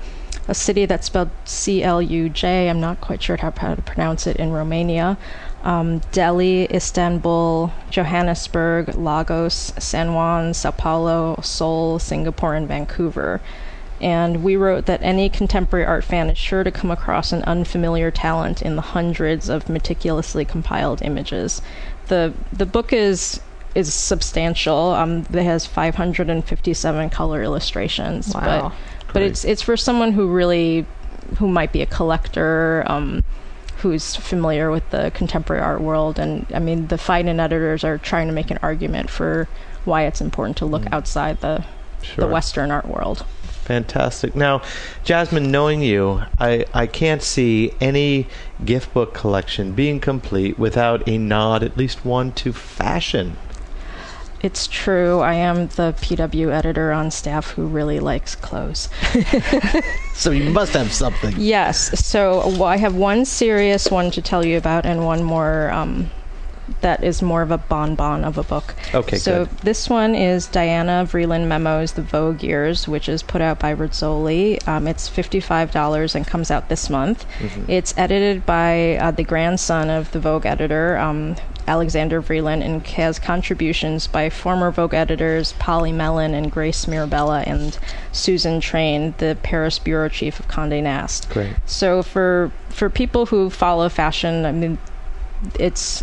a 0.48 0.54
city 0.54 0.86
that's 0.86 1.06
spelled 1.06 1.30
C-L-U-J. 1.44 2.70
I'm 2.70 2.80
not 2.80 3.00
quite 3.00 3.22
sure 3.22 3.36
how, 3.36 3.52
how 3.56 3.74
to 3.74 3.82
pronounce 3.82 4.26
it 4.26 4.36
in 4.36 4.50
Romania. 4.50 5.18
Um, 5.62 6.00
Delhi, 6.12 6.64
Istanbul, 6.74 7.72
Johannesburg, 7.90 8.94
Lagos, 8.96 9.72
San 9.78 10.14
Juan, 10.14 10.52
Sao 10.54 10.70
Paulo, 10.70 11.38
Seoul, 11.42 11.98
Singapore, 11.98 12.54
and 12.54 12.66
Vancouver. 12.66 13.40
And 14.04 14.44
we 14.44 14.54
wrote 14.54 14.84
that 14.84 15.02
any 15.02 15.30
contemporary 15.30 15.86
art 15.86 16.04
fan 16.04 16.28
is 16.28 16.36
sure 16.36 16.62
to 16.62 16.70
come 16.70 16.90
across 16.90 17.32
an 17.32 17.42
unfamiliar 17.44 18.10
talent 18.10 18.60
in 18.60 18.76
the 18.76 18.82
hundreds 18.82 19.48
of 19.48 19.70
meticulously 19.70 20.44
compiled 20.44 21.00
images. 21.00 21.62
The 22.08 22.34
the 22.52 22.66
book 22.66 22.92
is 22.92 23.40
is 23.74 23.94
substantial. 23.94 24.90
Um, 24.90 25.20
it 25.32 25.42
has 25.42 25.64
557 25.64 27.08
color 27.08 27.42
illustrations. 27.42 28.34
Wow. 28.34 28.72
But 29.06 29.14
but 29.14 29.22
it's 29.22 29.42
it's 29.42 29.62
for 29.62 29.74
someone 29.74 30.12
who 30.12 30.28
really 30.28 30.84
who 31.38 31.48
might 31.48 31.72
be 31.72 31.80
a 31.80 31.86
collector. 31.86 32.84
Um, 32.86 33.24
who's 33.78 34.16
familiar 34.16 34.70
with 34.70 34.88
the 34.90 35.10
contemporary 35.14 35.62
art 35.62 35.78
world 35.78 36.18
and 36.18 36.46
I 36.54 36.58
mean 36.58 36.86
the 36.86 36.96
Phaidon 36.96 37.38
editors 37.38 37.84
are 37.84 37.98
trying 37.98 38.28
to 38.28 38.32
make 38.32 38.50
an 38.50 38.58
argument 38.62 39.10
for 39.10 39.46
why 39.84 40.04
it's 40.06 40.22
important 40.22 40.56
to 40.58 40.64
look 40.64 40.90
outside 40.90 41.42
the 41.42 41.62
Sure. 42.04 42.26
the 42.26 42.32
Western 42.32 42.70
art 42.70 42.86
world. 42.86 43.24
Fantastic. 43.64 44.36
Now, 44.36 44.60
Jasmine, 45.04 45.50
knowing 45.50 45.82
you, 45.82 46.22
I, 46.38 46.66
I 46.74 46.86
can't 46.86 47.22
see 47.22 47.72
any 47.80 48.26
gift 48.64 48.92
book 48.92 49.14
collection 49.14 49.72
being 49.72 50.00
complete 50.00 50.58
without 50.58 51.06
a 51.08 51.16
nod, 51.16 51.62
at 51.62 51.76
least 51.78 52.04
one, 52.04 52.32
to 52.32 52.52
fashion. 52.52 53.38
It's 54.42 54.66
true. 54.66 55.20
I 55.20 55.34
am 55.34 55.68
the 55.68 55.94
PW 55.98 56.52
editor 56.52 56.92
on 56.92 57.10
staff 57.10 57.52
who 57.52 57.66
really 57.66 58.00
likes 58.00 58.34
clothes. 58.34 58.90
So 60.14 60.30
you 60.30 60.48
must 60.50 60.74
have 60.74 60.92
something. 60.92 61.34
Yes. 61.36 62.06
So 62.06 62.48
well, 62.50 62.64
I 62.64 62.76
have 62.76 62.94
one 62.94 63.24
serious 63.24 63.90
one 63.90 64.12
to 64.12 64.22
tell 64.22 64.46
you 64.46 64.56
about, 64.56 64.86
and 64.86 65.04
one 65.04 65.24
more 65.24 65.70
um, 65.72 66.08
that 66.80 67.04
is 67.04 67.20
more 67.22 67.42
of 67.42 67.50
a 67.50 67.58
bonbon 67.58 68.24
of 68.24 68.38
a 68.38 68.42
book. 68.42 68.74
Okay, 68.94 69.16
So 69.18 69.46
good. 69.46 69.58
this 69.58 69.90
one 69.90 70.14
is 70.14 70.46
Diana 70.46 71.06
Vreeland 71.10 71.46
Memos, 71.46 71.92
The 71.92 72.02
Vogue 72.02 72.42
Years, 72.42 72.88
which 72.88 73.08
is 73.08 73.22
put 73.22 73.40
out 73.42 73.58
by 73.58 73.74
Rizzoli. 73.74 74.66
Um, 74.66 74.86
it's 74.86 75.08
fifty-five 75.08 75.70
dollars 75.72 76.14
and 76.14 76.26
comes 76.26 76.50
out 76.50 76.68
this 76.68 76.88
month. 76.88 77.26
Mm-hmm. 77.38 77.70
It's 77.70 77.94
edited 77.96 78.46
by 78.46 78.96
uh, 78.96 79.10
the 79.10 79.24
grandson 79.24 79.90
of 79.90 80.10
the 80.12 80.20
Vogue 80.20 80.46
editor. 80.46 80.96
Um, 80.98 81.36
Alexander 81.66 82.20
Vreeland 82.20 82.62
and 82.62 82.86
has 82.88 83.18
contributions 83.18 84.06
by 84.06 84.28
former 84.28 84.70
Vogue 84.70 84.92
editors 84.92 85.54
Polly 85.54 85.92
Mellen 85.92 86.34
and 86.34 86.52
Grace 86.52 86.86
Mirabella 86.86 87.42
and 87.46 87.78
Susan 88.12 88.60
Train, 88.60 89.14
the 89.16 89.36
Paris 89.42 89.78
bureau 89.78 90.10
chief 90.10 90.38
of 90.38 90.46
Condé 90.46 90.82
Nast. 90.82 91.28
Great. 91.30 91.54
So 91.64 92.02
for 92.02 92.52
for 92.68 92.90
people 92.90 93.26
who 93.26 93.48
follow 93.48 93.88
fashion, 93.88 94.44
I 94.44 94.52
mean, 94.52 94.78
it's. 95.58 96.02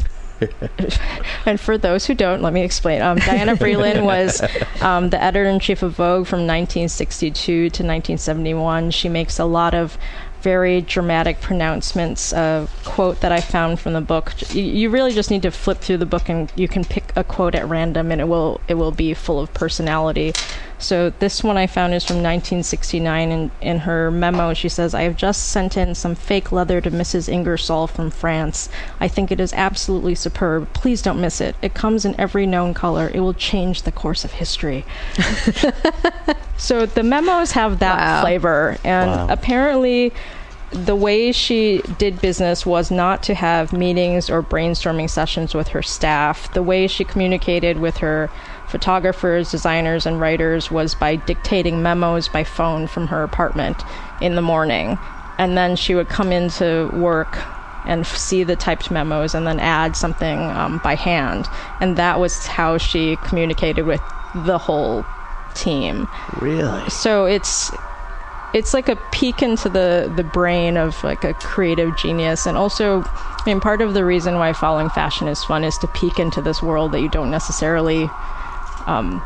And 1.45 1.59
for 1.59 1.77
those 1.77 2.05
who 2.05 2.13
don't, 2.13 2.41
let 2.41 2.53
me 2.53 2.63
explain. 2.63 3.01
Um, 3.01 3.17
Diana 3.17 3.55
Vreeland 3.55 4.03
was 4.03 4.41
um, 4.81 5.09
the 5.09 5.21
editor 5.21 5.49
in 5.49 5.59
chief 5.59 5.83
of 5.83 5.93
Vogue 5.93 6.27
from 6.27 6.39
1962 6.39 7.43
to 7.43 7.65
1971. 7.65 8.91
She 8.91 9.09
makes 9.09 9.39
a 9.39 9.45
lot 9.45 9.73
of 9.73 9.97
very 10.41 10.81
dramatic 10.81 11.39
pronouncements. 11.39 12.33
A 12.33 12.67
quote 12.83 13.21
that 13.21 13.31
I 13.31 13.41
found 13.41 13.79
from 13.79 13.93
the 13.93 14.01
book. 14.01 14.33
You, 14.53 14.63
you 14.63 14.89
really 14.89 15.13
just 15.13 15.29
need 15.29 15.43
to 15.43 15.51
flip 15.51 15.79
through 15.79 15.97
the 15.97 16.05
book 16.05 16.29
and 16.29 16.51
you 16.55 16.67
can 16.67 16.83
pick 16.83 17.11
a 17.15 17.23
quote 17.23 17.55
at 17.55 17.67
random, 17.67 18.11
and 18.11 18.19
it 18.19 18.27
will 18.27 18.59
it 18.67 18.75
will 18.75 18.91
be 18.91 19.13
full 19.13 19.39
of 19.39 19.53
personality. 19.53 20.33
So 20.81 21.11
this 21.19 21.43
one 21.43 21.57
I 21.57 21.67
found 21.67 21.93
is 21.93 22.03
from 22.03 22.17
1969. 22.17 23.31
And 23.31 23.51
in 23.61 23.79
her 23.79 24.09
memo, 24.11 24.53
she 24.53 24.67
says, 24.67 24.93
"I 24.93 25.03
have 25.03 25.15
just 25.15 25.45
sent 25.49 25.77
in 25.77 25.93
some 25.95 26.15
fake 26.15 26.51
leather 26.51 26.81
to 26.81 26.89
Mrs. 26.91 27.29
Ingersoll 27.29 27.87
from 27.87 28.09
France. 28.09 28.67
I 28.99 29.07
think 29.07 29.31
it 29.31 29.39
is 29.39 29.53
absolutely 29.53 30.15
superb. 30.15 30.73
Please 30.73 31.01
don't 31.01 31.21
miss 31.21 31.39
it. 31.39 31.55
It 31.61 31.73
comes 31.73 32.03
in 32.03 32.19
every 32.19 32.45
known 32.45 32.73
color. 32.73 33.11
It 33.13 33.19
will 33.19 33.33
change 33.35 33.83
the 33.83 33.91
course 33.91 34.25
of 34.25 34.33
history." 34.33 34.83
so 36.57 36.85
the 36.85 37.03
memos 37.03 37.51
have 37.51 37.79
that 37.79 37.97
Wow. 37.99 38.21
flavor, 38.21 38.77
and 38.83 39.11
Wow. 39.11 39.27
apparently 39.29 40.11
the 40.71 40.95
way 40.95 41.33
she 41.33 41.81
did 41.97 42.21
business 42.21 42.65
was 42.65 42.89
not 42.89 43.21
to 43.23 43.33
have 43.35 43.73
meetings 43.73 44.29
or 44.29 44.41
brainstorming 44.41 45.09
sessions 45.09 45.53
with 45.53 45.69
her 45.69 45.81
staff. 45.81 46.51
The 46.53 46.63
way 46.63 46.87
she 46.87 47.03
communicated 47.03 47.77
with 47.77 47.97
her 47.97 48.29
photographers, 48.71 49.51
designers, 49.51 50.05
and 50.05 50.19
writers 50.19 50.71
was 50.71 50.95
by 50.95 51.17
dictating 51.17 51.83
memos 51.83 52.27
by 52.27 52.43
phone 52.43 52.87
from 52.87 53.07
her 53.07 53.21
apartment 53.23 53.83
in 54.21 54.35
the 54.35 54.41
morning. 54.41 54.97
And 55.37 55.57
then 55.57 55.75
she 55.75 55.93
would 55.95 56.09
come 56.09 56.31
into 56.31 56.89
work 56.93 57.37
and 57.85 58.01
f- 58.01 58.15
see 58.15 58.43
the 58.43 58.55
typed 58.55 58.89
memos 58.91 59.35
and 59.35 59.45
then 59.45 59.59
add 59.59 59.95
something 59.95 60.39
um, 60.51 60.79
by 60.83 60.95
hand. 60.95 61.47
And 61.79 61.97
that 61.97 62.19
was 62.19 62.45
how 62.47 62.77
she 62.77 63.17
communicated 63.17 63.85
with 63.85 64.01
the 64.33 64.57
whole 64.57 65.05
team 65.53 66.07
Really? 66.39 66.89
so 66.89 67.25
it's 67.25 67.69
it's 68.53 68.73
like 68.73 68.87
a 68.87 68.95
peek 69.11 69.41
into 69.41 69.67
the 69.67 70.09
the 70.15 70.23
brain 70.23 70.77
of 70.77 71.03
like 71.03 71.25
a 71.25 71.33
creative 71.33 71.97
genius 71.97 72.45
and 72.45 72.57
also 72.57 73.03
i 73.03 73.43
mean 73.45 73.59
part 73.59 73.81
of 73.81 73.93
the 73.93 74.05
reason 74.05 74.35
why 74.37 74.53
following 74.53 74.89
fashion 74.89 75.27
is 75.27 75.43
fun 75.43 75.65
is 75.65 75.77
to 75.77 75.87
peek 75.87 76.19
into 76.19 76.41
this 76.41 76.63
world 76.63 76.93
that 76.93 77.01
you 77.01 77.09
don't 77.09 77.29
necessarily 77.29 78.09
um, 78.87 79.21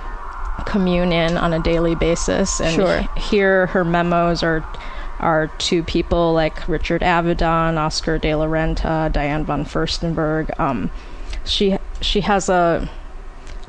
commune 0.65 1.11
in 1.11 1.37
on 1.37 1.53
a 1.53 1.59
daily 1.59 1.95
basis 1.95 2.59
and 2.61 2.75
Sure. 2.75 2.99
h- 2.99 3.09
here 3.15 3.67
her 3.67 3.83
memos 3.83 4.41
are 4.43 4.63
are 5.19 5.47
to 5.57 5.83
people 5.83 6.33
like 6.33 6.67
richard 6.67 7.01
avedon 7.01 7.77
oscar 7.77 8.17
de 8.17 8.33
la 8.35 8.45
renta 8.45 9.11
diane 9.11 9.43
von 9.45 9.65
furstenberg 9.65 10.49
um, 10.59 10.89
she 11.43 11.77
she 12.01 12.21
has 12.21 12.49
a 12.49 12.87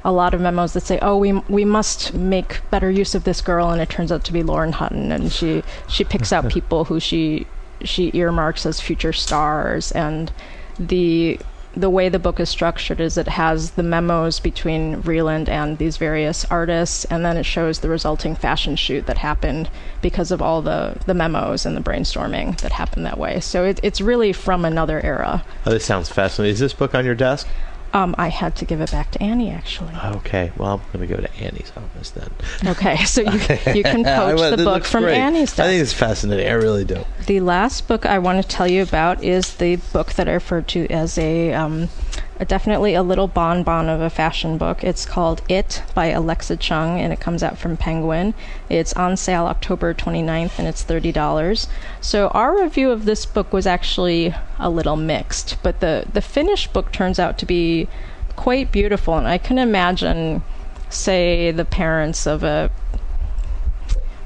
a 0.04 0.12
lot 0.12 0.32
of 0.34 0.40
memos 0.40 0.72
that 0.74 0.82
say, 0.84 1.00
"Oh, 1.02 1.16
we 1.16 1.32
we 1.48 1.64
must 1.64 2.14
make 2.14 2.60
better 2.70 2.88
use 2.88 3.16
of 3.16 3.24
this 3.24 3.40
girl," 3.40 3.70
and 3.70 3.82
it 3.82 3.88
turns 3.88 4.12
out 4.12 4.22
to 4.24 4.32
be 4.32 4.44
Lauren 4.44 4.70
Hutton, 4.70 5.10
and 5.10 5.32
she 5.32 5.64
she 5.88 6.04
picks 6.04 6.32
out 6.32 6.48
people 6.58 6.84
who 6.84 7.00
she 7.00 7.44
she 7.82 8.12
earmarks 8.14 8.64
as 8.66 8.80
future 8.80 9.12
stars, 9.12 9.90
and 9.92 10.30
the 10.78 11.40
the 11.76 11.90
way 11.90 12.08
the 12.08 12.18
book 12.18 12.40
is 12.40 12.48
structured 12.48 13.00
is 13.00 13.18
it 13.18 13.28
has 13.28 13.72
the 13.72 13.82
memos 13.82 14.40
between 14.40 15.02
Vreeland 15.02 15.48
and 15.48 15.76
these 15.76 15.98
various 15.98 16.44
artists, 16.46 17.04
and 17.06 17.24
then 17.24 17.36
it 17.36 17.44
shows 17.44 17.80
the 17.80 17.88
resulting 17.88 18.34
fashion 18.34 18.76
shoot 18.76 19.06
that 19.06 19.18
happened 19.18 19.68
because 20.00 20.30
of 20.30 20.40
all 20.40 20.62
the 20.62 20.96
the 21.06 21.14
memos 21.14 21.66
and 21.66 21.76
the 21.76 21.80
brainstorming 21.82 22.58
that 22.60 22.72
happened 22.72 23.04
that 23.04 23.18
way. 23.18 23.40
So 23.40 23.64
it, 23.64 23.78
it's 23.82 24.00
really 24.00 24.32
from 24.32 24.64
another 24.64 25.00
era. 25.04 25.44
Oh, 25.66 25.70
this 25.70 25.84
sounds 25.84 26.08
fascinating. 26.08 26.54
Is 26.54 26.60
this 26.60 26.72
book 26.72 26.94
on 26.94 27.04
your 27.04 27.14
desk? 27.14 27.46
Um, 27.92 28.14
I 28.18 28.28
had 28.28 28.56
to 28.56 28.64
give 28.64 28.80
it 28.80 28.90
back 28.90 29.10
to 29.12 29.22
Annie 29.22 29.50
actually. 29.50 29.94
Okay, 30.16 30.52
well, 30.56 30.74
I'm 30.74 30.98
going 30.98 31.08
to 31.08 31.14
go 31.14 31.20
to 31.20 31.34
Annie's 31.36 31.72
office 31.76 32.10
then. 32.10 32.30
Okay, 32.66 32.96
so 33.04 33.22
you 33.22 33.30
you 33.74 33.82
can 33.82 34.04
poach 34.04 34.56
the 34.56 34.62
book 34.62 34.84
from 34.84 35.04
great. 35.04 35.16
Annie's 35.16 35.58
I 35.58 35.66
think 35.66 35.82
it's 35.82 35.92
fascinating. 35.92 36.46
I 36.46 36.52
really 36.52 36.84
do. 36.84 37.04
The 37.26 37.40
last 37.40 37.88
book 37.88 38.04
I 38.04 38.18
want 38.18 38.42
to 38.42 38.48
tell 38.48 38.68
you 38.68 38.82
about 38.82 39.22
is 39.24 39.54
the 39.54 39.76
book 39.92 40.12
that 40.14 40.28
I 40.28 40.34
referred 40.34 40.68
to 40.68 40.86
as 40.88 41.16
a, 41.18 41.52
um, 41.54 41.88
a 42.18 42.25
definitely 42.44 42.94
a 42.94 43.02
little 43.02 43.28
bonbon 43.28 43.88
of 43.88 44.00
a 44.00 44.10
fashion 44.10 44.58
book. 44.58 44.84
It's 44.84 45.06
called 45.06 45.42
It 45.48 45.82
by 45.94 46.06
Alexa 46.06 46.56
Chung, 46.56 47.00
and 47.00 47.12
it 47.12 47.20
comes 47.20 47.42
out 47.42 47.58
from 47.58 47.76
Penguin. 47.76 48.34
It's 48.68 48.92
on 48.92 49.16
sale 49.16 49.46
October 49.46 49.94
29th, 49.94 50.58
and 50.58 50.68
it's 50.68 50.82
thirty 50.82 51.12
dollars. 51.12 51.68
So 52.00 52.28
our 52.28 52.60
review 52.60 52.90
of 52.90 53.04
this 53.04 53.26
book 53.26 53.52
was 53.52 53.66
actually 53.66 54.34
a 54.58 54.70
little 54.70 54.96
mixed, 54.96 55.56
but 55.62 55.80
the 55.80 56.06
the 56.12 56.22
finished 56.22 56.72
book 56.72 56.92
turns 56.92 57.18
out 57.18 57.38
to 57.38 57.46
be 57.46 57.88
quite 58.36 58.70
beautiful, 58.70 59.16
and 59.16 59.26
I 59.26 59.38
can 59.38 59.58
imagine, 59.58 60.42
say, 60.90 61.50
the 61.50 61.64
parents 61.64 62.26
of 62.26 62.44
a 62.44 62.70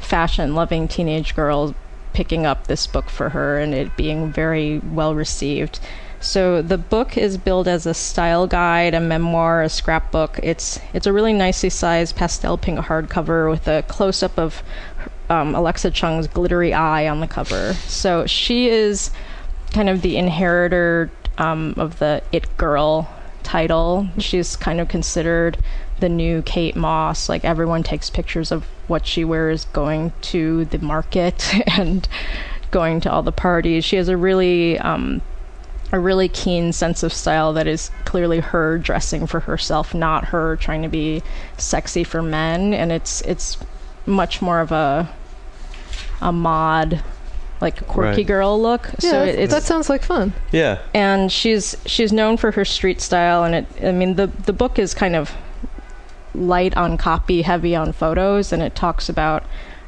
fashion 0.00 0.54
loving 0.54 0.88
teenage 0.88 1.36
girl 1.36 1.74
picking 2.12 2.44
up 2.44 2.66
this 2.66 2.86
book 2.86 3.08
for 3.08 3.28
her 3.28 3.58
and 3.58 3.72
it 3.72 3.96
being 3.96 4.32
very 4.32 4.80
well 4.80 5.14
received. 5.14 5.78
So 6.20 6.60
the 6.60 6.76
book 6.76 7.16
is 7.16 7.38
billed 7.38 7.66
as 7.66 7.86
a 7.86 7.94
style 7.94 8.46
guide, 8.46 8.92
a 8.92 9.00
memoir, 9.00 9.62
a 9.62 9.70
scrapbook. 9.70 10.38
It's 10.42 10.78
it's 10.92 11.06
a 11.06 11.12
really 11.12 11.32
nicely 11.32 11.70
sized 11.70 12.14
pastel 12.14 12.58
pink 12.58 12.78
hardcover 12.78 13.50
with 13.50 13.66
a 13.66 13.82
close 13.88 14.22
up 14.22 14.38
of 14.38 14.62
um, 15.30 15.54
Alexa 15.54 15.90
Chung's 15.92 16.26
glittery 16.26 16.74
eye 16.74 17.08
on 17.08 17.20
the 17.20 17.26
cover. 17.26 17.72
So 17.86 18.26
she 18.26 18.68
is 18.68 19.10
kind 19.72 19.88
of 19.88 20.02
the 20.02 20.18
inheritor 20.18 21.10
um, 21.38 21.74
of 21.78 21.98
the 22.00 22.22
It 22.32 22.54
Girl 22.58 23.08
title. 23.42 24.08
She's 24.18 24.56
kind 24.56 24.78
of 24.80 24.88
considered 24.88 25.56
the 26.00 26.08
new 26.10 26.42
Kate 26.42 26.76
Moss. 26.76 27.30
Like 27.30 27.44
everyone 27.46 27.82
takes 27.82 28.10
pictures 28.10 28.52
of 28.52 28.64
what 28.88 29.06
she 29.06 29.24
wears 29.24 29.64
going 29.66 30.12
to 30.22 30.66
the 30.66 30.78
market 30.78 31.54
and 31.78 32.06
going 32.70 33.00
to 33.00 33.10
all 33.10 33.22
the 33.22 33.32
parties. 33.32 33.86
She 33.86 33.96
has 33.96 34.08
a 34.08 34.16
really 34.16 34.78
um, 34.78 35.22
a 35.92 35.98
really 35.98 36.28
keen 36.28 36.72
sense 36.72 37.02
of 37.02 37.12
style 37.12 37.52
that 37.54 37.66
is 37.66 37.90
clearly 38.04 38.40
her 38.40 38.78
dressing 38.78 39.26
for 39.26 39.40
herself, 39.40 39.92
not 39.94 40.26
her 40.26 40.56
trying 40.56 40.82
to 40.82 40.88
be 40.88 41.22
sexy 41.58 42.04
for 42.04 42.22
men. 42.22 42.72
And 42.72 42.92
it's 42.92 43.20
it's 43.22 43.58
much 44.06 44.40
more 44.40 44.60
of 44.60 44.70
a 44.72 45.08
a 46.22 46.32
mod, 46.32 47.02
like 47.60 47.86
quirky 47.88 48.18
Right. 48.22 48.26
girl 48.26 48.60
look. 48.60 48.86
Yeah, 49.00 49.10
so 49.10 49.26
that, 49.26 49.34
it's 49.42 49.52
that 49.52 49.62
sounds 49.64 49.88
like 49.88 50.02
fun. 50.04 50.32
Yeah. 50.52 50.78
and 50.94 51.30
she's 51.32 51.76
she's 51.86 52.12
known 52.12 52.36
for 52.36 52.52
her 52.52 52.64
street 52.64 53.00
style 53.00 53.42
and 53.44 53.54
it 53.54 53.66
i 53.84 53.90
mean 53.92 54.14
the 54.16 54.26
the 54.26 54.52
book 54.52 54.78
is 54.78 54.94
kind 54.94 55.16
of 55.16 55.32
light 56.34 56.76
on 56.76 56.96
copy 56.96 57.42
heavy 57.42 57.74
on 57.74 57.92
photos 57.92 58.52
and 58.52 58.62
it 58.62 58.74
talks 58.74 59.08
about 59.08 59.42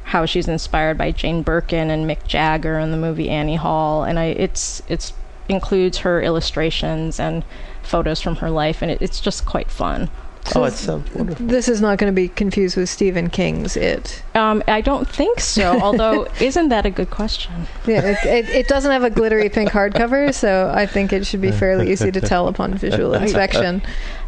how 0.05 0.25
she's 0.25 0.47
inspired 0.49 0.97
by 0.97 1.11
Jane 1.11 1.41
Birkin 1.41 1.89
and 1.89 2.05
Mick 2.09 2.27
Jagger 2.27 2.77
and 2.77 2.91
the 2.91 2.97
movie 2.97 3.29
Annie 3.29 3.55
Hall 3.55 4.03
and 4.03 4.19
I 4.19 4.25
it's 4.25 4.81
it's 4.89 5.13
includes 5.49 5.99
her 5.99 6.21
illustrations 6.21 7.19
and 7.19 7.43
photos 7.81 8.21
from 8.21 8.37
her 8.37 8.49
life 8.49 8.81
and 8.81 8.89
it, 8.91 9.01
it's 9.01 9.19
just 9.19 9.45
quite 9.45 9.69
fun 9.69 10.09
Oh, 10.55 10.65
it 10.65 10.73
sounds 10.73 11.09
wonderful. 11.13 11.45
This 11.47 11.69
is 11.69 11.79
not 11.79 11.97
going 11.97 12.11
to 12.11 12.15
be 12.15 12.27
confused 12.27 12.75
with 12.75 12.89
Stephen 12.89 13.29
King's 13.29 13.77
It. 13.77 14.23
um, 14.35 14.61
I 14.67 14.81
don't 14.81 15.07
think 15.07 15.39
so 15.39 15.79
although 15.81 16.27
isn't 16.41 16.67
that 16.69 16.85
a 16.85 16.89
good 16.89 17.09
question 17.09 17.65
Yeah, 17.85 18.01
it, 18.01 18.25
it, 18.25 18.49
it 18.49 18.67
doesn't 18.67 18.91
have 18.91 19.03
a 19.03 19.09
glittery 19.09 19.49
pink 19.49 19.71
hardcover, 19.71 20.33
so 20.33 20.71
I 20.73 20.85
think 20.85 21.13
it 21.13 21.25
should 21.25 21.41
be 21.41 21.51
fairly 21.63 21.91
easy 21.91 22.11
to 22.11 22.19
tell 22.21 22.47
upon 22.47 22.73
visual 22.73 23.13
inspection. 23.23 23.81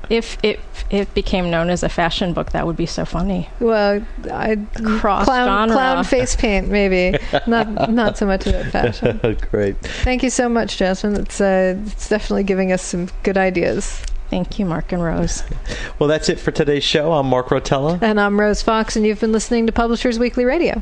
If 0.09 0.37
it 0.43 0.59
it 0.89 1.13
became 1.13 1.49
known 1.49 1.69
as 1.69 1.83
a 1.83 1.89
fashion 1.89 2.33
book 2.33 2.51
that 2.51 2.65
would 2.67 2.75
be 2.77 2.85
so 2.85 3.05
funny 3.05 3.49
Well, 3.59 4.05
I 4.31 4.57
Cross 4.99 5.25
clown, 5.25 5.69
genre. 5.69 5.75
clown 5.75 6.03
face 6.03 6.35
paint 6.35 6.69
maybe, 6.69 7.17
not 7.47 7.89
not 7.91 8.17
so 8.17 8.25
much 8.25 8.45
about 8.47 8.65
fashion. 8.67 9.19
Great. 9.51 9.77
Thank 9.79 10.23
you 10.23 10.29
so 10.29 10.47
much, 10.49 10.77
Jasmine. 10.77 11.15
It's 11.15 11.41
uh, 11.41 11.75
it's 11.85 12.09
definitely 12.09 12.43
giving 12.43 12.71
us 12.71 12.81
some 12.81 13.09
good 13.23 13.37
ideas. 13.37 14.01
Thank 14.29 14.59
you 14.59 14.65
Mark 14.65 14.91
and 14.91 15.03
Rose 15.03 15.43
Well, 15.99 16.09
that's 16.09 16.27
it 16.27 16.39
for 16.39 16.51
today's 16.51 16.83
show. 16.83 17.13
I'm 17.13 17.27
Mark 17.27 17.47
Rotella. 17.47 18.01
And 18.01 18.19
I'm 18.19 18.37
Rose 18.37 18.61
Fox, 18.61 18.97
and 18.97 19.05
you've 19.05 19.21
been 19.21 19.31
listening 19.31 19.65
to 19.67 19.71
Publishers 19.71 20.19
Weekly 20.19 20.43
Radio. 20.43 20.81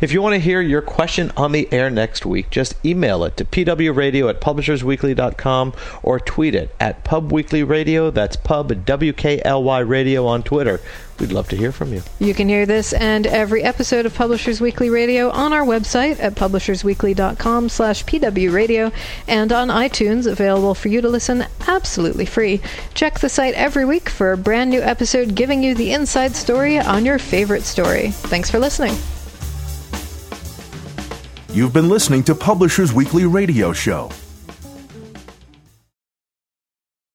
If 0.00 0.12
you 0.12 0.20
want 0.22 0.34
to 0.34 0.40
hear 0.40 0.60
your 0.60 0.82
question 0.82 1.30
on 1.36 1.52
the 1.52 1.72
air 1.72 1.88
next 1.88 2.26
week, 2.26 2.50
just 2.50 2.74
email 2.84 3.22
it 3.22 3.36
to 3.36 3.44
pwradio 3.44 4.28
at 4.28 4.40
publishersweekly.com 4.40 5.72
or 6.02 6.18
tweet 6.18 6.56
it 6.56 6.74
at 6.80 7.04
pubweeklyradio. 7.04 8.12
That's 8.12 8.34
pub 8.36 8.84
W-K-L-Y 8.84 9.78
radio 9.80 10.26
on 10.26 10.42
Twitter. 10.42 10.80
We'd 11.20 11.32
love 11.32 11.48
to 11.50 11.56
hear 11.56 11.70
from 11.70 11.92
you. 11.92 12.02
You 12.18 12.32
can 12.32 12.48
hear 12.48 12.64
this 12.64 12.94
and 12.94 13.26
every 13.26 13.62
episode 13.62 14.06
of 14.06 14.14
Publishers 14.14 14.60
Weekly 14.60 14.88
Radio 14.88 15.30
on 15.30 15.52
our 15.52 15.64
website 15.64 16.18
at 16.18 16.34
publishersweekly.com 16.34 17.68
slash 17.68 18.04
pwradio 18.04 18.92
and 19.28 19.52
on 19.52 19.68
iTunes, 19.68 20.26
available 20.26 20.74
for 20.74 20.88
you 20.88 21.02
to 21.02 21.08
listen 21.08 21.44
absolutely 21.68 22.24
free. 22.24 22.62
Check 22.94 23.18
the 23.20 23.28
site 23.28 23.54
every 23.54 23.84
week 23.84 24.08
for 24.08 24.32
a 24.32 24.38
brand 24.38 24.70
new 24.70 24.80
episode 24.80 25.34
giving 25.34 25.62
you 25.62 25.74
the 25.74 25.92
inside 25.92 26.34
story 26.34 26.78
on 26.78 27.04
your 27.04 27.18
favorite 27.18 27.64
story. 27.64 28.08
Thanks 28.10 28.50
for 28.50 28.58
listening. 28.58 28.96
You've 31.52 31.72
been 31.72 31.88
listening 31.88 32.22
to 32.24 32.34
Publishers 32.34 32.92
Weekly 32.92 33.26
Radio 33.26 33.72
Show. 33.72 34.10